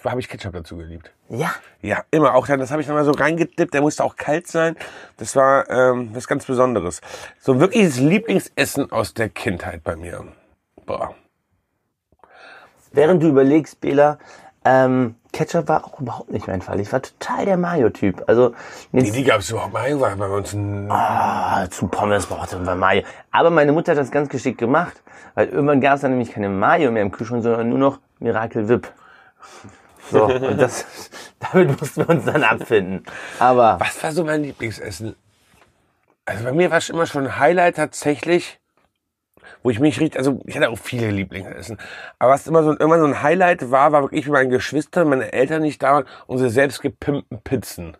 habe 0.04 0.20
ich 0.20 0.28
Ketchup 0.28 0.52
dazu 0.52 0.76
geliebt. 0.76 1.12
ja, 1.28 1.50
Ja, 1.82 2.04
immer 2.10 2.34
auch 2.34 2.46
dann, 2.46 2.60
das 2.60 2.70
habe 2.70 2.80
ich 2.80 2.86
dann 2.86 2.96
mal 2.96 3.04
so 3.04 3.12
reingedippt, 3.12 3.74
der 3.74 3.80
musste 3.80 4.04
auch 4.04 4.16
kalt 4.16 4.46
sein. 4.46 4.76
Das 5.16 5.36
war 5.36 5.68
ähm, 5.70 6.10
was 6.12 6.26
ganz 6.26 6.44
Besonderes. 6.44 7.00
So 7.40 7.60
wirkliches 7.60 7.98
Lieblingsessen 7.98 8.90
aus 8.92 9.14
der 9.14 9.28
Kindheit 9.28 9.82
bei 9.84 9.96
mir. 9.96 10.24
Boah. 10.86 11.14
Während 12.92 13.22
du 13.22 13.28
überlegst, 13.28 13.80
Bela, 13.80 14.18
ähm, 14.64 15.16
Ketchup 15.32 15.68
war 15.68 15.84
auch 15.84 16.00
überhaupt 16.00 16.30
nicht 16.30 16.46
mein 16.46 16.62
Fall. 16.62 16.80
Ich 16.80 16.92
war 16.92 17.02
total 17.02 17.44
der 17.44 17.56
Mayo-Typ. 17.56 18.22
Also 18.28 18.54
Die, 18.92 19.10
die 19.10 19.24
gab 19.24 19.40
es 19.40 19.50
überhaupt 19.50 19.72
mal, 19.72 20.00
war 20.00 20.16
bei 20.16 20.28
uns 20.28 20.52
ein 20.52 20.90
ah, 20.90 21.66
zu 21.68 21.88
Pommes 21.88 22.26
brauchte 22.26 22.58
man 22.58 22.78
Mayo. 22.78 23.02
Aber 23.32 23.50
meine 23.50 23.72
Mutter 23.72 23.92
hat 23.92 23.98
das 23.98 24.10
ganz 24.10 24.28
geschickt 24.28 24.58
gemacht, 24.58 25.02
weil 25.34 25.48
irgendwann 25.48 25.80
gab 25.80 25.96
es 25.96 26.02
dann 26.02 26.12
nämlich 26.12 26.30
keine 26.30 26.48
Mayo 26.48 26.92
mehr 26.92 27.02
im 27.02 27.10
Kühlschrank, 27.10 27.42
sondern 27.42 27.68
nur 27.68 27.78
noch 27.78 27.98
Miracle 28.20 28.68
Whip. 28.68 28.90
So, 30.10 30.24
und 30.24 30.58
das, 30.58 30.86
damit 31.52 31.80
mussten 31.80 32.02
wir 32.02 32.08
uns 32.10 32.24
dann 32.24 32.42
abfinden. 32.42 33.04
Aber 33.38 33.78
Was 33.80 34.02
war 34.02 34.12
so 34.12 34.24
mein 34.24 34.42
Lieblingsessen? 34.42 35.16
Also 36.26 36.44
bei 36.44 36.52
mir 36.52 36.70
war 36.70 36.78
es 36.78 36.88
immer 36.88 37.06
schon 37.06 37.26
ein 37.26 37.38
Highlight 37.38 37.76
tatsächlich, 37.76 38.58
wo 39.62 39.70
ich 39.70 39.78
mich 39.78 40.00
richtig, 40.00 40.18
also 40.18 40.40
ich 40.46 40.56
hatte 40.56 40.70
auch 40.70 40.78
viele 40.78 41.10
Lieblingsessen, 41.10 41.78
aber 42.18 42.32
was 42.32 42.46
immer 42.46 42.62
so 42.62 42.70
irgendwann 42.70 43.00
so 43.00 43.06
ein 43.06 43.22
Highlight 43.22 43.70
war, 43.70 43.92
war 43.92 44.02
wirklich, 44.02 44.26
wie 44.26 44.30
meine 44.30 44.48
Geschwister, 44.48 45.04
meine 45.04 45.32
Eltern 45.32 45.62
nicht 45.62 45.82
da 45.82 45.92
waren, 45.92 46.04
unsere 46.26 46.50
selbst 46.50 46.80
gepimpten 46.80 47.40
Pizzen. 47.42 47.96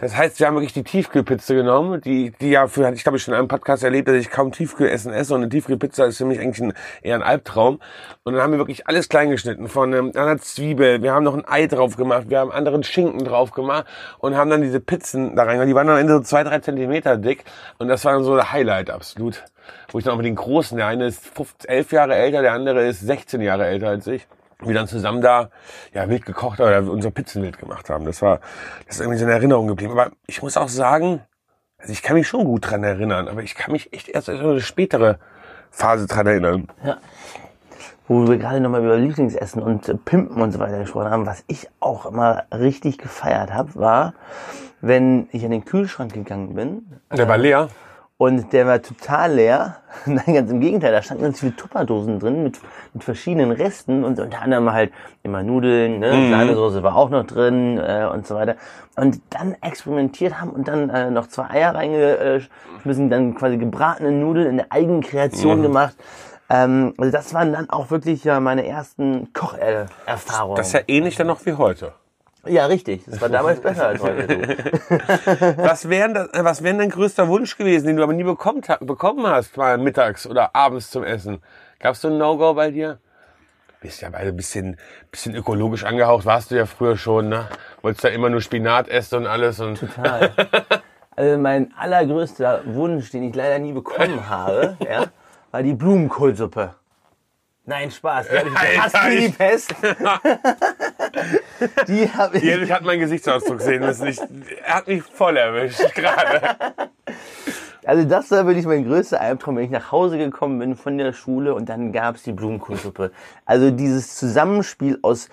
Das 0.00 0.16
heißt, 0.16 0.40
wir 0.40 0.48
haben 0.48 0.56
wirklich 0.56 0.72
die 0.72 0.82
Tiefkühlpizza 0.82 1.54
genommen, 1.54 2.00
die, 2.00 2.32
die 2.40 2.50
ja 2.50 2.66
für, 2.66 2.92
ich 2.92 3.04
glaube, 3.04 3.18
ich 3.18 3.22
schon 3.22 3.34
in 3.34 3.38
einem 3.38 3.46
Podcast 3.46 3.84
erlebt, 3.84 4.08
dass 4.08 4.16
ich 4.16 4.30
kaum 4.30 4.50
Tiefkühlessen 4.50 5.12
esse. 5.12 5.32
Und 5.32 5.42
eine 5.42 5.48
Tiefkühlpizza 5.48 6.06
ist 6.06 6.18
für 6.18 6.24
mich 6.24 6.40
eigentlich 6.40 6.60
ein, 6.60 6.72
eher 7.02 7.14
ein 7.14 7.22
Albtraum. 7.22 7.78
Und 8.24 8.32
dann 8.32 8.42
haben 8.42 8.50
wir 8.50 8.58
wirklich 8.58 8.88
alles 8.88 9.08
klein 9.08 9.30
geschnitten, 9.30 9.68
von 9.68 9.92
ähm, 9.92 10.10
einer 10.16 10.38
Zwiebel, 10.38 11.02
wir 11.04 11.12
haben 11.12 11.22
noch 11.22 11.34
ein 11.34 11.44
Ei 11.46 11.68
drauf 11.68 11.96
gemacht, 11.96 12.30
wir 12.30 12.40
haben 12.40 12.50
anderen 12.50 12.82
Schinken 12.82 13.24
drauf 13.24 13.52
gemacht 13.52 13.86
und 14.18 14.36
haben 14.36 14.50
dann 14.50 14.60
diese 14.60 14.80
Pizzen 14.80 15.36
da 15.36 15.44
rein, 15.44 15.64
die 15.68 15.74
waren 15.76 15.86
dann 15.86 15.96
am 15.96 16.00
Ende 16.00 16.14
so 16.14 16.20
zwei, 16.20 16.42
drei 16.42 16.58
Zentimeter 16.58 17.16
dick. 17.16 17.44
Und 17.78 17.86
das 17.86 18.04
war 18.04 18.14
dann 18.14 18.24
so 18.24 18.34
der 18.34 18.50
Highlight 18.50 18.90
absolut. 18.90 19.44
Wo 19.92 19.98
ich 19.98 20.04
dann 20.04 20.14
auch 20.14 20.18
mit 20.18 20.26
den 20.26 20.34
Großen, 20.34 20.76
der 20.76 20.88
eine 20.88 21.06
ist 21.06 21.24
15, 21.24 21.70
11 21.70 21.92
Jahre 21.92 22.16
älter, 22.16 22.42
der 22.42 22.54
andere 22.54 22.84
ist 22.88 22.98
16 23.00 23.40
Jahre 23.40 23.66
älter 23.66 23.86
als 23.86 24.08
ich 24.08 24.26
wir 24.68 24.74
dann 24.74 24.86
zusammen 24.86 25.20
da 25.20 25.50
ja 25.92 26.08
wild 26.08 26.24
gekocht 26.24 26.60
oder 26.60 26.82
unsere 26.82 27.12
Pizzen 27.12 27.42
wild 27.42 27.58
gemacht 27.58 27.90
haben. 27.90 28.04
Das 28.04 28.22
war 28.22 28.40
das 28.86 28.96
ist 28.96 29.00
irgendwie 29.00 29.18
so 29.18 29.24
eine 29.24 29.34
Erinnerung 29.34 29.66
geblieben. 29.66 29.92
Aber 29.92 30.12
ich 30.26 30.42
muss 30.42 30.56
auch 30.56 30.68
sagen, 30.68 31.20
also 31.78 31.92
ich 31.92 32.02
kann 32.02 32.16
mich 32.16 32.28
schon 32.28 32.44
gut 32.44 32.70
dran 32.70 32.84
erinnern, 32.84 33.28
aber 33.28 33.42
ich 33.42 33.54
kann 33.54 33.72
mich 33.72 33.92
echt 33.92 34.08
erst 34.08 34.28
an 34.28 34.38
eine 34.38 34.60
spätere 34.60 35.18
Phase 35.70 36.06
dran 36.06 36.26
erinnern. 36.26 36.68
wo 38.08 38.28
wir 38.28 38.36
gerade 38.36 38.60
nochmal 38.60 38.84
über 38.84 38.96
Lieblingsessen 38.96 39.62
und 39.62 39.88
äh, 39.88 39.94
Pimpen 39.94 40.42
und 40.42 40.52
so 40.52 40.58
weiter 40.58 40.78
gesprochen 40.78 41.10
haben, 41.10 41.26
was 41.26 41.44
ich 41.46 41.68
auch 41.80 42.06
immer 42.06 42.44
richtig 42.52 42.98
gefeiert 42.98 43.52
habe, 43.52 43.74
war, 43.76 44.14
wenn 44.80 45.28
ich 45.32 45.44
an 45.44 45.50
den 45.50 45.64
Kühlschrank 45.64 46.12
gegangen 46.12 46.54
bin 46.54 47.00
Der 47.10 47.28
war 47.28 47.38
leer. 47.38 47.68
Und 48.22 48.52
der 48.52 48.68
war 48.68 48.80
total 48.80 49.34
leer. 49.34 49.78
Nein, 50.06 50.32
ganz 50.32 50.48
im 50.48 50.60
Gegenteil, 50.60 50.92
da 50.92 51.02
standen 51.02 51.24
ganz 51.24 51.40
viele 51.40 51.56
Tupperdosen 51.56 52.20
drin 52.20 52.44
mit, 52.44 52.60
mit 52.94 53.02
verschiedenen 53.02 53.50
Resten 53.50 54.04
und 54.04 54.20
unter 54.20 54.40
anderem 54.40 54.72
halt 54.72 54.92
immer 55.24 55.42
Nudeln, 55.42 55.98
ne? 55.98 56.12
Mhm. 56.14 56.30
Sahnesoße 56.30 56.84
war 56.84 56.94
auch 56.94 57.10
noch 57.10 57.26
drin 57.26 57.78
äh, 57.78 58.06
und 58.12 58.24
so 58.24 58.36
weiter. 58.36 58.54
Und 58.94 59.20
dann 59.30 59.56
experimentiert 59.60 60.40
haben 60.40 60.50
und 60.50 60.68
dann 60.68 60.88
äh, 60.88 61.10
noch 61.10 61.26
zwei 61.26 61.50
Eier 61.50 61.74
reingeschmissen, 61.74 63.10
dann 63.10 63.34
quasi 63.34 63.56
gebratene 63.56 64.12
Nudeln 64.12 64.46
in 64.46 64.56
der 64.58 64.66
eigenen 64.70 65.00
Kreation 65.00 65.58
Mhm. 65.58 65.62
gemacht. 65.64 65.96
Ähm, 66.48 66.94
also 66.98 67.10
das 67.10 67.34
waren 67.34 67.52
dann 67.52 67.70
auch 67.70 67.90
wirklich 67.90 68.22
ja 68.22 68.38
meine 68.38 68.64
ersten 68.64 69.32
Kocherfahrungen. 69.32 70.56
Das 70.56 70.68
ist 70.68 70.74
ja 70.74 70.80
ähnlich 70.86 71.16
dann 71.16 71.26
noch 71.26 71.44
wie 71.44 71.54
heute. 71.54 71.92
Ja, 72.46 72.66
richtig. 72.66 73.04
Das 73.06 73.20
war 73.20 73.28
damals 73.28 73.60
besser 73.62 73.88
als 73.88 74.02
heute. 74.02 74.28
Was 75.56 75.88
wäre 75.88 76.12
das, 76.12 76.28
äh, 76.32 76.44
was 76.44 76.62
wäre 76.62 76.76
dein 76.76 76.90
größter 76.90 77.28
Wunsch 77.28 77.56
gewesen, 77.56 77.86
den 77.86 77.96
du 77.96 78.02
aber 78.02 78.12
nie 78.12 78.24
bekommen, 78.24 78.62
bekommen 78.80 79.26
hast, 79.26 79.56
mal 79.56 79.78
mittags 79.78 80.26
oder 80.26 80.54
abends 80.54 80.90
zum 80.90 81.04
Essen? 81.04 81.42
Gab 81.78 81.94
es 81.94 82.00
so 82.00 82.08
ein 82.08 82.18
No-Go 82.18 82.54
bei 82.54 82.70
dir? 82.70 82.98
Bist 83.80 84.00
ja 84.00 84.10
beide 84.10 84.28
ein 84.28 84.36
bisschen, 84.36 84.76
bisschen 85.10 85.34
ökologisch 85.34 85.84
angehaucht, 85.84 86.24
warst 86.24 86.52
du 86.52 86.56
ja 86.56 86.66
früher 86.66 86.96
schon, 86.96 87.28
ne? 87.28 87.48
Wolltest 87.82 88.04
ja 88.04 88.10
immer 88.10 88.30
nur 88.30 88.40
Spinat 88.40 88.88
essen 88.88 89.18
und 89.18 89.26
alles 89.26 89.58
und. 89.60 89.80
Total. 89.80 90.32
Also 91.14 91.36
mein 91.36 91.74
allergrößter 91.76 92.62
Wunsch, 92.64 93.10
den 93.10 93.24
ich 93.24 93.34
leider 93.34 93.58
nie 93.58 93.72
bekommen 93.72 94.30
habe, 94.30 94.78
ja, 94.82 95.08
war 95.50 95.62
die 95.62 95.74
Blumenkohlsuppe. 95.74 96.74
Nein, 97.64 97.90
Spaß. 97.90 98.28
Die 98.28 98.38
habe 98.38 98.48
ich 98.48 98.54
gehasst 98.54 98.96
wie 99.06 99.20
die 99.20 99.28
Pest. 99.28 99.74
die 101.88 102.08
habe 102.10 102.38
ich. 102.38 102.44
Erik 102.44 102.70
hat 102.70 102.82
meinen 102.82 103.00
Gesichtsausdruck 103.00 103.60
sehen 103.60 103.80
müssen. 103.80 104.06
Ich, 104.06 104.18
er 104.64 104.74
hat 104.74 104.88
mich 104.88 105.02
voll 105.02 105.36
erwischt 105.36 105.82
gerade. 105.94 106.56
Also 107.84 108.04
das 108.08 108.30
war 108.30 108.46
wirklich 108.46 108.66
mein 108.66 108.84
größter 108.84 109.20
Albtraum, 109.20 109.56
wenn 109.56 109.64
ich 109.64 109.70
nach 109.70 109.90
Hause 109.90 110.16
gekommen 110.16 110.58
bin 110.58 110.76
von 110.76 110.98
der 110.98 111.12
Schule 111.12 111.54
und 111.54 111.68
dann 111.68 111.92
gab's 111.92 112.22
die 112.22 112.32
Blumenkohlsuppe. 112.32 113.10
Also 113.44 113.70
dieses 113.70 114.14
Zusammenspiel 114.16 114.98
aus 115.02 115.28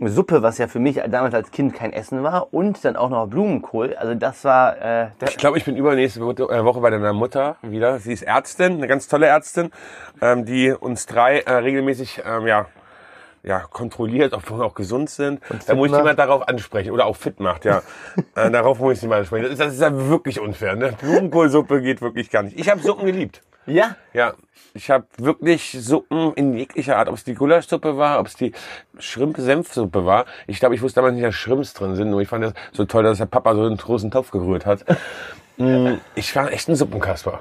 Suppe, 0.00 0.42
was 0.42 0.58
ja 0.58 0.66
für 0.66 0.80
mich 0.80 1.00
damals 1.08 1.34
als 1.34 1.50
Kind 1.50 1.72
kein 1.74 1.92
Essen 1.92 2.22
war, 2.22 2.52
und 2.52 2.84
dann 2.84 2.96
auch 2.96 3.10
noch 3.10 3.26
Blumenkohl. 3.28 3.94
Also 3.94 4.14
das 4.14 4.44
war 4.44 4.76
äh, 4.80 5.08
das, 5.18 5.30
Ich 5.30 5.36
glaube, 5.36 5.56
ich 5.56 5.64
bin 5.64 5.76
übernächste 5.76 6.20
äh, 6.20 6.64
Woche 6.64 6.80
bei 6.80 6.90
deiner 6.90 7.12
Mutter 7.12 7.56
wieder. 7.62 7.98
Sie 8.00 8.12
ist 8.12 8.22
Ärztin, 8.22 8.74
eine 8.74 8.88
ganz 8.88 9.06
tolle 9.08 9.26
Ärztin, 9.26 9.70
ähm, 10.20 10.44
die 10.44 10.72
uns 10.72 11.06
drei 11.06 11.40
äh, 11.40 11.54
regelmäßig 11.54 12.22
ähm, 12.26 12.46
ja, 12.46 12.66
ja, 13.44 13.60
kontrolliert, 13.60 14.32
ob 14.32 14.50
wir 14.50 14.64
auch 14.64 14.74
gesund 14.74 15.10
sind. 15.10 15.40
Da 15.66 15.74
muss 15.74 15.88
ich 15.88 15.92
mal 15.92 16.16
darauf 16.16 16.48
ansprechen. 16.48 16.90
Oder 16.90 17.06
auch 17.06 17.16
fit 17.16 17.40
macht, 17.40 17.64
ja. 17.64 17.82
äh, 18.34 18.50
darauf 18.50 18.78
muss 18.78 19.02
ich 19.02 19.08
mal 19.08 19.20
ansprechen. 19.20 19.44
Das 19.44 19.52
ist, 19.52 19.60
das 19.60 19.74
ist 19.74 19.80
ja 19.80 20.08
wirklich 20.08 20.40
unfair. 20.40 20.76
Ne? 20.76 20.94
Blumenkohlsuppe 21.00 21.82
geht 21.82 22.00
wirklich 22.02 22.30
gar 22.30 22.42
nicht. 22.42 22.58
Ich 22.58 22.68
habe 22.68 22.80
Suppen 22.80 23.06
geliebt. 23.06 23.42
Ja? 23.66 23.96
Ja, 24.12 24.34
ich 24.74 24.90
habe 24.90 25.06
wirklich 25.16 25.76
Suppen 25.80 26.34
in 26.34 26.54
jeglicher 26.54 26.98
Art, 26.98 27.08
ob 27.08 27.14
es 27.14 27.24
die 27.24 27.34
Gulaschsuppe 27.34 27.96
war, 27.96 28.20
ob 28.20 28.26
es 28.26 28.34
die 28.34 28.52
Schrimp-Senfsuppe 28.98 30.04
war. 30.04 30.26
Ich 30.46 30.58
glaube, 30.58 30.74
ich 30.74 30.82
wusste 30.82 30.96
damals 30.96 31.14
nicht, 31.14 31.24
dass 31.24 31.34
Shrimps 31.34 31.72
drin 31.72 31.94
sind, 31.94 32.10
nur 32.10 32.20
ich 32.20 32.28
fand 32.28 32.44
das 32.44 32.52
so 32.72 32.84
toll, 32.84 33.04
dass 33.04 33.18
der 33.18 33.26
Papa 33.26 33.54
so 33.54 33.62
einen 33.62 33.76
großen 33.76 34.10
Topf 34.10 34.30
gerührt 34.30 34.66
hat. 34.66 34.84
Mm, 35.56 35.98
ich 36.16 36.34
war 36.34 36.50
echt 36.50 36.68
ein 36.68 36.74
Suppenkasper. 36.74 37.38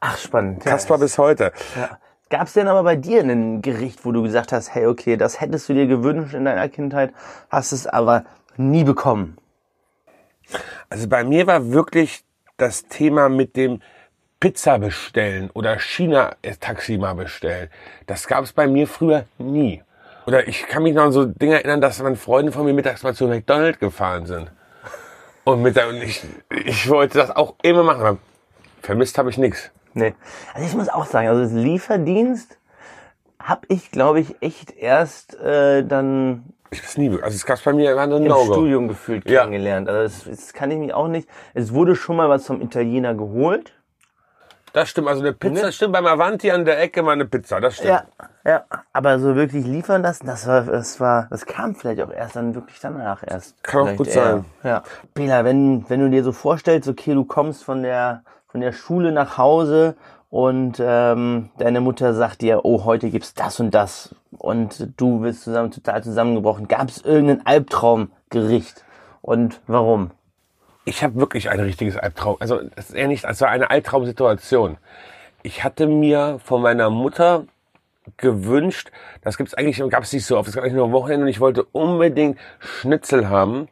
Ach, 0.00 0.18
spannend. 0.18 0.64
Kasper 0.64 0.98
bis 0.98 1.18
heute. 1.18 1.52
Ja. 1.76 2.00
Gab 2.28 2.48
es 2.48 2.54
denn 2.54 2.66
aber 2.66 2.82
bei 2.82 2.96
dir 2.96 3.22
ein 3.22 3.62
Gericht, 3.62 4.04
wo 4.04 4.10
du 4.10 4.22
gesagt 4.22 4.50
hast, 4.50 4.74
hey, 4.74 4.86
okay, 4.86 5.16
das 5.16 5.40
hättest 5.40 5.68
du 5.68 5.74
dir 5.74 5.86
gewünscht 5.86 6.34
in 6.34 6.44
deiner 6.44 6.68
Kindheit, 6.68 7.12
hast 7.50 7.70
es 7.70 7.86
aber 7.86 8.24
nie 8.56 8.82
bekommen? 8.82 9.36
Also 10.90 11.08
bei 11.08 11.22
mir 11.22 11.46
war 11.46 11.70
wirklich 11.70 12.24
das 12.56 12.86
Thema 12.86 13.28
mit 13.28 13.56
dem 13.56 13.80
Pizza 14.40 14.78
bestellen 14.78 15.50
oder 15.54 15.78
China-Taxi 15.78 16.98
mal 16.98 17.14
bestellen. 17.14 17.70
Das 18.06 18.26
gab 18.26 18.42
es 18.42 18.52
bei 18.52 18.66
mir 18.66 18.88
früher 18.88 19.24
nie. 19.38 19.82
Oder 20.26 20.48
ich 20.48 20.66
kann 20.66 20.82
mich 20.82 20.94
noch 20.94 21.04
an 21.04 21.12
so 21.12 21.24
Dinge 21.26 21.54
erinnern, 21.54 21.80
dass 21.80 22.02
meine 22.02 22.16
Freunde 22.16 22.50
von 22.50 22.64
mir 22.64 22.74
mittags 22.74 23.04
mal 23.04 23.14
zu 23.14 23.28
McDonald's 23.28 23.78
gefahren 23.78 24.26
sind. 24.26 24.50
Und, 25.44 25.62
mit 25.62 25.76
und 25.78 26.02
ich, 26.02 26.22
ich 26.50 26.88
wollte 26.88 27.18
das 27.18 27.30
auch 27.30 27.54
immer 27.62 27.84
machen, 27.84 28.18
vermisst 28.82 29.16
habe 29.16 29.30
ich 29.30 29.38
nichts. 29.38 29.70
Nee. 29.96 30.14
Also 30.54 30.66
ich 30.66 30.74
muss 30.74 30.88
auch 30.90 31.06
sagen, 31.06 31.28
also 31.28 31.40
das 31.42 31.52
Lieferdienst 31.52 32.58
habe 33.42 33.62
ich, 33.68 33.90
glaube 33.90 34.20
ich, 34.20 34.36
echt 34.42 34.72
erst 34.76 35.34
äh, 35.40 35.82
dann 35.84 36.44
Ich 36.70 36.82
weiß 36.82 36.98
nie, 36.98 37.10
also 37.22 37.34
es 37.34 37.46
gab 37.46 37.62
bei 37.64 37.72
mir 37.72 37.96
war 37.96 38.08
so 38.08 38.16
ein 38.16 38.26
im. 38.26 38.32
Studium 38.52 38.88
gefühlt 38.88 39.28
Ja. 39.28 39.40
kennengelernt. 39.40 39.88
Also 39.88 40.02
das, 40.02 40.24
das 40.38 40.52
kann 40.52 40.70
ich 40.70 40.78
mich 40.78 40.92
auch 40.92 41.08
nicht. 41.08 41.28
Es 41.54 41.72
wurde 41.72 41.96
schon 41.96 42.16
mal 42.16 42.28
was 42.28 42.46
vom 42.46 42.60
Italiener 42.60 43.14
geholt. 43.14 43.72
Das 44.74 44.90
stimmt, 44.90 45.08
also 45.08 45.22
eine 45.22 45.32
Pizza 45.32 45.66
Ne? 45.66 45.72
stimmt 45.72 45.94
beim 45.94 46.04
Avanti 46.04 46.50
an 46.50 46.66
der 46.66 46.78
Ecke 46.78 47.02
mal 47.02 47.12
eine 47.12 47.24
Pizza, 47.24 47.58
das 47.62 47.76
stimmt. 47.76 47.88
Ja, 47.88 48.04
ja. 48.44 48.64
Aber 48.92 49.18
so 49.18 49.34
wirklich 49.34 49.64
liefern 49.64 50.02
lassen, 50.02 50.26
das 50.26 50.46
war, 50.46 50.64
das 50.64 51.00
war, 51.00 51.28
das 51.30 51.46
kam 51.46 51.74
vielleicht 51.74 52.02
auch 52.02 52.12
erst 52.12 52.36
dann 52.36 52.54
wirklich 52.54 52.78
danach 52.80 53.22
erst. 53.26 53.62
Kann 53.64 53.88
auch 53.88 53.96
gut 53.96 54.08
eher. 54.08 54.12
sein. 54.12 54.44
Ja. 54.62 54.82
Bela, 55.14 55.46
wenn, 55.46 55.88
wenn 55.88 56.00
du 56.00 56.10
dir 56.10 56.22
so 56.22 56.32
vorstellst, 56.32 56.90
okay, 56.90 57.14
du 57.14 57.24
kommst 57.24 57.64
von 57.64 57.82
der, 57.82 58.22
von 58.56 58.62
der 58.62 58.72
Schule 58.72 59.12
nach 59.12 59.36
Hause 59.36 59.96
und 60.30 60.80
ähm, 60.80 61.50
deine 61.58 61.82
Mutter 61.82 62.14
sagt 62.14 62.40
dir, 62.40 62.64
oh, 62.64 62.86
heute 62.86 63.10
gibt's 63.10 63.34
das 63.34 63.60
und 63.60 63.74
das 63.74 64.14
und 64.38 64.94
du 64.96 65.20
bist 65.20 65.42
zusammen, 65.42 65.70
total 65.70 66.02
zusammengebrochen. 66.02 66.66
Gab 66.66 66.88
es 66.88 67.02
irgendein 67.02 67.44
Albtraumgericht? 67.44 68.82
Und 69.20 69.60
warum? 69.66 70.10
Ich 70.86 71.04
habe 71.04 71.16
wirklich 71.16 71.50
ein 71.50 71.60
richtiges 71.60 71.98
Albtraum. 71.98 72.36
Also 72.40 72.60
es 72.76 72.88
ist 72.88 72.94
eher 72.94 73.08
nicht, 73.08 73.24
es 73.24 73.42
war 73.42 73.50
eine 73.50 73.68
Albtraumsituation. 73.68 74.78
Ich 75.42 75.62
hatte 75.62 75.86
mir 75.86 76.38
von 76.42 76.62
meiner 76.62 76.88
Mutter 76.88 77.44
gewünscht, 78.16 78.90
das 79.20 79.36
gibt's 79.36 79.52
eigentlich, 79.52 79.86
gab 79.90 80.04
es 80.04 80.14
nicht 80.14 80.24
so 80.24 80.38
oft, 80.38 80.48
es 80.48 80.54
gab 80.54 80.64
eigentlich 80.64 80.76
nur 80.76 80.86
am 80.86 80.92
Wochenende 80.92 81.24
und 81.26 81.30
ich 81.30 81.40
wollte 81.40 81.62
unbedingt 81.72 82.38
Schnitzel 82.58 83.28
haben 83.28 83.68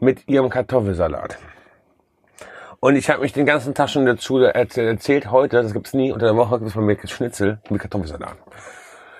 mit 0.00 0.26
ihrem 0.26 0.50
Kartoffelsalat. 0.50 1.38
Und 2.84 2.96
ich 2.96 3.08
habe 3.08 3.22
mich 3.22 3.32
den 3.32 3.46
ganzen 3.46 3.72
Tag 3.72 3.88
schon 3.88 4.04
dazu 4.04 4.36
erzählt, 4.36 4.86
erzählt 4.86 5.30
heute, 5.30 5.62
das 5.62 5.72
gibt's 5.72 5.94
nie, 5.94 6.12
unter 6.12 6.26
der 6.26 6.36
Woche 6.36 6.58
gibt 6.58 6.68
es 6.68 6.74
bei 6.74 6.82
mir 6.82 6.98
Schnitzel 7.06 7.58
mit 7.70 7.80
Kartoffelsalat. 7.80 8.36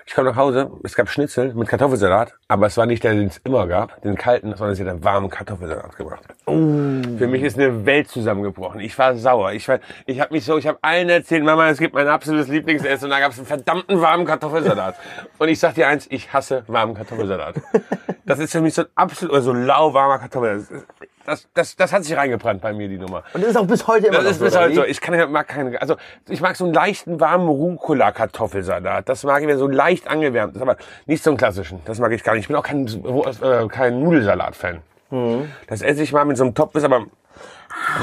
Ich 0.05 0.13
kam 0.13 0.25
nach 0.25 0.35
Hause, 0.35 0.69
es 0.83 0.93
gab 0.93 1.09
Schnitzel 1.09 1.51
mit 1.55 1.67
Kartoffelsalat, 1.67 2.35
aber 2.47 2.67
es 2.67 2.77
war 2.77 2.85
nicht 2.85 3.03
der, 3.03 3.15
den 3.15 3.25
es 3.25 3.39
immer 3.43 3.65
gab, 3.65 3.99
den 4.03 4.13
kalten, 4.17 4.55
sondern 4.55 4.75
sie 4.75 4.83
hat 4.83 4.91
einen 4.91 5.03
warmen 5.03 5.31
Kartoffelsalat 5.31 5.97
gemacht. 5.97 6.21
Für 6.45 7.27
mich 7.27 7.41
ist 7.41 7.57
eine 7.57 7.87
Welt 7.87 8.07
zusammengebrochen. 8.07 8.81
Ich 8.81 8.95
war 8.99 9.15
sauer. 9.15 9.53
Ich 9.53 9.67
war, 9.67 9.79
ich 10.05 10.19
habe 10.19 10.31
mich 10.31 10.45
so, 10.45 10.59
ich 10.59 10.67
habe 10.67 10.77
allen 10.83 11.09
erzählt, 11.09 11.43
Mama, 11.43 11.67
es 11.67 11.79
gibt 11.79 11.95
mein 11.95 12.07
absolutes 12.07 12.49
Lieblingsessen 12.49 13.05
und 13.05 13.09
da 13.09 13.19
gab 13.19 13.31
es 13.31 13.39
einen 13.39 13.47
verdammten 13.47 13.99
warmen 13.99 14.27
Kartoffelsalat. 14.27 14.95
Und 15.39 15.49
ich 15.49 15.59
sag 15.59 15.73
dir 15.73 15.87
eins, 15.87 16.05
ich 16.11 16.31
hasse 16.31 16.65
warmen 16.67 16.93
Kartoffelsalat. 16.93 17.55
Das 18.27 18.39
ist 18.39 18.53
für 18.53 18.61
mich 18.61 18.73
so 18.73 18.81
ein 18.81 18.87
absolut, 18.95 19.33
oder 19.33 19.41
so 19.43 19.53
lauwarmer 19.53 20.17
Kartoffelsalat. 20.17 20.83
Das, 21.25 21.47
das, 21.53 21.75
das 21.75 21.91
hat 21.91 22.03
sich 22.03 22.15
reingebrannt 22.15 22.61
bei 22.61 22.71
mir, 22.73 22.87
die 22.87 22.97
Nummer. 22.97 23.23
Und 23.33 23.41
das 23.43 23.51
ist 23.51 23.57
auch 23.57 23.65
bis 23.67 23.87
heute 23.87 24.07
immer 24.07 24.17
Das 24.17 24.23
noch 24.25 24.31
ist 24.31 24.37
so. 24.39 24.45
bis 24.45 24.57
heute 24.57 24.75
so. 24.75 24.83
Ich 24.85 25.01
kann, 25.01 25.31
mag 25.31 25.47
keine, 25.47 25.81
also 25.81 25.95
ich 26.29 26.39
mag 26.41 26.55
so 26.55 26.65
einen 26.65 26.73
leichten 26.73 27.19
warmen 27.19 27.47
Rucola-Kartoffelsalat. 27.47 29.07
Das 29.09 29.23
mag 29.23 29.41
ich, 29.41 29.47
wenn 29.47 29.57
so 29.57 29.67
leicht 29.67 30.07
angewärmt 30.07 30.55
ist, 30.55 30.61
aber 30.61 30.77
nicht 31.05 31.23
so 31.23 31.31
einen 31.31 31.37
klassischen. 31.37 31.81
Das 31.85 31.99
mag 31.99 32.11
ich 32.11 32.23
gar 32.23 32.33
nicht. 32.33 32.43
Ich 32.43 32.47
bin 32.47 32.55
auch 32.55 32.63
kein, 32.63 32.87
äh, 32.87 33.67
kein 33.67 34.03
Nudelsalat-Fan. 34.03 34.81
Mhm. 35.11 35.51
Das 35.67 35.81
esse 35.81 36.03
ich 36.03 36.11
mal 36.13 36.25
mit 36.25 36.37
so 36.37 36.43
einem 36.43 36.53
Topf, 36.53 36.75
ist 36.75 36.83
aber 36.83 37.05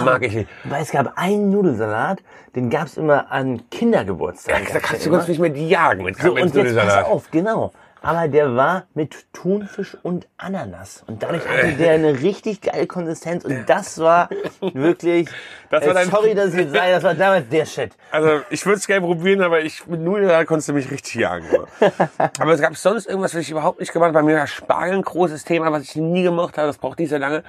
mag 0.05 0.23
ich 0.23 0.35
nicht. 0.35 0.49
Weil 0.65 0.83
es 0.83 0.91
gab 0.91 1.13
einen 1.17 1.51
Nudelsalat, 1.51 2.21
den 2.55 2.71
gab's 2.71 2.97
immer 2.97 3.31
an 3.33 3.63
Kindergeburtstagen. 3.71 4.67
Da 4.67 4.73
Gab's 4.75 4.87
kannst 4.87 5.07
du 5.07 5.15
uns 5.15 5.29
nicht 5.29 5.39
mehr 5.41 5.51
die 5.51 5.69
jagen 5.69 6.05
mit, 6.05 6.17
So, 6.19 6.35
mit 6.35 6.43
und 6.45 6.55
jetzt 6.55 6.75
pass 6.75 6.75
Nudelsalat. 6.75 7.07
auf, 7.07 7.31
genau. 7.31 7.73
Aber 8.03 8.27
der 8.27 8.57
war 8.57 8.87
mit 8.95 9.33
Thunfisch 9.33 9.97
und 10.03 10.27
Ananas. 10.37 11.05
Und 11.07 11.23
dadurch 11.23 11.47
hatte 11.49 11.73
der 11.75 11.93
eine 11.93 12.21
richtig 12.21 12.61
geile 12.61 12.87
Konsistenz. 12.89 13.45
Und 13.45 13.65
das 13.67 13.99
war 13.99 14.29
wirklich, 14.61 15.29
Das 15.71 15.85
war 15.85 15.93
äh, 15.93 15.95
dein- 15.95 16.11
sorry, 16.11 16.35
dass 16.35 16.49
ich 16.53 16.61
jetzt 16.61 16.73
sage, 16.73 16.91
das 16.91 17.03
war 17.05 17.15
damals 17.15 17.49
der 17.49 17.65
Shit. 17.65 17.93
Also 18.11 18.41
ich 18.51 18.67
würde 18.67 18.79
es 18.79 18.87
gerne 18.89 19.07
probieren, 19.07 19.41
aber 19.43 19.61
ich 19.61 19.87
mit 19.87 20.01
Nudelsalat 20.01 20.47
konntest 20.49 20.69
du 20.69 20.73
mich 20.73 20.91
richtig 20.91 21.15
jagen. 21.15 21.47
aber 22.41 22.53
es 22.53 22.61
gab 22.61 22.77
sonst 22.77 23.07
irgendwas, 23.07 23.35
was 23.35 23.43
ich 23.43 23.51
überhaupt 23.51 23.79
nicht 23.79 23.93
gemacht 23.93 24.09
habe. 24.09 24.19
Bei 24.19 24.23
mir 24.23 24.37
war 24.37 24.47
Spargel 24.49 24.95
ein 24.97 25.03
großes 25.03 25.45
Thema, 25.45 25.71
was 25.71 25.83
ich 25.85 25.95
nie 25.97 26.25
gemacht 26.25 26.59
habe. 26.59 26.67
Das 26.67 26.79
braucht 26.79 26.99
nicht 26.99 27.11
so 27.11 27.17
lange. 27.19 27.45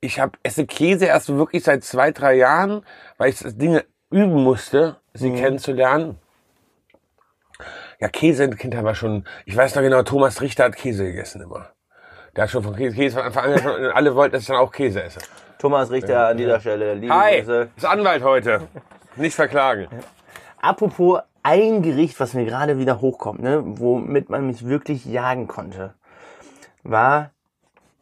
Ich 0.00 0.18
hab, 0.18 0.36
esse 0.42 0.66
Käse 0.66 1.06
erst 1.06 1.28
wirklich 1.28 1.62
seit 1.62 1.84
zwei, 1.84 2.10
drei 2.10 2.34
Jahren, 2.34 2.84
weil 3.18 3.30
ich 3.30 3.38
Dinge 3.38 3.84
üben 4.10 4.42
musste, 4.42 4.96
sie 5.14 5.32
kennenzulernen. 5.32 6.18
Ja, 8.02 8.08
Käse 8.08 8.42
in 8.42 8.56
Kindheit 8.56 8.82
war 8.82 8.96
schon, 8.96 9.22
ich 9.46 9.56
weiß 9.56 9.76
noch 9.76 9.82
genau, 9.82 10.02
Thomas 10.02 10.40
Richter 10.40 10.64
hat 10.64 10.74
Käse 10.74 11.04
gegessen 11.04 11.40
immer. 11.40 11.68
Der 12.34 12.42
hat 12.42 12.50
schon 12.50 12.64
von 12.64 12.74
Käse, 12.74 12.96
Käse 12.96 13.14
von 13.14 13.26
Anfang 13.26 13.44
an, 13.44 13.64
und 13.64 13.92
alle 13.92 14.16
wollten, 14.16 14.32
dass 14.32 14.42
ich 14.42 14.48
dann 14.48 14.56
auch 14.56 14.72
Käse 14.72 15.04
esse. 15.04 15.20
Thomas 15.60 15.88
Richter 15.88 16.26
an 16.26 16.36
dieser 16.36 16.58
Stelle. 16.58 16.94
Liebe 16.94 17.14
Hi, 17.14 17.36
Grüße. 17.38 17.68
ist 17.76 17.86
Anwalt 17.86 18.24
heute. 18.24 18.66
Nicht 19.14 19.36
verklagen. 19.36 19.86
Apropos 20.60 21.20
ein 21.44 21.82
Gericht, 21.82 22.18
was 22.18 22.34
mir 22.34 22.44
gerade 22.44 22.76
wieder 22.76 23.00
hochkommt, 23.00 23.40
ne, 23.40 23.62
womit 23.64 24.30
man 24.30 24.48
mich 24.48 24.66
wirklich 24.66 25.04
jagen 25.04 25.46
konnte, 25.46 25.94
war 26.82 27.30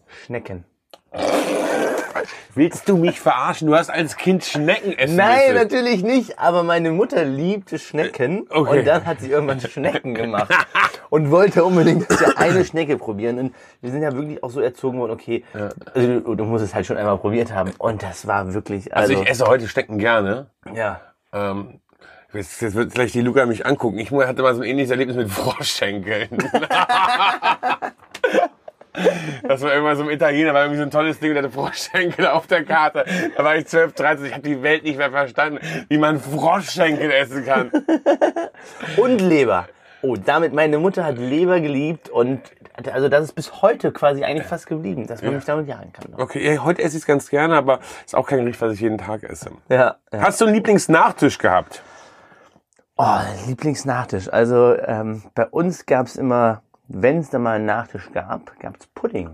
Schnecken. 0.06 0.64
Willst 2.54 2.88
du 2.88 2.96
mich 2.96 3.20
verarschen? 3.20 3.68
Du 3.68 3.74
hast 3.76 3.90
als 3.90 4.16
Kind 4.16 4.44
Schnecken 4.44 4.92
essen 4.98 5.16
Nein, 5.16 5.52
müssen. 5.52 5.54
natürlich 5.54 6.02
nicht, 6.02 6.38
aber 6.38 6.62
meine 6.62 6.90
Mutter 6.90 7.24
liebte 7.24 7.78
Schnecken 7.78 8.46
Okay. 8.50 8.78
und 8.80 8.86
dann 8.86 9.04
hat 9.06 9.20
sie 9.20 9.30
irgendwann 9.30 9.60
Schnecken 9.60 10.14
gemacht 10.14 10.52
und 11.10 11.30
wollte 11.30 11.64
unbedingt 11.64 12.10
dass 12.10 12.20
wir 12.20 12.38
eine 12.38 12.64
Schnecke 12.64 12.96
probieren 12.96 13.38
und 13.38 13.54
wir 13.80 13.90
sind 13.90 14.02
ja 14.02 14.12
wirklich 14.12 14.42
auch 14.42 14.50
so 14.50 14.60
erzogen 14.60 14.98
worden, 14.98 15.12
okay, 15.12 15.44
also 15.94 16.20
du, 16.20 16.34
du 16.34 16.44
musst 16.44 16.64
es 16.64 16.74
halt 16.74 16.86
schon 16.86 16.96
einmal 16.96 17.18
probiert 17.18 17.52
haben 17.54 17.72
und 17.78 18.02
das 18.02 18.26
war 18.26 18.52
wirklich, 18.54 18.94
Also 18.94 19.12
also, 19.12 19.22
ich 19.22 19.28
esse 19.30 19.44
heute 19.46 19.68
Schnecken 19.68 19.98
gerne. 19.98 20.50
ja. 20.74 21.00
Ähm, 21.32 21.80
jetzt, 22.32 22.60
jetzt 22.60 22.74
wird 22.74 22.92
gleich 22.92 23.12
die 23.12 23.20
Luca 23.20 23.46
mich 23.46 23.64
angucken. 23.64 23.98
Ich 24.00 24.10
hatte 24.10 24.42
mal 24.42 24.52
so 24.54 24.62
ein 24.62 24.68
ähnliches 24.68 24.90
Erlebnis 24.90 25.16
mit 25.16 25.30
Froschschenkeln. 25.32 26.28
Das 29.46 29.62
war 29.62 29.72
irgendwann 29.72 29.96
so 29.96 30.04
ein 30.04 30.10
Italiener, 30.10 30.54
war 30.54 30.62
irgendwie 30.62 30.78
so 30.78 30.84
ein 30.84 30.90
tolles 30.90 31.18
Ding, 31.18 31.34
der 31.34 31.42
hatte 31.42 31.52
Froschschenkel 31.52 32.26
auf 32.26 32.46
der 32.46 32.64
Karte. 32.64 33.04
Da 33.36 33.44
war 33.44 33.56
ich 33.56 33.66
12, 33.66 33.94
13, 33.94 34.26
ich 34.26 34.32
habe 34.32 34.42
die 34.42 34.62
Welt 34.62 34.84
nicht 34.84 34.98
mehr 34.98 35.10
verstanden, 35.10 35.58
wie 35.88 35.98
man 35.98 36.20
Froschschenkel 36.20 37.10
essen 37.10 37.44
kann. 37.44 37.70
Und 38.96 39.20
Leber. 39.20 39.68
Oh, 40.02 40.16
damit 40.16 40.54
meine 40.54 40.78
Mutter 40.78 41.04
hat 41.04 41.18
Leber 41.18 41.60
geliebt 41.60 42.08
und 42.08 42.40
also 42.90 43.08
das 43.08 43.24
ist 43.24 43.32
bis 43.34 43.60
heute 43.60 43.92
quasi 43.92 44.24
eigentlich 44.24 44.46
fast 44.46 44.66
geblieben, 44.66 45.06
dass 45.06 45.22
man 45.22 45.34
mich 45.34 45.44
damit 45.44 45.68
jagen 45.68 45.92
kann. 45.92 46.14
Okay, 46.16 46.54
ja, 46.54 46.64
heute 46.64 46.82
esse 46.82 46.96
ich 46.96 47.02
es 47.02 47.06
ganz 47.06 47.28
gerne, 47.28 47.54
aber 47.56 47.80
ist 48.04 48.14
auch 48.14 48.26
kein 48.26 48.38
Gericht, 48.40 48.60
was 48.62 48.72
ich 48.72 48.80
jeden 48.80 48.96
Tag 48.96 49.22
esse. 49.24 49.50
Ja, 49.68 49.96
ja. 50.12 50.20
Hast 50.20 50.40
du 50.40 50.46
einen 50.46 50.54
Lieblingsnachtisch 50.54 51.36
gehabt? 51.36 51.82
Oh, 52.96 53.18
Lieblingsnachtisch. 53.46 54.32
Also 54.32 54.76
ähm, 54.76 55.22
bei 55.34 55.46
uns 55.46 55.84
gab's 55.86 56.16
immer, 56.16 56.62
wenn 56.92 57.18
es 57.18 57.30
da 57.30 57.38
mal 57.38 57.56
einen 57.56 57.66
Nachtisch 57.66 58.10
gab, 58.12 58.58
gab's 58.58 58.86
Pudding. 58.88 59.30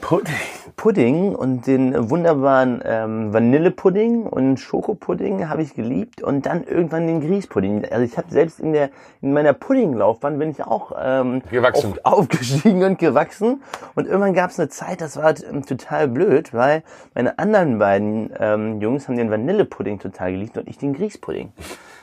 Pudding. 0.00 0.34
Pudding 0.76 1.34
und 1.34 1.66
den 1.66 2.10
wunderbaren 2.10 2.82
ähm, 2.84 3.32
Vanillepudding 3.32 4.24
und 4.24 4.58
Schokopudding 4.58 5.48
habe 5.48 5.62
ich 5.62 5.74
geliebt 5.74 6.20
und 6.20 6.44
dann 6.44 6.64
irgendwann 6.64 7.06
den 7.06 7.20
Grießpudding. 7.20 7.86
Also 7.90 8.04
ich 8.04 8.18
habe 8.18 8.30
selbst 8.30 8.60
in 8.60 8.72
der 8.72 8.90
in 9.22 9.32
meiner 9.32 9.54
Puddinglaufbahn 9.54 10.38
bin 10.38 10.50
ich 10.50 10.62
auch 10.64 10.92
ähm, 11.00 11.42
Gewachsen. 11.50 11.94
Auf, 12.02 12.18
aufgestiegen 12.18 12.82
und 12.82 12.98
gewachsen 12.98 13.62
und 13.94 14.06
irgendwann 14.06 14.34
gab 14.34 14.50
es 14.50 14.58
eine 14.58 14.68
Zeit, 14.68 15.00
das 15.00 15.16
war 15.16 15.32
ähm, 15.48 15.64
total 15.64 16.08
blöd, 16.08 16.52
weil 16.52 16.82
meine 17.14 17.38
anderen 17.38 17.78
beiden 17.78 18.30
ähm, 18.38 18.80
Jungs 18.80 19.08
haben 19.08 19.16
den 19.16 19.30
Vanillepudding 19.30 19.98
total 19.98 20.32
geliebt 20.32 20.58
und 20.58 20.68
ich 20.68 20.76
den 20.76 20.92
Grießpudding. 20.92 21.52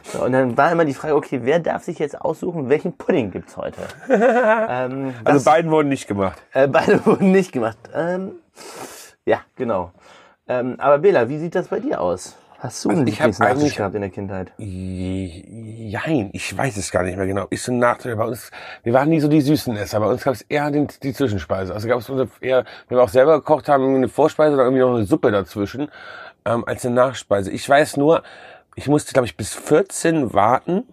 So, 0.04 0.24
und 0.24 0.34
dann 0.34 0.58
war 0.58 0.72
immer 0.72 0.86
die 0.86 0.94
Frage, 0.94 1.16
okay, 1.16 1.40
wer 1.44 1.60
darf 1.60 1.84
sich 1.84 1.98
jetzt 2.00 2.20
aussuchen, 2.20 2.70
welchen 2.70 2.94
Pudding 2.98 3.32
gibt's 3.32 3.56
heute? 3.58 3.82
ähm, 4.10 5.14
das- 5.24 5.34
Also 5.34 5.46
beiden 5.50 5.72
wurden 5.72 5.90
nicht 5.90 6.08
gemacht. 6.08 6.40
äh, 6.54 6.68
beide 6.68 7.06
wurden 7.06 7.32
nicht 7.32 7.52
gemacht. 7.52 7.78
Ähm, 7.96 8.34
ja, 9.26 9.40
genau. 9.56 9.92
Ähm, 10.48 10.76
aber 10.80 10.98
Bela, 11.00 11.30
wie 11.30 11.38
sieht 11.40 11.56
das 11.56 11.70
bei 11.70 11.80
dir 11.80 12.02
aus? 12.02 12.36
Hast 12.60 12.84
du 12.86 12.90
einen 12.90 13.00
Also 13.00 13.10
ich 13.12 13.20
hab 13.20 13.28
Lieblingsnachtisch 13.28 13.60
eigentlich- 13.62 13.76
gehabt 13.78 13.96
in 13.96 14.02
der 14.02 14.10
Kindheit? 14.10 14.52
Jein, 14.58 16.30
ich 16.34 16.58
weiß 16.58 16.78
es 16.78 16.92
gar 16.92 17.04
nicht 17.04 17.18
mehr 17.18 17.28
genau. 17.28 17.46
Ist 17.50 17.66
so 17.66 17.72
ein 17.72 17.80
Nachteil 17.80 18.16
bei 18.16 18.26
uns. 18.26 18.52
Wir 18.84 18.94
waren 18.94 19.10
nie 19.10 19.20
so 19.20 19.28
die 19.28 19.42
süßen 19.42 19.76
Esser. 19.76 20.00
Bei 20.00 20.08
uns 20.08 20.24
gab 20.24 20.34
es 20.34 20.42
eher 20.44 20.70
den, 20.72 20.88
die 21.02 21.14
Zwischenspeise. 21.14 21.74
Also 21.74 21.88
gab 21.88 22.00
es 22.00 22.10
eher, 22.42 22.66
wenn 22.88 22.98
wir 22.98 23.04
auch 23.04 23.10
selber 23.10 23.38
gekocht 23.40 23.68
haben, 23.70 23.96
eine 23.96 24.08
Vorspeise 24.08 24.54
oder 24.56 24.64
irgendwie 24.64 24.82
noch 24.82 24.96
eine 24.96 25.06
Suppe 25.06 25.32
dazwischen, 25.32 25.90
ähm, 26.46 26.64
als 26.66 26.86
eine 26.86 26.96
Nachspeise. 26.96 27.52
Ich 27.52 27.68
weiß 27.68 27.98
nur, 27.98 28.24
ich 28.76 28.88
musste, 28.88 29.14
glaube 29.14 29.26
ich, 29.26 29.38
bis 29.38 29.54
14 29.54 30.34
warten, 30.34 30.84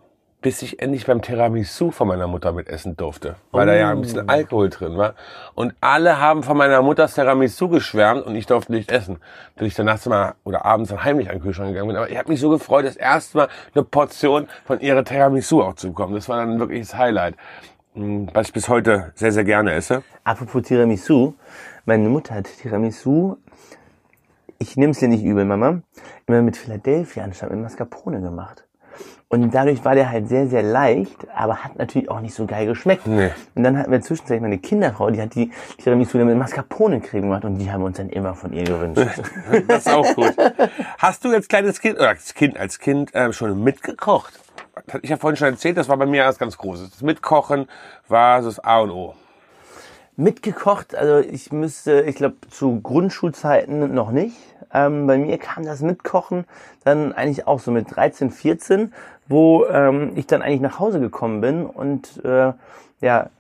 bis 0.43 0.63
ich 0.63 0.81
endlich 0.81 1.07
beim 1.07 1.21
Tiramisu 1.21 1.91
von 1.91 2.09
meiner 2.09 2.27
Mutter 2.27 2.53
mit 2.53 2.69
essen 2.69 2.97
durfte. 2.97 3.37
Weil 3.51 3.67
da 3.67 3.75
ja 3.75 3.91
ein 3.91 4.01
bisschen 4.01 4.29
Alkohol 4.29 4.71
drin 4.71 4.97
war. 4.97 5.15
Und 5.55 5.75
alle 5.81 6.19
haben 6.19 6.43
von 6.43 6.57
meiner 6.57 6.81
Mutters 6.81 7.15
Tiramisu 7.15 7.69
geschwärmt 7.69 8.25
und 8.25 8.35
ich 8.37 8.47
durfte 8.47 8.73
nicht 8.73 8.91
essen. 8.91 9.19
Bis 9.57 9.69
ich 9.69 9.75
dann 9.75 9.87
nachts 9.87 10.07
mal 10.07 10.35
oder 10.45 10.65
abends 10.65 10.91
dann 10.91 11.05
heimlich 11.05 11.29
an 11.29 11.37
den 11.37 11.43
Kühlschrank 11.43 11.71
gegangen 11.71 11.89
bin. 11.89 11.97
Aber 11.97 12.11
ich 12.11 12.17
habe 12.17 12.31
mich 12.31 12.41
so 12.41 12.49
gefreut, 12.49 12.87
das 12.87 12.97
erste 12.97 13.37
Mal 13.37 13.49
eine 13.75 13.85
Portion 13.85 14.49
von 14.65 14.81
ihrer 14.81 15.05
Tiramisu 15.05 15.63
auch 15.63 15.75
zu 15.75 15.89
bekommen. 15.89 16.15
Das 16.15 16.29
war 16.29 16.39
dann 16.39 16.59
wirklich 16.59 16.81
das 16.81 16.97
Highlight. 16.97 17.35
Mm, 17.95 18.27
Was 18.33 18.49
ich 18.49 18.53
bis 18.55 18.69
heute 18.69 19.13
sehr, 19.15 19.33
sehr 19.33 19.45
gerne 19.45 19.73
esse. 19.73 20.03
Apropos 20.25 20.63
Tiramisu, 20.63 21.35
meine 21.85 22.09
Mutter 22.09 22.35
hat 22.35 22.49
Tiramisu, 22.63 23.37
ich 24.61 24.77
nehme 24.77 24.93
es 24.93 24.99
dir 24.99 25.09
nicht 25.09 25.25
übel, 25.25 25.45
Mama, 25.45 25.81
immer 26.27 26.43
mit 26.43 26.57
Philadelphia 26.57 27.25
anstatt 27.25 27.51
mit 27.51 27.61
Mascarpone 27.61 28.21
gemacht. 28.21 28.65
Und 29.29 29.55
dadurch 29.55 29.85
war 29.85 29.95
der 29.95 30.11
halt 30.11 30.29
sehr, 30.29 30.49
sehr 30.49 30.63
leicht, 30.63 31.27
aber 31.35 31.65
hat 31.65 31.79
natürlich 31.79 32.11
auch 32.11 32.21
nicht 32.21 32.35
so 32.35 32.47
geil 32.47 32.67
geschmeckt. 32.67 33.07
Nee. 33.07 33.31
Und 33.55 33.63
dann 33.63 33.79
hatten 33.79 33.91
wir 33.91 34.01
zwischenzeitlich 34.01 34.43
meine 34.43 34.59
Kinderfrau, 34.59 35.11
die 35.11 35.23
hat 35.23 35.35
die 35.35 35.51
Tiramisu 35.79 36.19
mit 36.19 36.37
Mascarpone-Creme 36.37 37.23
gemacht 37.23 37.45
und 37.45 37.59
die 37.59 37.71
haben 37.71 37.81
wir 37.81 37.87
uns 37.87 37.97
dann 37.97 38.11
immer 38.11 38.35
von 38.35 38.53
ihr 38.53 38.65
gewünscht. 38.65 39.01
Das 39.69 39.87
ist 39.87 39.93
auch 39.93 40.15
gut. 40.15 40.35
Hast 40.99 41.25
du 41.25 41.33
als 41.33 41.49
kleines 41.49 41.81
Kind, 41.81 41.99
oder 41.99 42.09
als 42.09 42.35
Kind, 42.35 42.59
als 42.59 42.79
Kind 42.79 43.15
äh, 43.15 43.33
schon 43.33 43.63
mitgekocht? 43.63 44.39
Ich 45.03 45.11
ja 45.11 45.17
vorhin 45.17 45.37
schon 45.37 45.49
erzählt, 45.49 45.77
das 45.77 45.89
war 45.89 45.97
bei 45.97 46.07
mir 46.07 46.25
was 46.25 46.39
ganz 46.39 46.59
Großes. 46.59 46.91
Das 46.91 47.03
Mitkochen 47.03 47.67
war 48.09 48.43
so 48.43 48.49
das 48.49 48.59
A 48.59 48.81
und 48.81 48.91
O. 48.91 49.15
Mitgekocht, 50.21 50.95
also 50.95 51.19
ich 51.19 51.51
müsste, 51.51 52.03
ich 52.03 52.17
glaube, 52.17 52.37
zu 52.51 52.81
Grundschulzeiten 52.81 53.95
noch 53.95 54.11
nicht. 54.11 54.37
Ähm, 54.73 55.07
bei 55.07 55.17
mir 55.19 55.39
kam 55.39 55.65
das 55.65 55.81
Mitkochen 55.81 56.45
dann 56.85 57.13
eigentlich 57.13 57.47
auch 57.47 57.59
so 57.59 57.71
mit 57.71 57.95
13, 57.95 58.31
14, 58.31 58.93
wo 59.29 59.65
ähm, 59.67 60.13
ich 60.17 60.27
dann 60.27 60.43
eigentlich 60.43 60.61
nach 60.61 60.79
Hause 60.79 61.01
gekommen 61.01 61.41
bin 61.41 61.65
und 61.65 62.23
äh, 62.25 62.53
ja, 63.01 63.31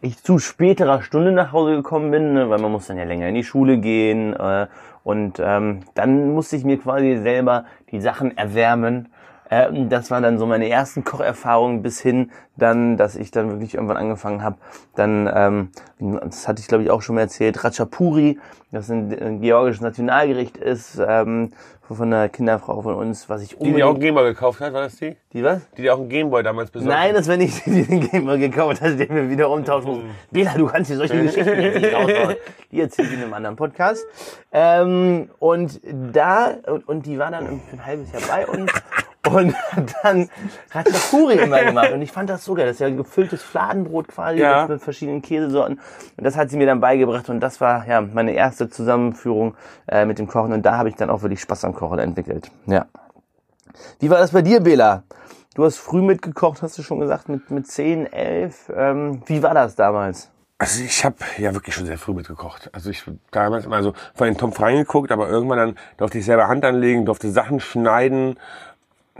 ich 0.00 0.22
zu 0.22 0.38
späterer 0.38 1.02
Stunde 1.02 1.32
nach 1.32 1.52
Hause 1.52 1.76
gekommen 1.76 2.10
bin, 2.10 2.32
ne, 2.34 2.48
weil 2.48 2.60
man 2.60 2.70
muss 2.70 2.86
dann 2.86 2.98
ja 2.98 3.04
länger 3.04 3.28
in 3.28 3.34
die 3.34 3.44
Schule 3.44 3.78
gehen 3.78 4.34
äh, 4.34 4.68
und 5.02 5.40
ähm, 5.40 5.80
dann 5.94 6.32
musste 6.32 6.56
ich 6.56 6.64
mir 6.64 6.78
quasi 6.78 7.18
selber 7.18 7.64
die 7.90 8.00
Sachen 8.00 8.36
erwärmen. 8.36 9.08
Äh, 9.50 9.68
das 9.88 10.10
waren 10.10 10.22
dann 10.22 10.38
so 10.38 10.46
meine 10.46 10.70
ersten 10.70 11.04
Kocherfahrungen 11.04 11.82
bis 11.82 12.00
hin 12.00 12.30
dann, 12.56 12.96
dass 12.96 13.16
ich 13.16 13.30
dann 13.30 13.50
wirklich 13.50 13.74
irgendwann 13.74 13.96
angefangen 13.96 14.42
habe, 14.42 14.56
dann, 14.94 15.30
ähm, 15.34 15.68
das 15.98 16.48
hatte 16.48 16.60
ich 16.60 16.68
glaube 16.68 16.84
ich 16.84 16.90
auch 16.90 17.02
schon 17.02 17.16
mal 17.16 17.22
erzählt, 17.22 17.62
Ratchapuri, 17.62 18.38
das 18.70 18.90
ein, 18.90 19.12
ein 19.20 19.40
georgisches 19.40 19.82
Nationalgericht 19.82 20.56
ist, 20.56 21.00
ähm, 21.04 21.50
von 21.94 22.12
einer 22.12 22.28
Kinderfrau 22.28 22.82
von 22.82 22.94
uns, 22.94 23.28
was 23.28 23.42
ich 23.42 23.56
Die, 23.56 23.56
die 23.56 23.64
auch 23.64 23.64
einen 23.64 23.82
unbedingt... 23.82 24.00
Gameboy 24.00 24.24
gekauft 24.32 24.60
hat, 24.60 24.72
war 24.72 24.82
das 24.82 24.96
die? 24.96 25.16
Die 25.32 25.42
was? 25.42 25.60
Die, 25.76 25.82
die 25.82 25.90
auch 25.90 25.98
einen 25.98 26.08
Gameboy 26.08 26.42
damals 26.42 26.70
besorgt 26.70 26.88
Nein, 26.88 27.14
das 27.14 27.26
war 27.26 27.36
nicht 27.36 27.66
die, 27.66 27.70
die 27.70 27.84
den 27.84 28.08
Gamer 28.08 28.38
gekauft 28.38 28.80
hat, 28.80 28.98
den 28.98 29.08
wir 29.12 29.28
wieder 29.28 29.50
umtauschen 29.50 29.90
mussten. 29.90 30.10
Bela, 30.30 30.54
du 30.56 30.66
kannst 30.66 30.88
hier 30.88 30.98
solche 30.98 31.20
Geschichten 31.20 31.58
nicht 31.58 31.92
raushauen. 31.92 32.36
Die 32.70 32.80
erzählt 32.80 33.08
ich 33.08 33.14
in 33.14 33.24
einem 33.24 33.34
anderen 33.34 33.56
Podcast. 33.56 34.06
Ähm, 34.52 35.30
und 35.40 35.80
da, 36.12 36.54
und, 36.66 36.88
und 36.88 37.06
die 37.06 37.18
war 37.18 37.32
dann 37.32 37.60
ein 37.72 37.84
halbes 37.84 38.12
Jahr 38.12 38.22
bei 38.28 38.46
uns 38.46 38.70
und 39.28 39.54
hat 39.72 39.94
dann 40.02 40.28
Ratchapuri 40.70 41.34
immer 41.36 41.62
gemacht. 41.64 41.92
Und 41.92 42.02
ich 42.02 42.10
fand 42.12 42.30
das 42.30 42.44
so 42.44 42.54
geil. 42.54 42.66
Das 42.66 42.76
ist 42.76 42.80
ja 42.80 42.90
gefülltes 42.90 43.42
Fladenbrot 43.42 44.08
quasi 44.08 44.40
Ja. 44.40 44.62
mit, 44.62 44.70
mit 44.70 44.82
verschiedenen 44.82 45.22
Käsesorten. 45.22 45.78
Und 46.16 46.24
das 46.24 46.36
hat 46.36 46.50
sie 46.50 46.56
mir 46.56 46.66
dann 46.66 46.80
beigebracht. 46.80 47.28
Und 47.28 47.40
das 47.40 47.60
war 47.60 47.86
ja 47.86 48.00
meine 48.00 48.32
erste 48.32 48.70
Zusammenführung 48.70 49.54
äh, 49.88 50.04
mit 50.04 50.18
dem 50.18 50.26
Kochen. 50.26 50.52
Und 50.52 50.62
da 50.64 50.76
habe 50.78 50.88
ich 50.88 50.94
dann 50.96 51.10
auch 51.10 51.22
wirklich 51.22 51.40
Spaß 51.40 51.64
am 51.64 51.74
Kochen 51.74 51.98
entwickelt. 51.98 52.50
Ja. 52.66 52.86
Wie 53.98 54.10
war 54.10 54.18
das 54.18 54.32
bei 54.32 54.42
dir, 54.42 54.60
Bela? 54.60 55.02
Du 55.54 55.64
hast 55.64 55.78
früh 55.78 56.00
mitgekocht, 56.00 56.62
hast 56.62 56.78
du 56.78 56.82
schon 56.82 57.00
gesagt, 57.00 57.28
mit, 57.28 57.50
mit 57.50 57.66
10, 57.66 58.06
11. 58.12 58.72
Ähm, 58.74 59.22
wie 59.26 59.42
war 59.42 59.52
das 59.52 59.74
damals? 59.74 60.30
Also 60.58 60.84
ich 60.84 61.04
habe 61.06 61.16
ja 61.38 61.54
wirklich 61.54 61.74
schon 61.74 61.86
sehr 61.86 61.96
früh 61.96 62.12
mitgekocht. 62.12 62.68
Also 62.74 62.90
ich 62.90 63.02
damals 63.30 63.64
immer 63.64 63.82
so 63.82 63.94
vor 64.14 64.26
den 64.26 64.36
Topf 64.36 64.60
reingeguckt, 64.60 65.10
aber 65.10 65.28
irgendwann 65.28 65.58
dann 65.58 65.74
durfte 65.96 66.18
ich 66.18 66.24
selber 66.26 66.48
Hand 66.48 66.66
anlegen, 66.66 67.06
durfte 67.06 67.30
Sachen 67.30 67.60
schneiden, 67.60 68.38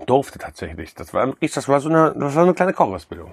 durfte 0.07 0.39
tatsächlich. 0.39 0.95
Das 0.95 1.13
war 1.15 1.33
das 1.41 1.69
war 1.69 1.81
so 1.81 1.89
eine, 1.89 2.15
das 2.19 2.35
war 2.35 2.43
eine 2.45 2.55
kleine 2.55 2.73
Kochausbildung. 2.73 3.33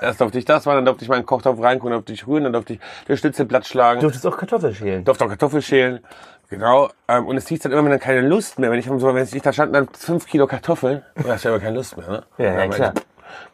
Erst 0.00 0.20
durfte 0.20 0.38
ich 0.38 0.44
das, 0.44 0.66
dann 0.76 0.84
durfte 0.84 1.04
ich 1.04 1.08
meinen 1.08 1.26
Kochtopf 1.26 1.60
reingucken, 1.60 1.90
dann 1.92 1.98
durfte 2.00 2.12
ich 2.12 2.26
rühren, 2.26 2.44
dann 2.44 2.52
durfte 2.52 2.74
ich 2.74 2.80
den 3.08 3.16
Schnitzelblatt 3.16 3.66
schlagen, 3.66 4.00
Du 4.00 4.06
durftest 4.06 4.26
auch 4.26 4.36
Kartoffeln 4.36 4.74
schälen. 4.74 5.04
durfte 5.04 5.24
auch 5.24 5.28
Kartoffeln 5.28 5.62
schälen. 5.62 6.00
Genau. 6.48 6.90
Ähm, 7.08 7.26
und 7.26 7.36
es 7.36 7.48
hieß 7.48 7.60
dann 7.60 7.72
immer, 7.72 7.84
wenn 7.84 7.90
dann 7.90 8.00
keine 8.00 8.20
Lust 8.20 8.58
mehr, 8.58 8.70
wenn 8.70 8.78
ich 8.78 8.88
wenn 8.88 9.22
ich 9.24 9.42
da 9.42 9.52
stand, 9.52 9.74
dann 9.74 9.88
fünf 9.88 10.26
Kilo 10.26 10.46
Kartoffeln, 10.46 11.02
dann 11.16 11.26
hast 11.28 11.44
du 11.44 11.48
aber 11.48 11.58
keine 11.58 11.76
Lust 11.76 11.96
mehr, 11.96 12.08
ne? 12.08 12.22
Ja, 12.38 12.52
ja, 12.60 12.68
klar. 12.68 12.92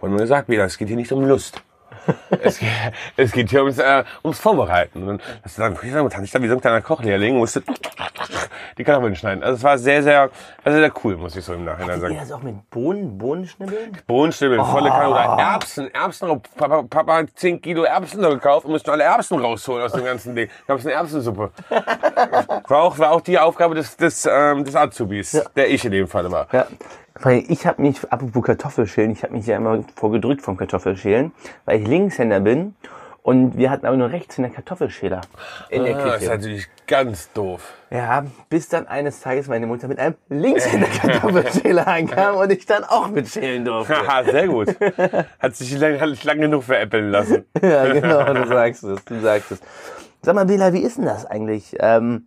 Wurde 0.01 0.13
mir 0.13 0.21
gesagt, 0.21 0.49
Bela, 0.49 0.65
es 0.65 0.77
geht 0.77 0.89
hier 0.89 0.97
nicht 0.97 1.11
um 1.13 1.25
Lust. 1.27 1.63
es, 2.43 2.59
geht, 2.59 2.69
es 3.17 3.33
geht 3.33 3.51
hier 3.51 3.63
ums, 3.63 3.79
äh, 3.79 4.05
ums 4.25 4.39
Vorbereiten. 4.39 5.03
Und 5.03 5.07
dann, 5.07 5.21
das 5.43 5.55
dann, 5.55 5.73
ich 5.83 5.93
sag, 5.93 6.11
stand 6.11 6.25
ich 6.25 6.31
da 6.31 6.43
wie 6.43 6.49
so 6.49 6.55
ein 6.55 6.61
kleiner 6.61 6.81
Kochlehrling, 6.81 7.37
musste 7.37 7.63
die 8.79 8.85
Kartoffeln 8.85 9.17
schneiden. 9.17 9.43
Also 9.43 9.57
es 9.57 9.63
war 9.63 9.79
sehr, 9.79 10.03
sehr, 10.03 10.31
also 10.65 10.79
sehr 10.79 10.93
cool, 11.05 11.17
muss 11.17 11.37
ich 11.37 11.45
so 11.45 11.55
im 11.55 11.65
Nachhinein 11.65 12.01
sagen. 12.01 12.17
das 12.17 12.33
auch 12.33 12.43
mit 12.43 12.71
Bohnen, 12.71 13.19
Bohnenschnibbeln? 13.19 13.99
Bohnenstibbeln, 14.07 14.65
volle 14.65 14.91
Kanne 14.91 15.11
oder 15.11 15.21
Erbsen, 15.39 15.93
Erbsen, 15.95 16.43
Papa, 16.57 16.83
Papa 16.83 17.15
hat 17.15 17.29
10 17.35 17.61
Kilo 17.61 17.83
Erbsen 17.85 18.23
da 18.23 18.31
gekauft 18.31 18.67
und 18.67 18.73
mussten 18.73 18.91
alle 18.91 19.05
Erbsen 19.05 19.39
rausholen 19.39 19.85
aus 19.85 19.93
dem 19.93 20.05
ganzen 20.05 20.35
Ding. 20.35 20.49
Da 20.67 20.75
gab's 20.75 20.87
eine 20.87 20.95
Erbsensuppe. 20.95 21.51
War 22.69 22.83
auch, 22.83 22.99
war 22.99 23.13
auch 23.13 23.21
die 23.21 23.39
Aufgabe 23.39 23.75
des, 23.75 23.97
des, 23.97 24.27
ähm, 24.31 24.65
des 24.65 24.75
Azubis, 24.75 25.43
der 25.57 25.71
ich 25.71 25.85
in 25.85 25.93
dem 25.93 26.09
Fall 26.09 26.31
war. 26.31 26.47
Ja. 26.53 26.67
Weil 27.23 27.45
ich 27.49 27.67
habe 27.67 27.81
mich, 27.83 28.01
apropos 28.13 28.43
Kartoffelschälen, 28.45 29.11
ich 29.13 29.23
habe 29.23 29.33
mich 29.33 29.47
ja 29.47 29.57
immer 29.57 29.85
vorgedrückt 29.95 30.43
vom 30.43 30.57
Kartoffelschälen, 30.57 31.33
weil 31.65 31.81
ich 31.81 31.87
Linkshänder 31.87 32.41
bin 32.41 32.75
und 33.23 33.57
wir 33.57 33.71
hatten 33.71 33.87
aber 33.87 33.97
nur 33.97 34.11
Rechtshänder 34.11 34.51
Kartoffelschäler 34.51 35.21
in 35.69 35.85
der 35.85 35.97
Ah, 35.97 36.07
ist 36.09 36.19
Küche. 36.19 36.31
natürlich 36.31 36.67
ganz 36.89 37.33
doof. 37.33 37.63
Ja, 37.91 38.25
bis 38.49 38.69
dann 38.69 38.89
eines 38.89 39.21
Tages 39.21 39.47
meine 39.47 39.69
Mutter 39.69 39.87
mit 39.87 40.01
einem 40.01 40.17
Linkshänder 40.29 40.89
Kartoffelschäler 41.01 41.87
ankam 41.87 42.37
und 42.37 42.51
ich 42.51 42.67
dann 42.67 42.83
auch 42.83 43.09
mitschälen 43.09 43.65
durfte. 43.65 43.95
Haha, 43.95 44.25
sehr 44.25 44.49
gut. 44.49 44.75
Hat 45.39 45.55
sich 45.55 45.79
lang, 45.79 46.01
hat 46.01 46.09
sich 46.09 46.25
lang 46.25 46.41
genug 46.41 46.65
veräppeln 46.65 47.11
lassen. 47.11 47.45
Ja, 47.63 47.85
genau, 47.93 48.35
du 48.35 48.49
sagst 48.49 48.83
es, 48.83 49.05
du 49.05 49.21
sagst 49.21 49.53
es. 49.53 49.61
Sag 50.23 50.35
mal, 50.35 50.45
Bela, 50.47 50.73
wie 50.73 50.81
ist 50.83 50.99
denn 50.99 51.05
das 51.05 51.25
eigentlich? 51.27 51.77
Ähm, 51.79 52.27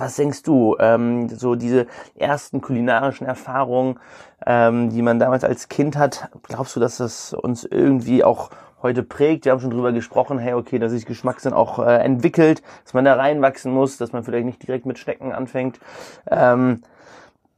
was 0.00 0.16
denkst 0.16 0.42
du, 0.42 0.76
ähm, 0.80 1.28
so 1.28 1.54
diese 1.54 1.86
ersten 2.16 2.60
kulinarischen 2.60 3.26
Erfahrungen, 3.26 4.00
ähm, 4.46 4.90
die 4.90 5.02
man 5.02 5.18
damals 5.18 5.44
als 5.44 5.68
Kind 5.68 5.96
hat, 5.96 6.30
glaubst 6.42 6.74
du, 6.74 6.80
dass 6.80 6.96
das 6.96 7.34
uns 7.34 7.64
irgendwie 7.64 8.24
auch 8.24 8.50
heute 8.82 9.02
prägt? 9.02 9.44
Wir 9.44 9.52
haben 9.52 9.60
schon 9.60 9.70
drüber 9.70 9.92
gesprochen, 9.92 10.38
hey, 10.38 10.54
okay, 10.54 10.78
dass 10.78 10.92
sich 10.92 11.06
Geschmackssinn 11.06 11.52
auch 11.52 11.78
äh, 11.78 11.98
entwickelt, 11.98 12.62
dass 12.84 12.94
man 12.94 13.04
da 13.04 13.14
reinwachsen 13.14 13.72
muss, 13.72 13.98
dass 13.98 14.12
man 14.12 14.24
vielleicht 14.24 14.46
nicht 14.46 14.66
direkt 14.66 14.86
mit 14.86 14.98
Schnecken 14.98 15.32
anfängt. 15.32 15.78
Ähm, 16.30 16.82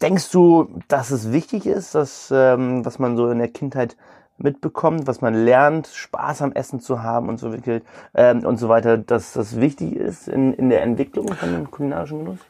denkst 0.01 0.31
du, 0.33 0.69
dass 0.89 1.11
es 1.11 1.33
wichtig 1.33 1.67
ist, 1.67 1.95
dass 1.95 2.33
ähm, 2.35 2.85
was 2.85 2.99
man 2.99 3.17
so 3.17 3.31
in 3.31 3.39
der 3.39 3.49
Kindheit 3.49 3.97
mitbekommt, 4.39 5.07
was 5.07 5.21
man 5.21 5.35
lernt, 5.35 5.89
Spaß 5.89 6.43
am 6.43 6.53
Essen 6.53 6.81
zu 6.81 7.03
haben 7.03 7.29
und 7.29 7.39
so 7.39 7.47
entwickelt 7.47 7.85
ähm, 8.15 8.45
und 8.45 8.57
so 8.57 8.69
weiter, 8.69 8.99
dass 8.99 9.33
das 9.33 9.61
wichtig 9.61 9.95
ist 9.95 10.29
in, 10.29 10.53
in 10.55 10.71
der 10.71 10.83
Entwicklung 10.83 11.33
von 11.33 11.53
dem 11.53 11.71
kulinarischen 11.71 12.21
Genuss? 12.21 12.41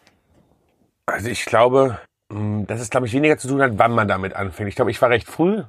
Also 1.07 1.29
ich 1.29 1.45
glaube, 1.45 1.99
mh, 2.31 2.65
dass 2.67 2.81
es, 2.81 2.91
glaube 2.91 3.07
ich, 3.07 3.13
weniger 3.13 3.37
zu 3.37 3.49
tun 3.49 3.63
hat, 3.63 3.73
wann 3.75 3.93
man 3.93 4.09
damit 4.09 4.35
anfängt. 4.35 4.69
Ich 4.69 4.77
glaube, 4.77 4.91
ich 4.91 5.01
war 5.03 5.11
recht 5.11 5.29
früh. 5.29 5.63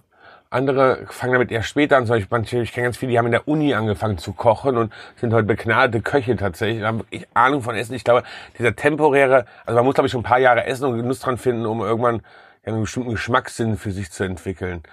Andere 0.49 1.07
fangen 1.09 1.33
damit 1.33 1.51
eher 1.51 1.63
später 1.63 1.97
an. 1.97 2.05
Zum 2.05 2.23
manche, 2.29 2.61
ich 2.61 2.73
kenne 2.73 2.85
ganz 2.85 2.97
viele, 2.97 3.11
die 3.11 3.17
haben 3.17 3.25
in 3.25 3.31
der 3.31 3.47
Uni 3.47 3.73
angefangen 3.73 4.19
zu 4.19 4.33
kochen 4.33 4.77
und 4.77 4.93
sind 5.15 5.33
heute 5.33 5.47
begnadete 5.47 6.01
Köche 6.03 6.35
tatsächlich, 6.35 6.83
haben 6.83 6.99
wirklich 6.99 7.27
Ahnung 7.33 7.63
von 7.63 7.75
Essen. 7.75 7.95
Ich 7.95 8.03
glaube, 8.03 8.23
dieser 8.59 8.75
temporäre, 8.75 9.45
also 9.65 9.77
man 9.77 9.85
muss, 9.85 9.95
glaube 9.95 10.05
ich, 10.05 10.11
schon 10.11 10.21
ein 10.21 10.25
paar 10.25 10.39
Jahre 10.39 10.65
essen 10.65 10.85
und 10.85 10.97
Genuss 10.97 11.19
dran 11.19 11.39
finden, 11.39 11.65
um 11.65 11.81
irgendwann 11.81 12.21
einen 12.63 12.81
bestimmten 12.81 13.09
Geschmackssinn 13.09 13.77
für 13.77 13.91
sich 13.91 14.11
zu 14.11 14.23
entwickeln. 14.23 14.83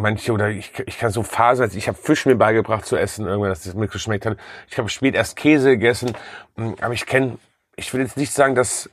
Manche 0.00 0.32
oder 0.32 0.48
ich, 0.48 0.72
ich 0.86 0.98
kann 0.98 1.10
so 1.10 1.22
Phasen, 1.22 1.64
also 1.64 1.76
ich 1.78 1.88
habe 1.88 1.98
Fisch 1.98 2.26
mir 2.26 2.36
beigebracht 2.36 2.86
zu 2.86 2.96
essen, 2.96 3.26
irgendwann, 3.26 3.50
dass 3.50 3.62
das 3.64 3.74
mir 3.74 3.88
geschmeckt 3.88 4.26
hat. 4.26 4.36
Ich 4.68 4.78
habe 4.78 4.88
spät 4.88 5.14
erst 5.14 5.36
Käse 5.36 5.70
gegessen, 5.70 6.12
Mh, 6.56 6.74
aber 6.80 6.94
ich 6.94 7.06
kenne, 7.06 7.38
ich 7.76 7.92
will 7.92 8.00
jetzt 8.00 8.16
nicht 8.16 8.32
sagen, 8.32 8.54
dass 8.54 8.90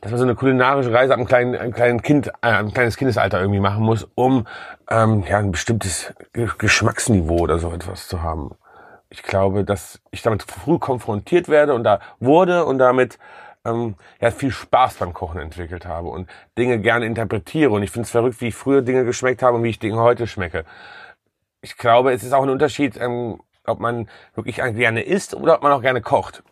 dass 0.00 0.12
man 0.12 0.18
so 0.18 0.24
eine 0.24 0.36
kulinarische 0.36 0.92
Reise 0.92 1.14
am 1.14 1.24
kleinen, 1.24 1.56
einem 1.56 1.72
kleinen 1.72 2.02
Kind, 2.02 2.28
äh, 2.28 2.48
ein 2.48 2.72
kleines 2.72 2.96
Kindesalter 2.96 3.40
irgendwie 3.40 3.58
machen 3.58 3.82
muss, 3.82 4.06
um 4.14 4.46
ähm, 4.88 5.24
ja 5.28 5.38
ein 5.38 5.50
bestimmtes 5.50 6.14
Ge- 6.32 6.48
Geschmacksniveau 6.56 7.38
oder 7.38 7.58
so 7.58 7.72
etwas 7.72 8.06
zu 8.06 8.22
haben. 8.22 8.52
Ich 9.10 9.24
glaube, 9.24 9.64
dass 9.64 10.00
ich 10.12 10.22
damit 10.22 10.42
früh 10.44 10.78
konfrontiert 10.78 11.48
werde 11.48 11.74
und 11.74 11.82
da 11.82 11.98
wurde 12.20 12.64
und 12.64 12.78
damit 12.78 13.18
ähm, 13.64 13.96
ja, 14.20 14.30
viel 14.30 14.50
Spaß 14.50 14.94
beim 14.94 15.12
Kochen 15.12 15.40
entwickelt 15.40 15.86
habe 15.86 16.08
und 16.08 16.28
Dinge 16.56 16.78
gerne 16.80 17.06
interpretiere. 17.06 17.70
Und 17.70 17.82
ich 17.82 17.90
finde 17.90 18.06
es 18.06 18.10
verrückt, 18.10 18.40
wie 18.40 18.48
ich 18.48 18.54
früher 18.54 18.82
Dinge 18.82 19.04
geschmeckt 19.04 19.42
habe 19.42 19.56
und 19.56 19.62
wie 19.62 19.70
ich 19.70 19.78
Dinge 19.78 20.00
heute 20.00 20.26
schmecke. 20.26 20.64
Ich 21.60 21.76
glaube, 21.76 22.12
es 22.12 22.22
ist 22.22 22.32
auch 22.32 22.42
ein 22.42 22.50
Unterschied, 22.50 22.96
ähm, 22.96 23.40
ob 23.66 23.80
man 23.80 24.08
wirklich 24.34 24.56
gerne 24.56 25.02
isst 25.02 25.34
oder 25.34 25.56
ob 25.56 25.62
man 25.62 25.72
auch 25.72 25.82
gerne 25.82 26.00
kocht. 26.00 26.42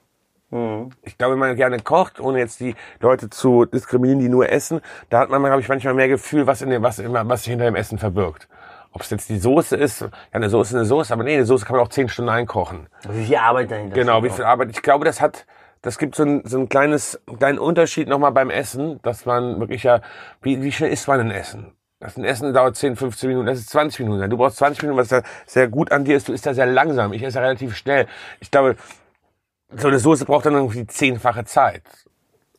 Mhm. 0.51 0.90
Ich 1.03 1.19
glaube, 1.19 1.33
wenn 1.33 1.40
man 1.40 1.57
gerne 1.57 1.81
kocht, 1.81 2.21
ohne 2.21 2.38
jetzt 2.38 2.61
die 2.61 2.75
Leute 3.01 3.31
zu 3.31 3.64
diskriminieren, 3.64 4.21
die 4.21 4.29
nur 4.29 4.49
essen, 4.49 4.81
da 5.11 5.21
hat 5.21 5.31
man, 5.31 5.42
glaube 5.42 5.61
ich, 5.61 5.69
manchmal 5.69 5.95
mehr 5.95 6.09
Gefühl, 6.09 6.47
was 6.47 6.62
in 6.62 6.71
dem, 6.71 6.83
was 6.83 6.99
was 6.99 7.42
sich 7.42 7.51
hinter 7.51 7.64
dem 7.64 7.75
Essen 7.75 7.99
verbirgt. 7.99 8.49
Ob 8.92 9.03
es 9.03 9.11
jetzt 9.11 9.29
die 9.29 9.38
Soße 9.38 9.77
ist, 9.77 10.01
ja, 10.01 10.09
eine 10.33 10.49
Soße 10.49 10.71
ist 10.71 10.75
eine 10.77 10.85
Soße, 10.87 11.12
aber 11.12 11.25
nee, 11.25 11.35
eine 11.35 11.45
Soße 11.45 11.66
kann 11.66 11.77
man 11.77 11.85
auch 11.85 11.90
zehn 11.90 12.09
Stunden 12.09 12.31
einkochen. 12.31 12.87
Wie 13.09 13.27
viel 13.27 13.37
Arbeit 13.37 13.71
dahinter 13.71 13.95
Genau, 13.95 14.23
wie 14.23 14.31
viel 14.31 14.45
Arbeit. 14.45 14.71
Ich 14.71 14.81
glaube, 14.81 15.05
das 15.05 15.21
hat, 15.21 15.47
das 15.83 15.99
gibt 15.99 16.15
so 16.15 16.25
ein, 16.25 16.43
so 16.45 16.59
ein 16.59 16.69
kleines, 16.69 17.21
kleinen 17.39 17.59
Unterschied 17.59 18.09
nochmal 18.09 18.33
beim 18.33 18.51
Essen, 18.51 19.01
dass 19.03 19.27
man 19.27 19.61
wirklich 19.61 19.85
ja, 19.85 20.01
wie, 20.43 20.62
wie 20.62 20.73
schnell 20.73 20.91
isst 20.91 21.09
man 21.09 21.21
ein 21.21 21.31
Essen? 21.31 21.73
Das 22.01 22.17
ein 22.17 22.25
Essen 22.25 22.53
dauert 22.53 22.77
10, 22.77 22.97
15 22.97 23.29
Minuten, 23.29 23.47
das 23.47 23.59
ist 23.59 23.71
20 23.71 24.01
Minuten. 24.01 24.29
Du 24.29 24.37
brauchst 24.37 24.59
20 24.59 24.83
Minuten, 24.83 24.99
was 24.99 25.09
da 25.09 25.23
sehr 25.47 25.69
gut 25.69 25.93
an 25.93 26.05
dir 26.05 26.17
ist. 26.17 26.29
Du 26.29 26.33
isst 26.33 26.45
da 26.45 26.53
sehr 26.53 26.67
langsam. 26.67 27.12
Ich 27.12 27.23
esse 27.23 27.41
relativ 27.41 27.75
schnell. 27.75 28.07
Ich 28.41 28.51
glaube, 28.51 28.77
so 29.75 29.89
eine 29.89 29.99
Soße 29.99 30.27
braucht 30.27 30.47
dann 30.47 30.55
irgendwie 30.55 30.87
zehnfache 30.87 31.45
Zeit. 31.45 31.83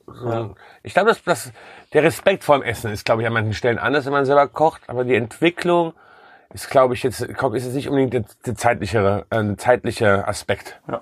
So, 0.08 0.30
ja. 0.30 0.50
Ich 0.82 0.94
glaube, 0.94 1.10
dass, 1.10 1.24
dass 1.24 1.52
der 1.94 2.04
Respekt 2.04 2.44
vor 2.44 2.58
dem 2.58 2.64
Essen 2.64 2.92
ist, 2.92 3.06
glaube 3.06 3.22
ich, 3.22 3.28
an 3.28 3.34
manchen 3.34 3.54
Stellen 3.54 3.78
anders, 3.78 4.06
wenn 4.06 4.14
man 4.14 4.26
selber 4.26 4.48
kocht. 4.48 4.82
Aber 4.88 5.04
die 5.04 5.16
Entwicklung 5.16 5.94
ist, 6.54 6.70
glaube 6.70 6.96
ich, 6.96 7.04
jetzt, 7.04 7.22
ist 7.22 7.30
jetzt 7.30 7.74
nicht 7.74 7.90
unbedingt 7.90 8.14
der, 8.14 8.26
der 8.46 8.56
zeitlichere, 8.56 9.26
äh, 9.30 9.56
zeitliche 9.58 10.28
Aspekt. 10.28 10.80
Ja. 10.88 11.02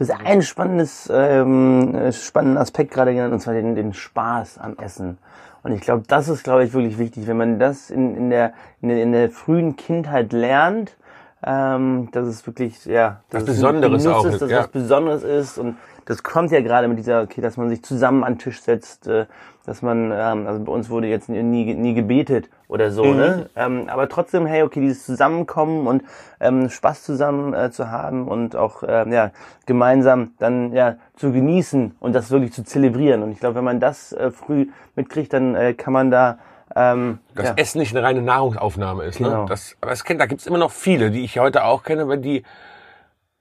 Du 0.00 0.08
hast 0.08 0.18
ein 0.24 0.40
spannendes, 0.40 1.10
ähm, 1.12 2.10
spannenden 2.10 2.56
Aspekt 2.56 2.90
gerade 2.90 3.12
genannt, 3.12 3.34
und 3.34 3.40
zwar 3.40 3.52
den, 3.52 3.74
den 3.74 3.92
Spaß 3.92 4.56
am 4.56 4.78
Essen. 4.78 5.18
Und 5.62 5.72
ich 5.72 5.82
glaube, 5.82 6.04
das 6.08 6.30
ist, 6.30 6.42
glaube 6.42 6.64
ich, 6.64 6.72
wirklich 6.72 6.96
wichtig, 6.96 7.26
wenn 7.26 7.36
man 7.36 7.58
das 7.58 7.90
in, 7.90 8.16
in, 8.16 8.30
der, 8.30 8.54
in, 8.80 8.88
der, 8.88 9.02
in 9.02 9.12
der 9.12 9.28
frühen 9.28 9.76
Kindheit 9.76 10.32
lernt, 10.32 10.96
ähm, 11.44 12.08
dass 12.12 12.26
es 12.28 12.46
wirklich, 12.46 12.86
ja, 12.86 13.20
dass 13.28 13.44
das 13.44 13.56
Besonderes 13.56 14.06
auch 14.06 14.24
ist, 14.24 14.40
dass 14.40 14.50
ja. 14.50 14.60
was 14.60 14.68
Besonderes 14.68 15.22
ist 15.22 15.58
und 15.58 15.76
das 16.10 16.24
kommt 16.24 16.50
ja 16.50 16.60
gerade 16.60 16.88
mit 16.88 16.98
dieser, 16.98 17.22
okay, 17.22 17.40
dass 17.40 17.56
man 17.56 17.68
sich 17.68 17.84
zusammen 17.84 18.24
an 18.24 18.32
den 18.32 18.38
Tisch 18.40 18.60
setzt, 18.60 19.06
äh, 19.06 19.26
dass 19.64 19.80
man, 19.80 20.10
ähm, 20.12 20.48
also 20.48 20.58
bei 20.64 20.72
uns 20.72 20.90
wurde 20.90 21.06
jetzt 21.06 21.28
nie, 21.28 21.72
nie 21.72 21.94
gebetet 21.94 22.50
oder 22.66 22.90
so, 22.90 23.04
ne? 23.04 23.12
mhm. 23.12 23.18
ne? 23.18 23.50
Ähm, 23.54 23.88
aber 23.88 24.08
trotzdem, 24.08 24.44
hey, 24.44 24.64
okay, 24.64 24.80
dieses 24.80 25.06
Zusammenkommen 25.06 25.86
und 25.86 26.02
ähm, 26.40 26.68
Spaß 26.68 27.04
zusammen 27.04 27.54
äh, 27.54 27.70
zu 27.70 27.92
haben 27.92 28.26
und 28.26 28.56
auch 28.56 28.82
ähm, 28.84 29.12
ja, 29.12 29.30
gemeinsam 29.66 30.32
dann 30.40 30.72
ja 30.72 30.96
zu 31.14 31.30
genießen 31.30 31.94
und 32.00 32.12
das 32.12 32.32
wirklich 32.32 32.52
zu 32.52 32.64
zelebrieren. 32.64 33.22
Und 33.22 33.30
ich 33.30 33.38
glaube, 33.38 33.54
wenn 33.54 33.64
man 33.64 33.78
das 33.78 34.12
äh, 34.12 34.32
früh 34.32 34.66
mitkriegt, 34.96 35.32
dann 35.32 35.54
äh, 35.54 35.74
kann 35.74 35.92
man 35.92 36.10
da 36.10 36.38
ähm, 36.74 37.20
das 37.36 37.50
ja. 37.50 37.54
Essen 37.54 37.78
nicht 37.78 37.94
eine 37.94 38.04
reine 38.04 38.22
Nahrungsaufnahme 38.22 39.04
ist. 39.04 39.20
Ne? 39.20 39.28
Genau. 39.28 39.42
Ne? 39.42 39.48
Das, 39.48 39.76
aber 39.80 39.92
es 39.92 40.02
kennt, 40.02 40.20
da 40.20 40.26
gibt's 40.26 40.48
immer 40.48 40.58
noch 40.58 40.72
viele, 40.72 41.12
die 41.12 41.22
ich 41.22 41.38
heute 41.38 41.62
auch 41.64 41.84
kenne, 41.84 42.08
weil 42.08 42.18
die, 42.18 42.42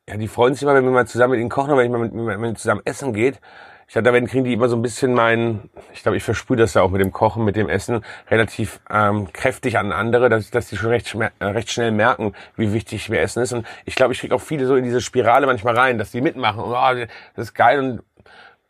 ja, 0.10 0.17
die 0.17 0.28
freuen 0.28 0.56
sich 0.56 0.63
immer, 0.63 0.74
wenn 0.74 0.84
wir 0.84 0.91
mal 0.91 1.06
zusammen 1.06 1.32
mit 1.32 1.39
ihnen 1.39 1.50
kochen 1.50 1.69
oder 1.72 1.78
wenn 1.80 1.86
ich 1.86 1.91
mal 1.91 2.00
mit, 2.00 2.13
wenn 2.13 2.39
man 2.39 2.56
zusammen 2.56 2.82
essen 2.84 3.13
geht. 3.13 3.39
Ich 3.88 3.93
glaube, 3.93 4.06
da 4.06 4.13
werden 4.13 4.28
kriegen 4.28 4.43
die 4.43 4.54
immer 4.54 4.69
so 4.69 4.76
ein 4.76 4.82
bisschen 4.82 5.13
mein, 5.13 5.69
ich 5.93 6.04
glaube, 6.04 6.17
ich 6.17 6.24
versprühe 6.24 6.58
das 6.58 6.74
ja 6.74 6.82
auch 6.82 6.89
mit 6.89 7.02
dem 7.02 7.12
Kochen, 7.12 7.43
mit 7.43 7.56
dem 7.56 7.69
Essen 7.69 8.04
relativ 8.30 8.80
ähm, 8.89 9.32
kräftig 9.34 9.78
an 9.78 9.91
andere, 9.91 10.30
dass, 10.30 10.50
dass 10.52 10.67
die 10.67 10.78
schon 10.78 10.89
recht, 10.89 11.15
äh, 11.15 11.45
recht 11.45 11.72
schnell 11.72 11.91
merken, 11.91 12.34
wie 12.56 12.74
wichtig 12.74 13.10
mir 13.10 13.19
Essen 13.19 13.41
ist. 13.41 13.54
Und 13.54 13.67
ich 13.86 13.95
glaube, 13.95 14.13
ich 14.13 14.19
kriege 14.19 14.34
auch 14.34 14.41
viele 14.41 14.65
so 14.65 14.76
in 14.76 14.84
diese 14.84 15.02
Spirale 15.02 15.45
manchmal 15.48 15.76
rein, 15.76 15.98
dass 15.98 16.12
die 16.12 16.22
mitmachen. 16.22 16.63
Und, 16.63 16.72
oh, 16.72 17.08
das 17.36 17.48
ist 17.48 17.54
geil 17.54 17.80
und 17.80 18.04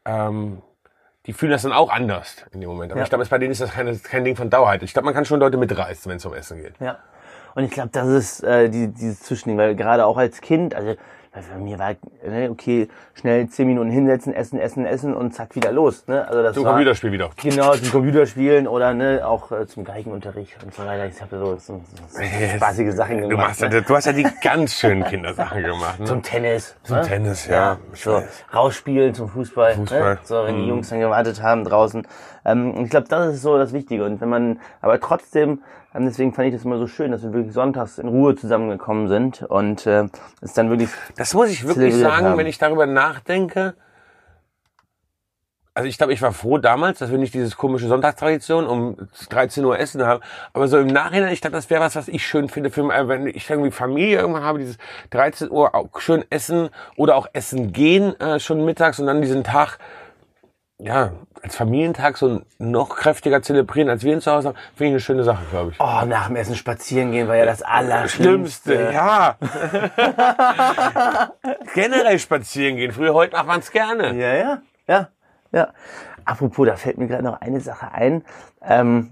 ähm, 0.05 0.61
die 1.25 1.33
fühlen 1.33 1.51
das 1.51 1.63
dann 1.63 1.73
auch 1.73 1.89
anders 1.89 2.45
in 2.51 2.61
dem 2.61 2.69
Moment. 2.69 2.91
Aber 2.91 2.99
ja. 2.99 3.03
ich 3.03 3.09
glaube, 3.09 3.25
bei 3.25 3.37
denen 3.37 3.51
ist 3.51 3.61
das 3.61 3.71
kein, 3.71 4.01
kein 4.03 4.23
Ding 4.23 4.35
von 4.35 4.49
Dauerheit. 4.49 4.83
Ich 4.83 4.93
glaube, 4.93 5.05
man 5.05 5.13
kann 5.13 5.25
schon 5.25 5.39
Leute 5.39 5.57
mitreißen, 5.57 6.09
wenn 6.09 6.17
es 6.17 6.25
um 6.25 6.33
Essen 6.33 6.61
geht. 6.61 6.73
Ja. 6.79 6.97
Und 7.55 7.65
ich 7.65 7.71
glaube, 7.71 7.89
das 7.91 8.07
ist 8.07 8.43
äh, 8.43 8.69
die, 8.69 8.87
dieses 8.87 9.21
Zwischending, 9.21 9.57
weil 9.57 9.75
gerade 9.75 10.05
auch 10.05 10.17
als 10.17 10.39
Kind, 10.39 10.73
also 10.75 10.95
weil 11.31 11.43
bei 11.43 11.59
mir 11.59 11.77
war, 11.77 11.95
ne, 12.27 12.49
okay, 12.49 12.87
schnell 13.13 13.47
zehn 13.49 13.67
Minuten 13.67 13.91
hinsetzen, 13.91 14.33
essen, 14.33 14.59
essen, 14.59 14.85
essen 14.85 15.13
und 15.13 15.33
zack, 15.33 15.55
wieder 15.55 15.71
los. 15.71 16.07
Ne? 16.07 16.27
Also 16.27 16.41
das 16.41 16.55
zum 16.55 16.63
war, 16.63 16.71
Computerspiel 16.71 17.11
wieder. 17.11 17.29
Genau, 17.37 17.75
zum 17.75 17.91
Computerspielen 17.91 18.67
oder 18.67 18.95
ne, 18.95 19.21
auch 19.27 19.51
äh, 19.51 19.67
zum 19.67 19.83
Geigenunterricht 19.83 20.57
und 20.63 20.73
so 20.73 20.83
weiter. 20.85 21.05
Ich 21.05 21.21
habe 21.21 21.37
so, 21.37 21.55
so, 21.57 21.81
so 22.07 22.23
spaßige 22.55 22.93
Sachen 22.93 23.17
gemacht. 23.17 23.31
Du, 23.31 23.37
machst, 23.37 23.61
ne? 23.61 23.81
du 23.81 23.95
hast 23.95 24.05
ja 24.05 24.13
die 24.13 24.25
ganz 24.41 24.73
schönen 24.73 25.03
Kindersachen 25.03 25.61
gemacht. 25.61 25.99
Ne? 25.99 26.05
Zum 26.05 26.23
Tennis. 26.23 26.75
Zum 26.83 26.97
ne? 26.97 27.01
Tennis, 27.03 27.47
ja. 27.47 27.53
ja 27.53 27.77
so, 27.93 28.23
rausspielen 28.53 29.13
zum 29.13 29.29
Fußball. 29.29 29.77
Ne? 29.77 29.81
Fußball. 29.81 30.13
Ne? 30.15 30.19
So, 30.23 30.45
wenn 30.45 30.55
die 30.55 30.63
mhm. 30.63 30.69
Jungs 30.69 30.89
dann 30.89 30.99
gewartet 30.99 31.43
haben 31.43 31.63
draußen. 31.63 32.07
Ähm, 32.45 32.73
und 32.73 32.85
ich 32.85 32.89
glaube, 32.89 33.07
das 33.07 33.35
ist 33.35 33.41
so 33.43 33.57
das 33.57 33.71
Wichtige. 33.71 34.03
Und 34.03 34.19
wenn 34.19 34.29
man 34.29 34.59
aber 34.81 34.99
trotzdem 34.99 35.61
deswegen 35.93 36.33
fand 36.33 36.47
ich 36.47 36.53
das 36.53 36.65
immer 36.65 36.77
so 36.77 36.87
schön, 36.87 37.11
dass 37.11 37.23
wir 37.23 37.33
wirklich 37.33 37.53
sonntags 37.53 37.97
in 37.97 38.07
Ruhe 38.07 38.35
zusammengekommen 38.35 39.07
sind 39.07 39.43
und 39.43 39.85
äh, 39.87 40.05
es 40.41 40.53
dann 40.53 40.69
wirklich. 40.69 40.89
Das 41.17 41.33
muss 41.33 41.49
ich 41.49 41.65
wirklich 41.65 41.95
sagen, 41.95 42.27
haben. 42.27 42.37
wenn 42.37 42.47
ich 42.47 42.57
darüber 42.57 42.85
nachdenke. 42.85 43.73
Also 45.73 45.87
ich 45.87 45.97
glaube, 45.97 46.11
ich 46.11 46.21
war 46.21 46.33
froh 46.33 46.57
damals, 46.57 46.99
dass 46.99 47.09
wir 47.09 47.17
nicht 47.17 47.33
dieses 47.33 47.55
komische 47.55 47.87
Sonntagstradition 47.87 48.67
um 48.67 48.97
13 49.29 49.63
Uhr 49.63 49.79
Essen 49.79 50.03
haben. 50.05 50.21
Aber 50.51 50.67
so 50.67 50.77
im 50.77 50.87
Nachhinein, 50.87 51.31
ich 51.31 51.39
glaube, 51.39 51.55
das 51.55 51.69
wäre 51.69 51.81
was, 51.81 51.95
was 51.95 52.09
ich 52.09 52.27
schön 52.27 52.49
finde, 52.49 52.69
für, 52.69 52.85
wenn 52.87 53.27
ich 53.27 53.49
irgendwie 53.49 53.71
Familie 53.71 54.19
irgendwann 54.19 54.43
habe, 54.43 54.59
dieses 54.59 54.77
13 55.11 55.49
Uhr 55.49 55.73
auch 55.73 55.87
schön 55.99 56.25
essen 56.29 56.69
oder 56.97 57.15
auch 57.15 57.27
essen 57.31 57.71
gehen 57.71 58.19
äh, 58.19 58.39
schon 58.41 58.65
mittags 58.65 58.99
und 58.99 59.07
dann 59.07 59.21
diesen 59.21 59.45
Tag 59.45 59.79
ja, 60.79 61.11
als 61.41 61.55
Familientag 61.55 62.17
so 62.17 62.41
noch 62.57 62.95
kräftiger 62.95 63.41
zelebrieren, 63.41 63.89
als 63.89 64.03
wir 64.03 64.13
ihn 64.13 64.21
zu 64.21 64.31
Hause 64.31 64.49
haben, 64.49 64.57
finde 64.75 64.85
ich 64.85 64.91
eine 64.91 64.99
schöne 64.99 65.23
Sache, 65.23 65.43
glaube 65.49 65.71
ich. 65.71 65.79
Oh, 65.79 66.05
nach 66.05 66.27
dem 66.27 66.35
Essen 66.35 66.55
spazieren 66.55 67.11
gehen 67.11 67.27
war 67.27 67.35
ja 67.35 67.45
das 67.45 67.61
Allerschlimmste. 67.61 68.73
Schlimmste, 68.73 68.93
ja. 68.93 69.37
Generell 71.73 72.19
spazieren 72.19 72.75
gehen. 72.75 72.91
Früher, 72.91 73.13
heute 73.13 73.35
macht 73.35 73.47
man 73.47 73.59
es 73.59 73.71
gerne. 73.71 74.15
Ja, 74.15 74.33
ja, 74.33 74.61
ja, 74.87 75.09
ja. 75.51 75.69
Apropos, 76.25 76.67
da 76.67 76.75
fällt 76.75 76.97
mir 76.97 77.07
gerade 77.07 77.23
noch 77.23 77.41
eine 77.41 77.61
Sache 77.61 77.91
ein, 77.91 78.23
ähm, 78.61 79.11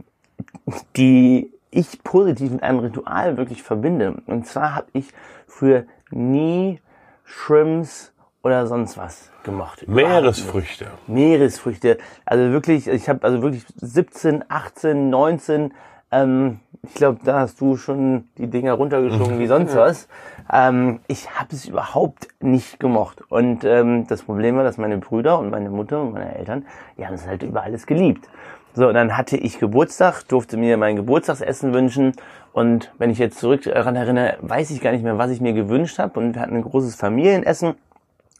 die 0.95 1.51
ich 1.71 2.03
positiv 2.03 2.51
mit 2.51 2.63
einem 2.63 2.79
Ritual 2.79 3.37
wirklich 3.37 3.63
verbinde. 3.63 4.21
Und 4.25 4.47
zwar 4.47 4.75
habe 4.75 4.87
ich 4.93 5.09
früher 5.47 5.85
nie 6.11 6.79
Shrimps 7.23 8.13
oder 8.47 8.65
sonst 8.65 8.97
was 8.97 9.29
gemocht. 9.43 9.87
Meeresfrüchte. 9.87 10.87
Meeresfrüchte. 11.07 11.97
Also 12.25 12.51
wirklich, 12.51 12.87
ich 12.87 13.09
habe 13.09 13.23
also 13.23 13.41
wirklich 13.41 13.65
17, 13.75 14.45
18, 14.47 15.09
19, 15.09 15.73
ähm, 16.11 16.61
ich 16.81 16.93
glaube, 16.93 17.19
da 17.25 17.41
hast 17.41 17.59
du 17.59 17.75
schon 17.75 18.29
die 18.37 18.47
Dinger 18.47 18.73
runtergeschlungen 18.73 19.39
wie 19.39 19.47
sonst 19.47 19.75
was. 19.75 20.07
Ähm, 20.51 21.01
ich 21.09 21.29
habe 21.37 21.49
es 21.53 21.65
überhaupt 21.65 22.29
nicht 22.39 22.79
gemocht. 22.79 23.21
Und 23.29 23.65
ähm, 23.65 24.07
das 24.07 24.23
Problem 24.23 24.55
war, 24.55 24.63
dass 24.63 24.77
meine 24.77 24.97
Brüder 24.97 25.39
und 25.39 25.49
meine 25.49 25.69
Mutter 25.69 26.01
und 26.01 26.13
meine 26.13 26.33
Eltern, 26.35 26.65
die 26.97 27.05
haben 27.05 27.15
es 27.15 27.27
halt 27.27 27.43
über 27.43 27.63
alles 27.63 27.85
geliebt. 27.85 28.29
So, 28.73 28.93
dann 28.93 29.17
hatte 29.17 29.35
ich 29.35 29.59
Geburtstag, 29.59 30.23
durfte 30.27 30.55
mir 30.55 30.77
mein 30.77 30.95
Geburtstagsessen 30.95 31.73
wünschen. 31.73 32.13
Und 32.53 32.93
wenn 32.97 33.09
ich 33.09 33.17
jetzt 33.17 33.39
zurück 33.39 33.63
daran 33.63 33.95
erinnere, 33.95 34.37
weiß 34.41 34.71
ich 34.71 34.81
gar 34.81 34.91
nicht 34.91 35.03
mehr, 35.03 35.17
was 35.17 35.31
ich 35.31 35.41
mir 35.41 35.53
gewünscht 35.53 35.99
habe. 35.99 36.19
Und 36.19 36.35
wir 36.35 36.41
hatten 36.41 36.55
ein 36.55 36.61
großes 36.61 36.95
Familienessen. 36.95 37.75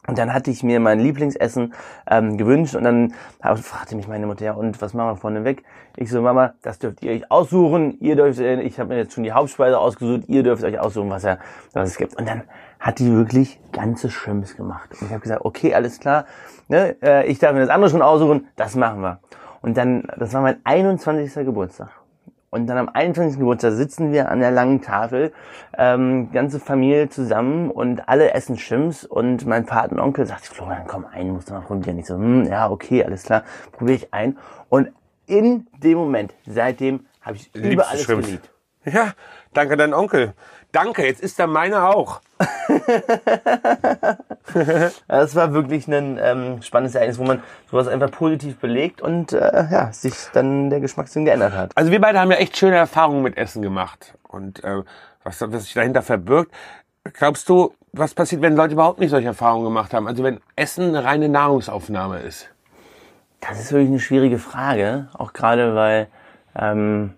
Und 0.08 0.18
dann 0.18 0.34
hatte 0.34 0.52
ich 0.52 0.64
mir 0.64 0.80
mein 0.80 1.02
Lieblingsessen 1.02 1.74
ähm, 2.10 2.38
gewünscht 2.38 2.76
und 2.76 2.84
dann 2.84 3.14
fragte 3.42 3.94
mich 3.98 4.08
meine 4.08 4.26
Mutter, 4.26 4.46
ja 4.46 4.54
und 4.54 4.82
was 4.82 4.94
machen 4.94 5.10
wir 5.10 5.16
vorne 5.18 5.44
weg? 5.44 5.64
Ich 5.98 6.10
so, 6.10 6.22
Mama, 6.22 6.54
das 6.62 6.80
dürft 6.80 7.04
ihr 7.04 7.12
euch 7.12 7.30
aussuchen. 7.30 7.98
Ihr 8.00 8.16
dürft, 8.16 8.40
äh, 8.40 8.62
ich 8.62 8.80
habe 8.80 8.90
mir 8.90 8.98
jetzt 8.98 9.14
schon 9.14 9.26
die 9.26 9.34
Hauptspeise 9.34 9.78
ausgesucht, 9.78 10.24
ihr 10.28 10.44
dürft 10.44 10.64
euch 10.64 10.80
aussuchen, 10.80 11.10
was, 11.10 11.26
er, 11.26 11.40
was 11.74 11.90
es 11.90 11.98
gibt. 11.98 12.16
Und 12.16 12.26
dann 12.26 12.44
hat 12.80 13.00
die 13.00 13.12
wirklich 13.14 13.60
ganze 13.74 14.10
Shrimps 14.10 14.56
gemacht. 14.56 14.92
Und 14.94 15.08
ich 15.08 15.10
habe 15.12 15.20
gesagt, 15.20 15.44
okay, 15.44 15.74
alles 15.74 16.00
klar, 16.00 16.26
ne, 16.70 16.96
äh, 17.02 17.28
ich 17.28 17.40
darf 17.40 17.54
mir 17.54 17.60
das 17.60 17.70
andere 17.70 17.90
schon 17.90 18.02
aussuchen, 18.02 18.48
das 18.56 18.76
machen 18.76 19.02
wir. 19.02 19.20
Und 19.62 19.76
dann, 19.76 20.08
das 20.18 20.34
war 20.34 20.42
mein 20.42 20.58
21. 20.64 21.34
Geburtstag. 21.46 21.90
Und 22.50 22.68
dann 22.68 22.78
am 22.78 22.90
21. 22.90 23.40
Geburtstag 23.40 23.74
sitzen 23.74 24.12
wir 24.14 24.30
an 24.30 24.40
der 24.40 24.52
langen 24.52 24.82
Tafel, 24.82 25.34
ähm, 25.78 26.32
ganze 26.32 26.60
Familie 26.60 27.10
zusammen 27.10 27.70
und 27.70 28.08
alle 28.08 28.34
essen 28.34 28.58
Schims 28.58 29.04
und 29.04 29.46
mein 29.46 29.66
Vater 29.66 29.92
und 29.92 30.00
Onkel 30.00 30.26
sagt, 30.26 30.46
Florian, 30.46 30.88
komm 30.88 31.06
ein, 31.06 31.32
musst 31.32 31.50
du 31.50 31.54
mal 31.54 31.62
probieren. 31.62 32.00
Ich 32.00 32.06
so, 32.06 32.16
hm, 32.16 32.46
ja, 32.46 32.70
okay, 32.70 33.04
alles 33.04 33.24
klar, 33.24 33.44
probiere 33.74 33.98
ich 33.98 34.14
ein. 34.14 34.38
Und 34.70 34.92
in 35.26 35.68
dem 35.84 35.98
Moment, 35.98 36.34
seitdem 36.46 37.06
habe 37.22 37.36
ich 37.36 37.52
Liebst 37.54 37.74
über 37.74 37.90
alles 37.90 38.08
geliebt. 38.08 38.50
Ja, 38.86 39.12
danke 39.54 39.76
dein 39.76 39.94
Onkel. 39.94 40.34
Danke, 40.72 41.06
jetzt 41.06 41.22
ist 41.22 41.40
er 41.40 41.48
meiner 41.48 41.96
auch. 41.96 42.22
das 45.08 45.36
war 45.36 45.54
wirklich 45.54 45.88
ein 45.88 46.20
ähm, 46.22 46.62
spannendes 46.62 46.96
Ereignis, 46.96 47.18
wo 47.18 47.24
man 47.24 47.42
sowas 47.72 47.88
einfach 47.88 48.12
positiv 48.12 48.58
belegt 48.58 49.02
und 49.02 49.34
äh, 49.34 49.68
ja, 49.72 49.92
sich 49.92 50.14
dann 50.34 50.70
der 50.70 50.80
Geschmackssinn 50.80 51.26
geändert 51.26 51.54
hat. 51.54 51.72
Also 51.76 51.92
wir 51.92 52.02
beide 52.02 52.20
haben 52.20 52.32
ja 52.32 52.38
echt 52.38 52.58
schöne 52.58 52.76
Erfahrungen 52.76 53.24
mit 53.24 53.38
Essen 53.38 53.62
gemacht 53.62 54.14
und 54.28 54.64
äh, 54.64 54.84
was, 55.24 55.42
was 55.42 55.64
sich 55.64 55.74
dahinter 55.74 56.02
verbirgt. 56.02 56.52
Glaubst 57.14 57.48
du, 57.50 57.74
was 57.94 58.14
passiert, 58.14 58.42
wenn 58.42 58.56
Leute 58.56 58.74
überhaupt 58.74 59.00
nicht 59.00 59.12
solche 59.12 59.28
Erfahrungen 59.28 59.64
gemacht 59.64 59.94
haben? 59.94 60.08
Also 60.08 60.24
wenn 60.24 60.40
Essen 60.56 60.90
eine 60.90 61.04
reine 61.04 61.30
Nahrungsaufnahme 61.30 62.20
ist? 62.20 62.50
Das 63.40 63.60
ist 63.60 63.72
wirklich 63.72 63.90
eine 63.90 64.00
schwierige 64.00 64.40
Frage, 64.40 65.08
auch 65.14 65.34
gerade 65.34 65.76
weil 65.76 66.08
ähm, 66.56 67.14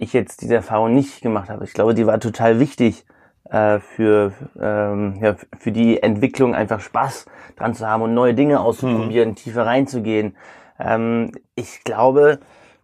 ich 0.00 0.12
jetzt 0.12 0.42
diese 0.42 0.54
Erfahrung 0.54 0.94
nicht 0.94 1.20
gemacht 1.20 1.50
habe. 1.50 1.64
Ich 1.64 1.72
glaube, 1.72 1.94
die 1.94 2.06
war 2.06 2.20
total 2.20 2.60
wichtig 2.60 3.04
äh, 3.50 3.78
für, 3.78 4.32
ähm, 4.60 5.18
ja, 5.20 5.36
für 5.58 5.72
die 5.72 6.02
Entwicklung, 6.02 6.54
einfach 6.54 6.80
Spaß 6.80 7.26
dran 7.56 7.74
zu 7.74 7.86
haben 7.86 8.02
und 8.02 8.14
neue 8.14 8.34
Dinge 8.34 8.60
auszuprobieren, 8.60 9.30
mhm. 9.30 9.34
tiefer 9.36 9.66
reinzugehen. 9.66 10.36
Ähm, 10.78 11.32
ich 11.54 11.84
glaube, 11.84 12.40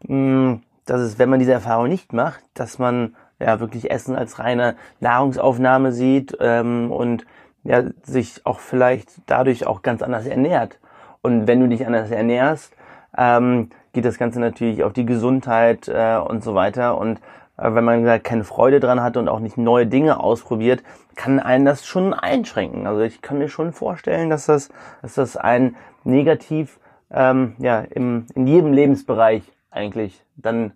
mh, 0.06 0.60
dass 0.86 1.00
es, 1.00 1.18
wenn 1.18 1.30
man 1.30 1.38
diese 1.38 1.52
Erfahrung 1.52 1.88
nicht 1.88 2.12
macht, 2.12 2.42
dass 2.54 2.78
man 2.78 3.16
ja 3.40 3.60
wirklich 3.60 3.90
Essen 3.90 4.16
als 4.16 4.38
reine 4.38 4.76
Nahrungsaufnahme 5.00 5.92
sieht 5.92 6.36
ähm, 6.40 6.90
und 6.90 7.26
ja, 7.62 7.82
sich 8.02 8.44
auch 8.44 8.60
vielleicht 8.60 9.10
dadurch 9.26 9.66
auch 9.66 9.82
ganz 9.82 10.02
anders 10.02 10.26
ernährt. 10.26 10.78
Und 11.22 11.46
wenn 11.46 11.60
du 11.60 11.68
dich 11.68 11.86
anders 11.86 12.10
ernährst, 12.10 12.74
ähm, 13.16 13.70
geht 13.94 14.04
das 14.04 14.18
Ganze 14.18 14.40
natürlich 14.40 14.84
auf 14.84 14.92
die 14.92 15.06
Gesundheit 15.06 15.88
äh, 15.88 16.16
und 16.16 16.44
so 16.44 16.54
weiter. 16.54 16.98
Und 16.98 17.18
äh, 17.56 17.72
wenn 17.74 17.84
man 17.84 18.22
keine 18.22 18.44
Freude 18.44 18.80
dran 18.80 19.00
hat 19.00 19.16
und 19.16 19.28
auch 19.28 19.40
nicht 19.40 19.56
neue 19.56 19.86
Dinge 19.86 20.20
ausprobiert, 20.20 20.82
kann 21.16 21.40
einen 21.40 21.64
das 21.64 21.86
schon 21.86 22.12
einschränken. 22.12 22.86
Also 22.86 23.00
ich 23.00 23.22
kann 23.22 23.38
mir 23.38 23.48
schon 23.48 23.72
vorstellen, 23.72 24.30
dass 24.30 24.46
das, 24.46 24.68
dass 25.02 25.14
das 25.14 25.36
ein 25.36 25.76
negativ 26.02 26.78
ähm, 27.10 27.54
ja, 27.58 27.80
im, 27.80 28.26
in 28.34 28.46
jedem 28.46 28.72
Lebensbereich 28.72 29.42
eigentlich 29.70 30.22
dann 30.36 30.72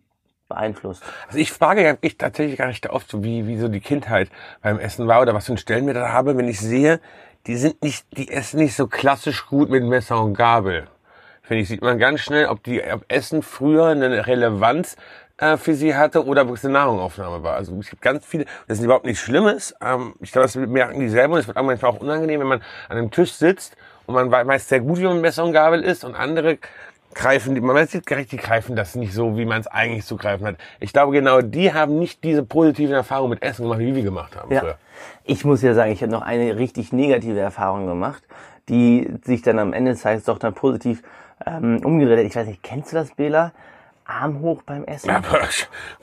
beeinflusst. 0.48 1.02
Also 1.26 1.38
ich 1.38 1.52
frage 1.52 1.84
ja 1.84 1.96
ich 2.00 2.16
tatsächlich 2.16 2.56
gar 2.56 2.68
nicht 2.68 2.88
oft, 2.88 3.10
so 3.10 3.22
wie, 3.22 3.46
wie 3.46 3.58
so 3.58 3.68
die 3.68 3.80
Kindheit 3.80 4.30
beim 4.62 4.78
Essen 4.78 5.06
war 5.06 5.20
oder 5.20 5.34
was 5.34 5.46
für 5.46 5.52
einen 5.52 5.58
Stellenwert 5.58 5.96
da 5.96 6.12
habe, 6.12 6.36
wenn 6.36 6.48
ich 6.48 6.60
sehe, 6.60 7.00
die 7.46 7.56
sind 7.56 7.82
nicht, 7.82 8.06
die 8.16 8.30
essen 8.30 8.60
nicht 8.60 8.74
so 8.74 8.86
klassisch 8.86 9.46
gut 9.46 9.70
mit 9.70 9.84
Messer 9.84 10.22
und 10.22 10.34
Gabel. 10.34 10.88
Finde 11.48 11.62
ich, 11.62 11.68
sieht 11.68 11.80
man 11.80 11.98
ganz 11.98 12.20
schnell, 12.20 12.44
ob 12.46 12.62
die 12.62 12.82
ob 12.82 13.06
Essen 13.08 13.40
früher 13.40 13.86
eine 13.86 14.26
Relevanz 14.26 14.96
äh, 15.38 15.56
für 15.56 15.72
sie 15.72 15.96
hatte 15.96 16.26
oder 16.26 16.42
ob 16.42 16.50
es 16.50 16.62
eine 16.62 16.74
Nahrungsaufnahme 16.74 17.42
war. 17.42 17.54
Also 17.54 17.74
es 17.80 17.88
gibt 17.88 18.02
ganz 18.02 18.26
viele, 18.26 18.44
das 18.66 18.78
ist 18.78 18.84
überhaupt 18.84 19.06
nichts 19.06 19.22
Schlimmes. 19.22 19.74
Ähm, 19.80 20.12
ich 20.20 20.30
glaube, 20.30 20.46
das 20.46 20.56
merken 20.56 21.00
die 21.00 21.08
selber 21.08 21.34
und 21.34 21.40
es 21.40 21.46
wird 21.46 21.56
auch 21.56 21.62
manchmal 21.62 21.92
auch 21.92 22.00
unangenehm, 22.00 22.40
wenn 22.40 22.48
man 22.48 22.60
an 22.90 22.98
einem 22.98 23.10
Tisch 23.10 23.32
sitzt 23.32 23.78
und 24.04 24.14
man 24.14 24.30
weiß 24.30 24.68
sehr 24.68 24.80
gut, 24.80 24.98
wie 24.98 25.04
man 25.04 25.22
Messer 25.22 25.42
und 25.42 25.54
Gabel 25.54 25.82
isst 25.82 26.04
und 26.04 26.14
andere 26.14 26.58
greifen, 27.14 27.58
man 27.64 27.86
sieht 27.86 28.04
gerecht, 28.04 28.30
die 28.32 28.36
greifen 28.36 28.76
das 28.76 28.94
nicht 28.94 29.14
so, 29.14 29.38
wie 29.38 29.46
man 29.46 29.62
es 29.62 29.68
eigentlich 29.68 30.04
zu 30.04 30.18
greifen 30.18 30.46
hat. 30.46 30.56
Ich 30.80 30.92
glaube, 30.92 31.12
genau 31.12 31.40
die 31.40 31.72
haben 31.72 31.98
nicht 31.98 32.22
diese 32.24 32.42
positiven 32.42 32.94
Erfahrungen 32.94 33.30
mit 33.30 33.42
Essen 33.42 33.62
gemacht, 33.62 33.80
wie 33.80 33.94
wir 33.94 34.02
gemacht 34.02 34.36
haben. 34.36 34.52
Ja. 34.52 34.74
Ich 35.24 35.46
muss 35.46 35.62
ja 35.62 35.72
sagen, 35.72 35.92
ich 35.92 36.02
habe 36.02 36.12
noch 36.12 36.20
eine 36.20 36.58
richtig 36.58 36.92
negative 36.92 37.40
Erfahrung 37.40 37.86
gemacht, 37.86 38.22
die 38.68 39.10
sich 39.24 39.40
dann 39.40 39.58
am 39.58 39.72
Ende 39.72 39.92
des 39.92 40.02
Tages 40.02 40.24
doch 40.24 40.38
dann 40.38 40.52
positiv 40.52 41.02
ähm, 41.46 41.80
umgedreht. 41.84 42.26
Ich 42.26 42.36
weiß 42.36 42.46
nicht, 42.46 42.62
kennst 42.62 42.92
du 42.92 42.96
das, 42.96 43.14
Bela? 43.14 43.52
Arm 44.08 44.40
hoch 44.40 44.62
beim 44.62 44.84
Essen. 44.84 45.10
Ja, 45.10 45.22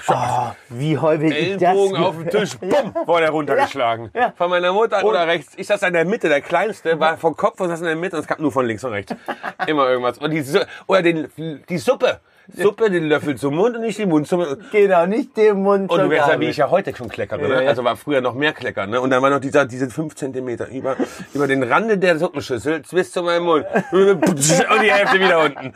oh, 0.10 0.56
wie 0.70 0.96
häufig 0.96 1.36
ich 1.36 1.54
das... 1.54 1.64
Ellbogen 1.64 1.98
auf 1.98 2.16
dem 2.16 2.30
Tisch, 2.30 2.56
bumm, 2.60 2.94
wurde 3.08 3.26
er 3.26 3.32
runtergeschlagen. 3.32 4.12
Ja, 4.14 4.22
ja. 4.22 4.34
Von 4.38 4.52
meiner 4.52 4.72
Mutter 4.74 5.00
und 5.00 5.06
oder 5.06 5.26
rechts. 5.26 5.54
Ich 5.58 5.66
saß 5.66 5.82
in 5.82 5.94
der 5.94 6.06
Mitte, 6.06 6.30
der 6.30 6.42
Kleinste 6.42 7.00
war 7.00 7.18
vom 7.18 7.36
Kopf 7.36 7.60
und 7.60 7.70
saß 7.70 7.80
in 7.80 7.88
der 7.88 7.96
Mitte 7.96 8.16
und 8.16 8.22
es 8.22 8.28
kam 8.28 8.40
nur 8.40 8.52
von 8.52 8.68
links 8.68 8.84
und 8.84 8.92
rechts. 8.92 9.16
Immer 9.68 9.90
irgendwas. 9.90 10.20
Und 10.20 10.30
die, 10.30 10.44
oder 10.86 11.02
den, 11.02 11.28
die 11.68 11.78
Suppe. 11.80 12.20
Suppe, 12.54 12.90
den 12.90 13.06
Löffel 13.06 13.36
zum 13.38 13.56
Mund 13.56 13.76
und 13.76 13.82
nicht 13.82 13.98
den 13.98 14.10
Mund 14.10 14.28
zum 14.28 14.46
Genau, 14.72 15.06
nicht 15.06 15.36
den 15.38 15.62
Mund 15.62 15.90
Und 15.90 16.00
du 16.00 16.10
wärst 16.10 16.30
ja, 16.30 16.40
wie 16.40 16.46
ich 16.46 16.58
ja 16.58 16.70
heute 16.70 16.96
schon 16.96 17.10
kleckere, 17.10 17.48
ne? 17.48 17.64
Ja, 17.64 17.70
Also 17.70 17.84
war 17.84 17.96
früher 17.96 18.22
noch 18.22 18.36
mehr 18.36 18.54
Klecker, 18.54 18.86
ne? 18.88 19.02
Und 19.02 19.10
dann 19.10 19.22
war 19.22 19.30
noch 19.30 19.40
dieser, 19.40 19.66
diese 19.66 19.90
fünf 19.90 20.16
Zentimeter 20.16 20.68
über, 20.70 20.96
über 21.34 21.48
den 21.48 21.64
Rande 21.64 21.98
der 21.98 22.18
Suppenschüssel 22.18 22.84
bis 22.92 23.12
zu 23.12 23.24
meinem 23.24 23.44
Mund. 23.44 23.66
Und 23.92 24.84
die 24.84 24.92
Hälfte 24.92 25.20
wieder 25.20 25.40
unten. 25.40 25.74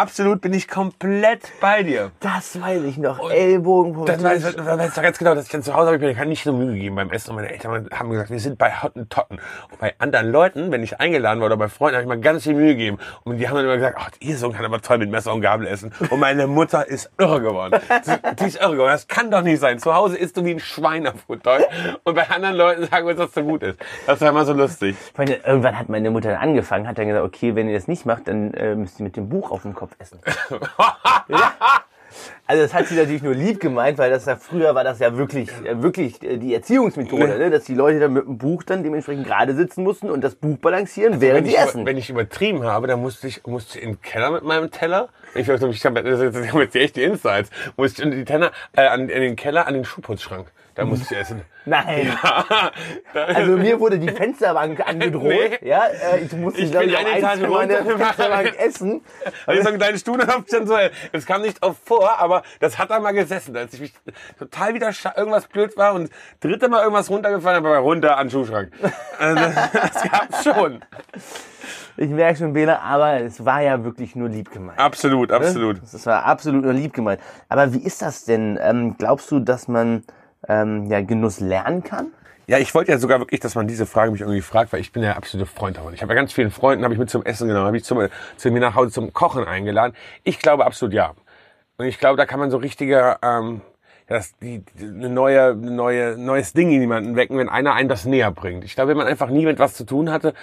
Absolut 0.00 0.40
bin 0.40 0.54
ich 0.54 0.66
komplett 0.66 1.42
bei 1.60 1.82
dir. 1.82 2.10
Das 2.20 2.58
weiß 2.58 2.84
ich 2.84 2.96
noch. 2.96 3.18
Und 3.18 3.32
Ellbogen 3.32 3.94
vom 3.94 4.06
Das 4.06 4.22
weiß, 4.22 4.56
das 4.56 4.64
weiß 4.64 4.96
ich 4.96 5.02
ganz 5.02 5.18
genau, 5.18 5.34
dass 5.34 5.44
ich 5.44 5.50
dann 5.50 5.62
zu 5.62 5.74
Hause 5.74 5.88
habe 5.88 5.96
ich 5.96 6.00
mir 6.00 6.14
kann 6.14 6.30
nicht 6.30 6.42
so 6.42 6.54
Mühe 6.54 6.72
gegeben 6.72 6.96
beim 6.96 7.10
Essen. 7.10 7.28
Und 7.28 7.36
meine 7.36 7.50
Eltern 7.52 7.86
haben 7.92 8.08
gesagt, 8.08 8.30
wir 8.30 8.40
sind 8.40 8.56
bei 8.56 8.72
Hottentotten. 8.82 9.38
Und 9.70 9.78
bei 9.78 9.92
anderen 9.98 10.30
Leuten, 10.30 10.72
wenn 10.72 10.82
ich 10.82 10.98
eingeladen 11.00 11.40
war 11.40 11.46
oder 11.48 11.58
bei 11.58 11.68
Freunden, 11.68 11.96
habe 11.96 12.04
ich 12.04 12.08
mir 12.08 12.18
ganz 12.18 12.44
viel 12.44 12.54
Mühe 12.54 12.68
gegeben. 12.68 12.96
Und 13.24 13.36
die 13.36 13.46
haben 13.46 13.56
dann 13.56 13.66
immer 13.66 13.76
gesagt, 13.76 13.98
ach, 14.00 14.08
ihr 14.20 14.38
Sohn 14.38 14.54
kann 14.54 14.64
aber 14.64 14.80
toll 14.80 14.96
mit 14.96 15.10
Messer 15.10 15.34
und 15.34 15.42
Gabel 15.42 15.66
essen. 15.66 15.92
Und 16.08 16.18
meine 16.18 16.46
Mutter 16.46 16.88
ist 16.88 17.10
irre 17.18 17.42
geworden. 17.42 17.78
Die 18.40 18.44
ist 18.44 18.58
irre 18.58 18.72
geworden. 18.72 18.92
Das 18.92 19.06
kann 19.06 19.30
doch 19.30 19.42
nicht 19.42 19.60
sein. 19.60 19.80
Zu 19.80 19.94
Hause 19.94 20.16
isst 20.16 20.34
du 20.34 20.46
wie 20.46 20.52
ein 20.52 20.60
Schweinefutter. 20.60 21.58
Und 22.04 22.14
bei 22.14 22.26
anderen 22.30 22.56
Leuten 22.56 22.86
sagen 22.86 23.06
wir, 23.06 23.14
dass 23.14 23.26
das 23.26 23.34
so 23.34 23.42
gut 23.42 23.62
ist. 23.62 23.78
Das 24.06 24.18
war 24.22 24.30
immer 24.30 24.46
so 24.46 24.54
lustig. 24.54 24.96
Meine, 25.18 25.34
irgendwann 25.44 25.78
hat 25.78 25.90
meine 25.90 26.10
Mutter 26.10 26.30
dann 26.30 26.40
angefangen, 26.40 26.88
hat 26.88 26.96
dann 26.96 27.06
gesagt, 27.06 27.26
okay, 27.26 27.54
wenn 27.54 27.68
ihr 27.68 27.74
das 27.74 27.86
nicht 27.86 28.06
macht, 28.06 28.28
dann 28.28 28.54
äh, 28.54 28.74
müsst 28.74 28.98
ihr 28.98 29.04
mit 29.04 29.18
dem 29.18 29.28
Buch 29.28 29.50
auf 29.50 29.60
dem 29.60 29.74
Kopf 29.74 29.89
essen. 29.98 30.20
ja. 31.28 31.52
Also 32.46 32.62
das 32.62 32.74
hat 32.74 32.88
sie 32.88 32.96
natürlich 32.96 33.22
nur 33.22 33.34
lieb 33.34 33.60
gemeint, 33.60 33.96
weil 33.98 34.10
das 34.10 34.26
ja 34.26 34.34
früher 34.34 34.74
war 34.74 34.82
das 34.82 34.98
ja 34.98 35.16
wirklich, 35.16 35.48
äh, 35.64 35.80
wirklich 35.82 36.20
äh, 36.22 36.36
die 36.36 36.52
Erziehungsmethode, 36.52 37.38
ne? 37.38 37.50
dass 37.50 37.64
die 37.64 37.74
Leute 37.74 38.00
dann 38.00 38.12
mit 38.12 38.24
dem 38.24 38.38
Buch 38.38 38.64
dann 38.64 38.82
dementsprechend 38.82 39.24
gerade 39.24 39.54
sitzen 39.54 39.84
mussten 39.84 40.10
und 40.10 40.22
das 40.22 40.34
Buch 40.34 40.58
balancieren, 40.58 41.14
also 41.14 41.22
während 41.22 41.46
sie 41.46 41.54
essen. 41.54 41.86
Wenn 41.86 41.96
ich 41.96 42.10
übertrieben 42.10 42.64
habe, 42.64 42.88
dann 42.88 43.00
musste 43.00 43.28
ich, 43.28 43.46
musste 43.46 43.78
ich 43.78 43.84
in 43.84 43.92
den 43.92 44.00
Keller 44.00 44.32
mit 44.32 44.42
meinem 44.42 44.72
Teller. 44.72 45.10
Ich 45.34 45.46
weiß 45.46 45.60
nicht, 45.60 45.76
ich 45.76 45.86
habe 45.86 46.00
jetzt 46.00 46.74
echt 46.74 46.96
die 46.96 47.04
Insights. 47.04 47.50
Musste 47.76 48.02
ich 48.02 48.08
in, 48.08 48.18
die 48.18 48.24
Teller, 48.24 48.50
äh, 48.72 48.82
an, 48.82 49.08
in 49.08 49.20
den 49.20 49.36
Keller 49.36 49.68
an 49.68 49.74
den 49.74 49.84
Schuhputzschrank. 49.84 50.50
Da 50.74 50.84
musste 50.84 51.14
ich 51.14 51.20
essen. 51.20 51.42
Nein. 51.64 52.16
Ja, 52.24 52.70
also 53.26 53.56
mir 53.56 53.78
wurde 53.80 53.98
die 53.98 54.08
Fensterbank 54.08 54.80
angedroht. 54.86 55.24
Nee. 55.24 55.58
Ja, 55.62 55.86
äh, 55.86 56.20
ich 56.20 56.32
musste 56.32 56.60
ich 56.60 56.70
glaube 56.70 56.86
ich 56.86 56.96
eine 56.96 57.18
Etage 57.18 57.40
meine 57.48 57.84
Fensterbank 57.84 58.58
essen. 58.58 59.02
Also 59.46 59.62
so 59.62 59.68
einen 59.68 59.78
kleinen 59.78 59.98
Stuhl 59.98 60.26
hab 60.26 60.44
ich 60.44 60.50
dann 60.50 60.66
so. 60.66 60.76
Es 61.12 61.26
kam 61.26 61.42
nicht 61.42 61.62
oft 61.62 61.80
vor, 61.86 62.18
aber 62.18 62.42
das 62.60 62.78
hat 62.78 62.90
da 62.90 63.00
mal 63.00 63.12
gesessen, 63.12 63.56
als 63.56 63.74
ich 63.74 63.80
mich 63.80 63.92
total 64.38 64.74
wieder 64.74 64.90
irgendwas 65.16 65.46
blöd 65.48 65.76
war 65.76 65.94
und 65.94 66.10
dritte 66.40 66.68
Mal 66.68 66.82
irgendwas 66.82 67.10
runtergefallen, 67.10 67.64
aber 67.64 67.78
runter 67.78 68.16
an 68.16 68.26
den 68.26 68.30
Schuhschrank. 68.30 68.72
Also, 69.18 69.42
das 69.72 70.02
gab's 70.02 70.44
schon. 70.44 70.80
Ich 71.96 72.08
merke 72.08 72.38
schon, 72.38 72.54
Bela, 72.54 72.78
aber 72.80 73.20
es 73.20 73.44
war 73.44 73.60
ja 73.60 73.84
wirklich 73.84 74.16
nur 74.16 74.28
lieb 74.28 74.50
gemeint. 74.50 74.78
Absolut, 74.78 75.28
ne? 75.28 75.36
absolut. 75.36 75.82
Es 75.82 76.06
war 76.06 76.24
absolut 76.24 76.64
nur 76.64 76.72
lieb 76.72 76.94
gemeint. 76.94 77.20
Aber 77.48 77.74
wie 77.74 77.82
ist 77.84 78.00
das 78.00 78.24
denn? 78.24 78.58
Ähm, 78.62 78.96
glaubst 78.96 79.30
du, 79.30 79.40
dass 79.40 79.68
man 79.68 80.04
ähm, 80.48 80.90
ja, 80.90 81.00
Genuss 81.00 81.40
lernen 81.40 81.82
kann? 81.82 82.12
Ja, 82.46 82.58
ich 82.58 82.74
wollte 82.74 82.90
ja 82.90 82.98
sogar 82.98 83.20
wirklich, 83.20 83.38
dass 83.38 83.54
man 83.54 83.68
diese 83.68 83.86
Frage 83.86 84.10
mich 84.10 84.22
irgendwie 84.22 84.40
fragt, 84.40 84.72
weil 84.72 84.80
ich 84.80 84.90
bin 84.90 85.04
ja 85.04 85.12
absolute 85.12 85.48
Freund 85.48 85.76
davon. 85.76 85.94
Ich 85.94 86.02
habe 86.02 86.12
ja 86.12 86.16
ganz 86.20 86.32
vielen 86.32 86.50
Freunden, 86.50 86.82
habe 86.82 86.94
ich 86.94 86.98
mit 86.98 87.08
zum 87.08 87.24
Essen 87.24 87.46
genommen, 87.46 87.66
habe 87.66 87.76
ich 87.76 87.84
zum, 87.84 88.08
zu 88.36 88.50
mir 88.50 88.58
nach 88.58 88.74
Hause 88.74 88.90
zum 88.90 89.12
Kochen 89.12 89.44
eingeladen. 89.44 89.94
Ich 90.24 90.40
glaube 90.40 90.66
absolut 90.66 90.92
ja. 90.92 91.14
Und 91.76 91.86
ich 91.86 91.98
glaube, 91.98 92.16
da 92.16 92.26
kann 92.26 92.40
man 92.40 92.50
so 92.50 92.56
richtige, 92.56 93.18
ähm, 93.22 93.60
ja, 94.08 94.16
das, 94.16 94.36
die, 94.38 94.64
eine 94.80 95.08
neue, 95.08 95.54
neue, 95.54 96.18
neues 96.18 96.52
Ding 96.52 96.72
in 96.72 96.80
jemanden 96.80 97.14
wecken, 97.14 97.38
wenn 97.38 97.48
einer 97.48 97.74
einen 97.74 97.88
das 97.88 98.04
näher 98.04 98.32
bringt. 98.32 98.64
Ich 98.64 98.74
glaube, 98.74 98.90
wenn 98.90 98.96
man 98.96 99.06
einfach 99.06 99.30
nie 99.30 99.46
mit 99.46 99.60
was 99.60 99.74
zu 99.74 99.84
tun 99.84 100.10
hatte, 100.10 100.34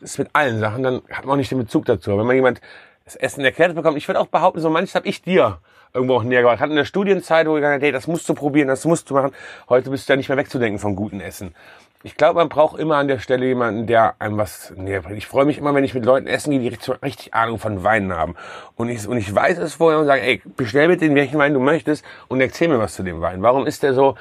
ist 0.00 0.20
mit 0.20 0.28
allen 0.34 0.60
Sachen, 0.60 0.84
dann 0.84 1.02
hat 1.10 1.24
man 1.24 1.32
auch 1.32 1.36
nicht 1.36 1.50
den 1.50 1.58
Bezug 1.58 1.84
dazu. 1.86 2.16
wenn 2.16 2.26
man 2.26 2.36
jemand 2.36 2.60
das 3.04 3.16
Essen 3.16 3.44
erklärt 3.44 3.74
bekommt, 3.74 3.96
ich 3.96 4.06
würde 4.06 4.20
auch 4.20 4.28
behaupten, 4.28 4.60
so 4.60 4.70
manches 4.70 4.94
habe 4.94 5.08
ich 5.08 5.20
dir 5.20 5.58
irgendwo 5.96 6.14
auch 6.14 6.22
näher 6.22 6.42
gebracht. 6.42 6.60
Hat 6.60 6.70
in 6.70 6.76
der 6.76 6.84
Studienzeit, 6.84 7.46
wo 7.46 7.54
wir 7.54 7.60
gesagt 7.60 7.74
haben, 7.74 7.80
hey, 7.80 7.92
das 7.92 8.06
musst 8.06 8.28
du 8.28 8.34
probieren, 8.34 8.68
das 8.68 8.84
musst 8.84 9.10
du 9.10 9.14
machen. 9.14 9.32
Heute 9.68 9.90
bist 9.90 10.08
du 10.08 10.12
ja 10.12 10.16
nicht 10.16 10.28
mehr 10.28 10.38
wegzudenken 10.38 10.78
vom 10.78 10.94
guten 10.94 11.20
Essen. 11.20 11.54
Ich 12.02 12.16
glaube, 12.16 12.34
man 12.38 12.48
braucht 12.48 12.78
immer 12.78 12.96
an 12.96 13.08
der 13.08 13.18
Stelle 13.18 13.46
jemanden, 13.46 13.86
der 13.86 14.14
einem 14.20 14.38
was 14.38 14.72
näher 14.76 15.02
bringt. 15.02 15.18
Ich 15.18 15.26
freue 15.26 15.44
mich 15.44 15.58
immer, 15.58 15.74
wenn 15.74 15.82
ich 15.82 15.94
mit 15.94 16.04
Leuten 16.04 16.28
essen 16.28 16.50
gehe, 16.50 16.60
die 16.60 16.68
richtig, 16.68 17.02
richtig 17.02 17.34
Ahnung 17.34 17.58
von 17.58 17.82
Weinen 17.82 18.12
haben. 18.12 18.36
Und 18.76 18.90
ich, 18.90 19.08
und 19.08 19.16
ich 19.16 19.34
weiß 19.34 19.58
es 19.58 19.74
vorher 19.74 19.98
und 19.98 20.06
sage, 20.06 20.22
ey, 20.22 20.42
bestell 20.56 20.86
bitte 20.86 21.06
den 21.06 21.16
welchen 21.16 21.38
Wein 21.38 21.54
du 21.54 21.58
möchtest 21.58 22.04
und 22.28 22.40
erzähl 22.40 22.68
mir 22.68 22.78
was 22.78 22.94
zu 22.94 23.02
dem 23.02 23.20
Wein. 23.22 23.42
Warum 23.42 23.66
ist 23.66 23.82
der 23.82 23.94
so, 23.94 24.14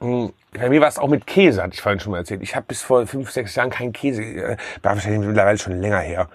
hm, 0.00 0.32
bei 0.58 0.68
mir 0.70 0.80
war 0.80 0.88
es 0.88 0.98
auch 0.98 1.08
mit 1.08 1.26
Käse, 1.26 1.62
hatte 1.62 1.74
ich 1.74 1.82
vorhin 1.82 2.00
schon 2.00 2.12
mal 2.12 2.18
erzählt. 2.18 2.42
Ich 2.42 2.56
habe 2.56 2.64
bis 2.66 2.82
vor 2.82 3.06
fünf, 3.06 3.30
sechs 3.30 3.54
Jahren 3.54 3.70
keinen 3.70 3.92
Käse, 3.92 4.22
äh, 4.22 4.56
war 4.82 4.94
wahrscheinlich 4.94 5.20
mittlerweile 5.20 5.58
schon 5.58 5.80
länger 5.80 6.00
her 6.00 6.28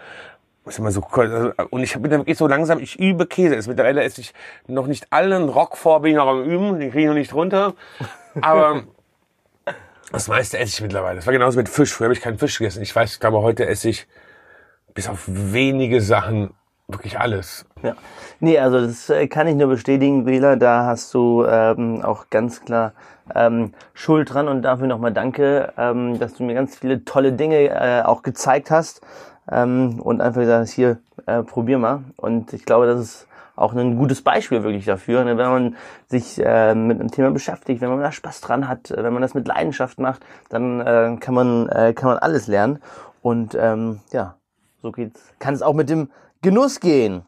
ist 0.66 0.80
immer 0.80 0.91
so 0.91 1.01
also, 1.01 1.51
und 1.70 1.84
ich 1.84 1.93
bin 1.93 2.09
dann 2.09 2.22
wirklich 2.22 2.38
so 2.38 2.47
langsam, 2.47 2.80
ich 2.80 2.99
übe 2.99 3.28
Käse. 3.28 3.55
Ist 3.55 3.68
mittlerweile 3.68 4.03
esse 4.03 4.22
ich 4.22 4.34
noch 4.68 4.88
nicht 4.88 5.07
allen 5.11 5.49
Rock 5.49 5.78
vor, 5.78 6.01
bin 6.01 6.11
ich 6.11 6.18
noch 6.18 6.28
am 6.28 6.43
üben, 6.43 6.80
den 6.80 6.91
kriege 6.91 7.03
ich 7.03 7.07
noch 7.07 7.13
nicht 7.13 7.34
runter. 7.34 7.76
Aber 8.41 8.84
das 10.11 10.28
meiste 10.28 10.57
esse 10.57 10.74
ich 10.74 10.82
mittlerweile. 10.82 11.18
Das 11.18 11.26
war 11.26 11.34
genauso 11.34 11.57
mit 11.57 11.70
Fisch. 11.70 11.93
Früher 11.93 12.05
habe 12.05 12.13
ich 12.13 12.22
keinen 12.22 12.39
Fisch 12.39 12.57
gegessen. 12.57 12.82
Ich 12.82 12.95
weiß, 12.95 13.13
ich 13.13 13.20
glaube, 13.20 13.41
heute 13.41 13.66
esse 13.68 13.89
ich 13.89 14.07
bis 14.93 15.07
auf 15.07 15.24
wenige 15.28 16.01
Sachen 16.01 16.53
wirklich 16.88 17.20
alles. 17.20 17.66
Ja. 17.84 17.96
Nee, 18.40 18.60
also 18.60 18.80
das 18.80 19.10
äh, 19.10 19.28
kann 19.28 19.48
ich 19.48 19.56
nur 19.56 19.68
bestätigen, 19.68 20.26
Wähler. 20.26 20.56
Da 20.56 20.86
hast 20.86 21.14
du 21.14 21.46
ähm, 21.46 22.04
auch 22.04 22.30
ganz 22.30 22.64
klar 22.64 22.94
ähm, 23.34 23.74
Schuld 23.94 24.34
dran 24.34 24.48
und 24.48 24.62
dafür 24.62 24.88
nochmal 24.88 25.14
danke, 25.14 25.74
ähm, 25.78 26.20
dass 26.20 26.36
du 26.36 26.44
mir 26.44 26.54
ganz 26.54 26.78
viele 26.78 27.04
tolle 27.06 27.34
Dinge 27.34 27.70
äh, 27.70 28.04
auch 28.04 28.22
gezeigt 28.22 28.70
hast 28.72 29.02
ähm, 29.52 30.00
und 30.00 30.22
einfach 30.22 30.42
gesagt, 30.42 30.70
hier, 30.70 31.00
äh, 31.26 31.44
probier 31.44 31.78
mal. 31.78 32.04
Und 32.18 32.54
ich 32.54 32.66
glaube, 32.66 32.86
das 32.86 33.00
ist 33.00 33.28
auch 33.56 33.74
ein 33.74 33.98
gutes 33.98 34.22
Beispiel 34.22 34.64
wirklich 34.64 34.86
dafür, 34.86 35.24
ne? 35.24 35.38
wenn 35.38 35.50
man 35.50 35.76
sich 36.08 36.44
äh, 36.44 36.76
mit 36.76 37.00
einem 37.00 37.10
Thema 37.10 37.32
beschäftigt, 37.32 37.82
wenn 37.82 37.90
man 37.90 38.02
da 38.02 38.12
Spaß 38.12 38.42
dran 38.42 38.68
hat, 38.68 38.94
wenn 38.96 39.14
man 39.14 39.22
das 39.22 39.34
mit 39.34 39.48
Leidenschaft 39.48 39.98
macht, 39.98 40.26
dann 40.50 40.82
äh, 40.82 41.16
kann 41.20 41.34
man 41.34 41.70
äh, 41.70 41.94
kann 41.94 42.10
man 42.10 42.18
alles 42.18 42.48
lernen 42.48 42.80
und 43.22 43.56
ähm, 43.58 44.02
ja, 44.12 44.36
so 44.82 44.92
geht's. 44.92 45.22
Kann 45.40 45.54
es 45.54 45.62
auch 45.62 45.74
mit 45.74 45.90
dem 45.90 46.10
Genuss 46.46 46.80
gehen. 46.80 47.24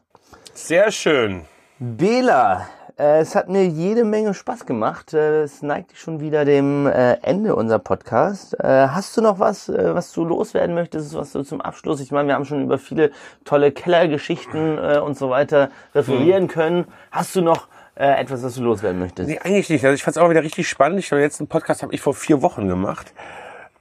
Sehr 0.54 0.92
schön. 0.92 1.42
Bela, 1.80 2.68
äh, 2.96 3.18
es 3.18 3.34
hat 3.34 3.48
mir 3.48 3.66
jede 3.66 4.04
Menge 4.04 4.32
Spaß 4.32 4.64
gemacht. 4.64 5.12
Äh, 5.12 5.42
es 5.42 5.60
neigt 5.60 5.96
schon 5.96 6.20
wieder 6.20 6.44
dem 6.44 6.86
äh, 6.86 7.14
Ende 7.22 7.56
unser 7.56 7.80
Podcast. 7.80 8.56
Hast 8.62 9.16
du 9.16 9.20
noch 9.20 9.40
was, 9.40 9.70
was 9.70 10.12
du 10.12 10.24
loswerden 10.24 10.72
möchtest, 10.72 11.16
was 11.16 11.32
du 11.32 11.42
zum 11.42 11.60
Abschluss? 11.60 11.98
Ich 11.98 12.12
meine, 12.12 12.28
wir 12.28 12.36
haben 12.36 12.44
schon 12.44 12.62
über 12.62 12.78
viele 12.78 13.10
tolle 13.44 13.72
Kellergeschichten 13.72 14.78
und 14.78 15.18
so 15.18 15.30
weiter 15.30 15.70
referieren 15.96 16.44
mhm. 16.44 16.48
können. 16.48 16.84
Hast 17.10 17.34
du 17.34 17.40
noch 17.40 17.66
etwas, 17.96 18.44
was 18.44 18.54
du 18.54 18.62
loswerden 18.62 19.00
möchtest? 19.00 19.28
Nee, 19.28 19.40
eigentlich 19.40 19.68
nicht. 19.68 19.84
Also 19.84 19.96
ich 19.96 20.04
fand 20.04 20.16
es 20.16 20.22
auch 20.22 20.30
wieder 20.30 20.44
richtig 20.44 20.68
spannend. 20.68 21.00
Ich 21.00 21.08
glaube, 21.08 21.22
den 21.22 21.26
letzten 21.26 21.48
Podcast 21.48 21.82
habe 21.82 21.92
ich 21.92 22.00
vor 22.00 22.14
vier 22.14 22.40
Wochen 22.40 22.68
gemacht. 22.68 23.12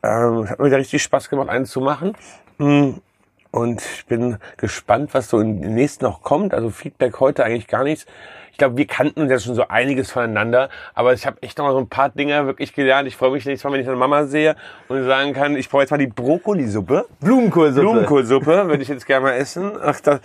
Ähm, 0.01 0.49
hat 0.49 0.57
mir 0.57 0.65
wieder 0.65 0.77
richtig 0.77 1.03
Spaß 1.03 1.29
gemacht, 1.29 1.49
einen 1.49 1.65
zu 1.65 1.79
machen. 1.79 2.13
Hm. 2.57 3.01
Und 3.51 3.81
ich 3.81 4.05
bin 4.05 4.37
gespannt, 4.57 5.13
was 5.13 5.29
so 5.29 5.39
im 5.39 5.59
nächsten 5.59 6.05
noch 6.05 6.21
kommt. 6.21 6.53
Also 6.53 6.69
Feedback 6.69 7.19
heute 7.19 7.43
eigentlich 7.43 7.67
gar 7.67 7.83
nichts. 7.83 8.05
Ich 8.51 8.57
glaube, 8.57 8.77
wir 8.77 8.87
kannten 8.87 9.21
uns 9.21 9.31
ja 9.31 9.39
schon 9.39 9.53
so 9.53 9.67
einiges 9.67 10.11
voneinander, 10.11 10.69
aber 10.95 11.13
ich 11.13 11.27
habe 11.27 11.41
echt 11.43 11.59
noch 11.59 11.65
mal 11.65 11.73
so 11.73 11.77
ein 11.77 11.89
paar 11.89 12.09
Dinge 12.09 12.47
wirklich 12.47 12.73
gelernt. 12.73 13.07
Ich 13.07 13.15
freue 13.15 13.29
mich 13.29 13.45
nächstes 13.45 13.63
Mal, 13.63 13.73
wenn 13.73 13.81
ich 13.81 13.85
meine 13.85 13.99
Mama 13.99 14.25
sehe 14.25 14.55
und 14.87 15.03
sagen 15.03 15.33
kann, 15.33 15.55
ich 15.55 15.69
brauche 15.69 15.83
jetzt 15.83 15.91
mal 15.91 15.97
die 15.97 16.07
Brokkolisuppe. 16.07 17.05
Blumenkohlsuppe. 17.19 17.81
Blumenkohlsuppe 17.81 18.67
würde 18.67 18.81
ich 18.81 18.89
jetzt 18.89 19.05
gerne 19.05 19.27
mal 19.27 19.33
essen. 19.33 19.73
Ach, 19.79 19.99
das, 19.99 20.21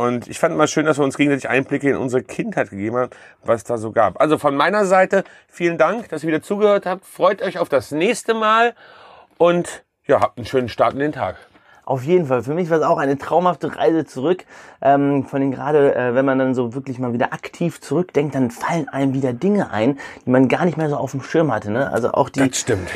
und 0.00 0.28
ich 0.28 0.38
fand 0.38 0.56
mal 0.56 0.68
schön, 0.68 0.86
dass 0.86 0.98
wir 0.98 1.04
uns 1.04 1.16
gegenseitig 1.16 1.50
Einblicke 1.50 1.90
in 1.90 1.96
unsere 1.96 2.22
Kindheit 2.22 2.70
gegeben 2.70 2.96
haben, 2.96 3.10
was 3.44 3.64
da 3.64 3.76
so 3.76 3.90
gab. 3.90 4.20
Also 4.20 4.38
von 4.38 4.56
meiner 4.56 4.84
Seite 4.84 5.24
vielen 5.48 5.76
Dank, 5.76 6.08
dass 6.08 6.22
ihr 6.22 6.28
wieder 6.28 6.42
zugehört 6.42 6.86
habt. 6.86 7.04
Freut 7.04 7.42
euch 7.42 7.58
auf 7.58 7.68
das 7.68 7.90
nächste 7.90 8.32
Mal 8.32 8.74
und 9.36 9.84
ja, 10.06 10.20
habt 10.20 10.38
einen 10.38 10.46
schönen 10.46 10.68
Start 10.68 10.94
in 10.94 11.00
den 11.00 11.12
Tag. 11.12 11.36
Auf 11.90 12.04
jeden 12.04 12.26
Fall. 12.26 12.44
Für 12.44 12.54
mich 12.54 12.70
war 12.70 12.78
es 12.78 12.84
auch 12.84 12.98
eine 12.98 13.18
traumhafte 13.18 13.76
Reise 13.76 14.04
zurück. 14.04 14.44
Ähm, 14.80 15.24
von 15.24 15.40
den 15.40 15.50
gerade, 15.50 15.92
äh, 15.96 16.14
wenn 16.14 16.24
man 16.24 16.38
dann 16.38 16.54
so 16.54 16.72
wirklich 16.72 17.00
mal 17.00 17.12
wieder 17.12 17.32
aktiv 17.32 17.80
zurückdenkt, 17.80 18.36
dann 18.36 18.52
fallen 18.52 18.88
einem 18.88 19.12
wieder 19.12 19.32
Dinge 19.32 19.72
ein, 19.72 19.98
die 20.24 20.30
man 20.30 20.46
gar 20.46 20.66
nicht 20.66 20.76
mehr 20.76 20.88
so 20.88 20.94
auf 20.94 21.10
dem 21.10 21.20
Schirm 21.20 21.52
hatte. 21.52 21.72
Ne? 21.72 21.90
Also 21.92 22.12
auch 22.12 22.28
die, 22.28 22.48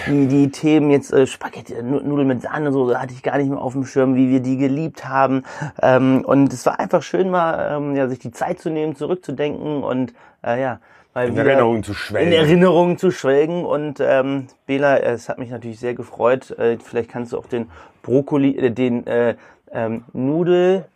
die, 0.06 0.28
die 0.28 0.48
Themen 0.52 0.92
jetzt 0.92 1.12
äh, 1.12 1.26
Spaghetti, 1.26 1.74
Nudeln 1.82 2.28
mit 2.28 2.42
Sahne, 2.42 2.70
so 2.70 2.96
hatte 2.96 3.12
ich 3.14 3.24
gar 3.24 3.36
nicht 3.38 3.50
mehr 3.50 3.60
auf 3.60 3.72
dem 3.72 3.84
Schirm, 3.84 4.14
wie 4.14 4.30
wir 4.30 4.38
die 4.38 4.58
geliebt 4.58 5.08
haben. 5.08 5.42
Ähm, 5.82 6.24
und 6.24 6.52
es 6.52 6.64
war 6.64 6.78
einfach 6.78 7.02
schön 7.02 7.30
mal, 7.30 7.76
ähm, 7.76 7.96
ja, 7.96 8.06
sich 8.06 8.20
die 8.20 8.30
Zeit 8.30 8.60
zu 8.60 8.70
nehmen, 8.70 8.94
zurückzudenken 8.94 9.82
und 9.82 10.14
äh, 10.46 10.62
ja, 10.62 10.78
Mal 11.14 11.28
in 11.28 11.36
Erinnerungen 11.36 11.84
zu 11.84 11.94
schwelgen. 11.94 12.32
In 12.32 12.38
Erinnerungen 12.38 12.98
zu 12.98 13.12
schwelgen. 13.12 13.64
Und 13.64 14.00
ähm, 14.00 14.48
Bela, 14.66 14.98
es 14.98 15.28
hat 15.28 15.38
mich 15.38 15.50
natürlich 15.50 15.78
sehr 15.78 15.94
gefreut. 15.94 16.50
Äh, 16.58 16.78
vielleicht 16.82 17.10
kannst 17.10 17.32
du 17.32 17.38
auch 17.38 17.46
den 17.46 17.70
Brokkoli, 18.02 18.56
äh, 18.56 18.70
den 18.70 19.06
äh, 19.06 19.36
ähm, 19.72 20.04
Nudel, 20.12 20.86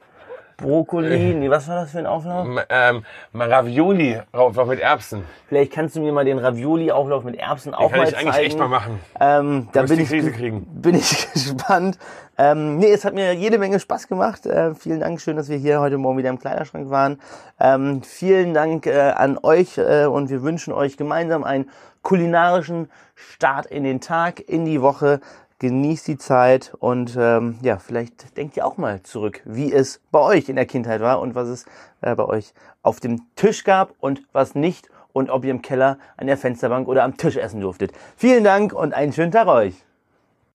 Brokkoli, 0.58 1.34
nee, 1.34 1.48
was 1.48 1.68
war 1.68 1.76
das 1.76 1.92
für 1.92 2.00
ein 2.00 2.06
Auflauf? 2.06 2.48
Ähm, 2.68 3.04
Ravioli-Auflauf 3.32 4.66
mit 4.66 4.80
Erbsen. 4.80 5.22
Vielleicht 5.46 5.72
kannst 5.72 5.94
du 5.94 6.00
mir 6.00 6.12
mal 6.12 6.24
den 6.24 6.38
Ravioli-Auflauf 6.38 7.22
mit 7.22 7.36
Erbsen 7.36 7.70
Den 7.70 7.74
auch 7.78 7.90
kann 7.90 8.00
mal 8.00 8.08
ich 8.08 8.14
zeigen. 8.14 8.28
eigentlich 8.28 8.46
echt 8.46 8.58
mal 8.58 8.66
machen. 8.66 8.98
Ähm, 9.20 9.68
da 9.72 9.82
bin 9.82 10.00
ich, 10.00 10.10
bin 10.10 10.94
ich 10.96 11.32
gespannt. 11.32 11.96
Ähm, 12.36 12.78
nee, 12.78 12.90
es 12.90 13.04
hat 13.04 13.14
mir 13.14 13.34
jede 13.34 13.58
Menge 13.58 13.78
Spaß 13.78 14.08
gemacht. 14.08 14.46
Äh, 14.46 14.74
vielen 14.74 14.98
Dank, 14.98 15.20
schön, 15.20 15.36
dass 15.36 15.48
wir 15.48 15.58
hier 15.58 15.78
heute 15.78 15.96
Morgen 15.96 16.18
wieder 16.18 16.30
im 16.30 16.40
Kleiderschrank 16.40 16.90
waren. 16.90 17.20
Ähm, 17.60 18.02
vielen 18.02 18.52
Dank 18.52 18.86
äh, 18.86 19.12
an 19.14 19.38
euch 19.40 19.78
äh, 19.78 20.06
und 20.06 20.28
wir 20.28 20.42
wünschen 20.42 20.72
euch 20.72 20.96
gemeinsam 20.96 21.44
einen 21.44 21.70
kulinarischen 22.02 22.90
Start 23.14 23.66
in 23.66 23.84
den 23.84 24.00
Tag, 24.00 24.40
in 24.40 24.64
die 24.64 24.82
Woche 24.82 25.20
genießt 25.58 26.06
die 26.06 26.18
Zeit 26.18 26.72
und 26.78 27.16
ähm, 27.18 27.58
ja, 27.62 27.78
vielleicht 27.78 28.36
denkt 28.36 28.56
ihr 28.56 28.66
auch 28.66 28.76
mal 28.76 29.02
zurück, 29.02 29.42
wie 29.44 29.72
es 29.72 30.00
bei 30.10 30.20
euch 30.20 30.48
in 30.48 30.56
der 30.56 30.66
Kindheit 30.66 31.00
war 31.00 31.20
und 31.20 31.34
was 31.34 31.48
es 31.48 31.66
äh, 32.00 32.14
bei 32.14 32.24
euch 32.24 32.52
auf 32.82 33.00
dem 33.00 33.22
Tisch 33.34 33.64
gab 33.64 33.94
und 33.98 34.22
was 34.32 34.54
nicht 34.54 34.88
und 35.12 35.30
ob 35.30 35.44
ihr 35.44 35.50
im 35.50 35.62
Keller, 35.62 35.98
an 36.16 36.28
der 36.28 36.36
Fensterbank 36.36 36.86
oder 36.86 37.02
am 37.02 37.16
Tisch 37.16 37.36
essen 37.36 37.60
durftet. 37.60 37.92
Vielen 38.16 38.44
Dank 38.44 38.72
und 38.72 38.94
einen 38.94 39.12
schönen 39.12 39.32
Tag 39.32 39.48
euch. 39.48 39.87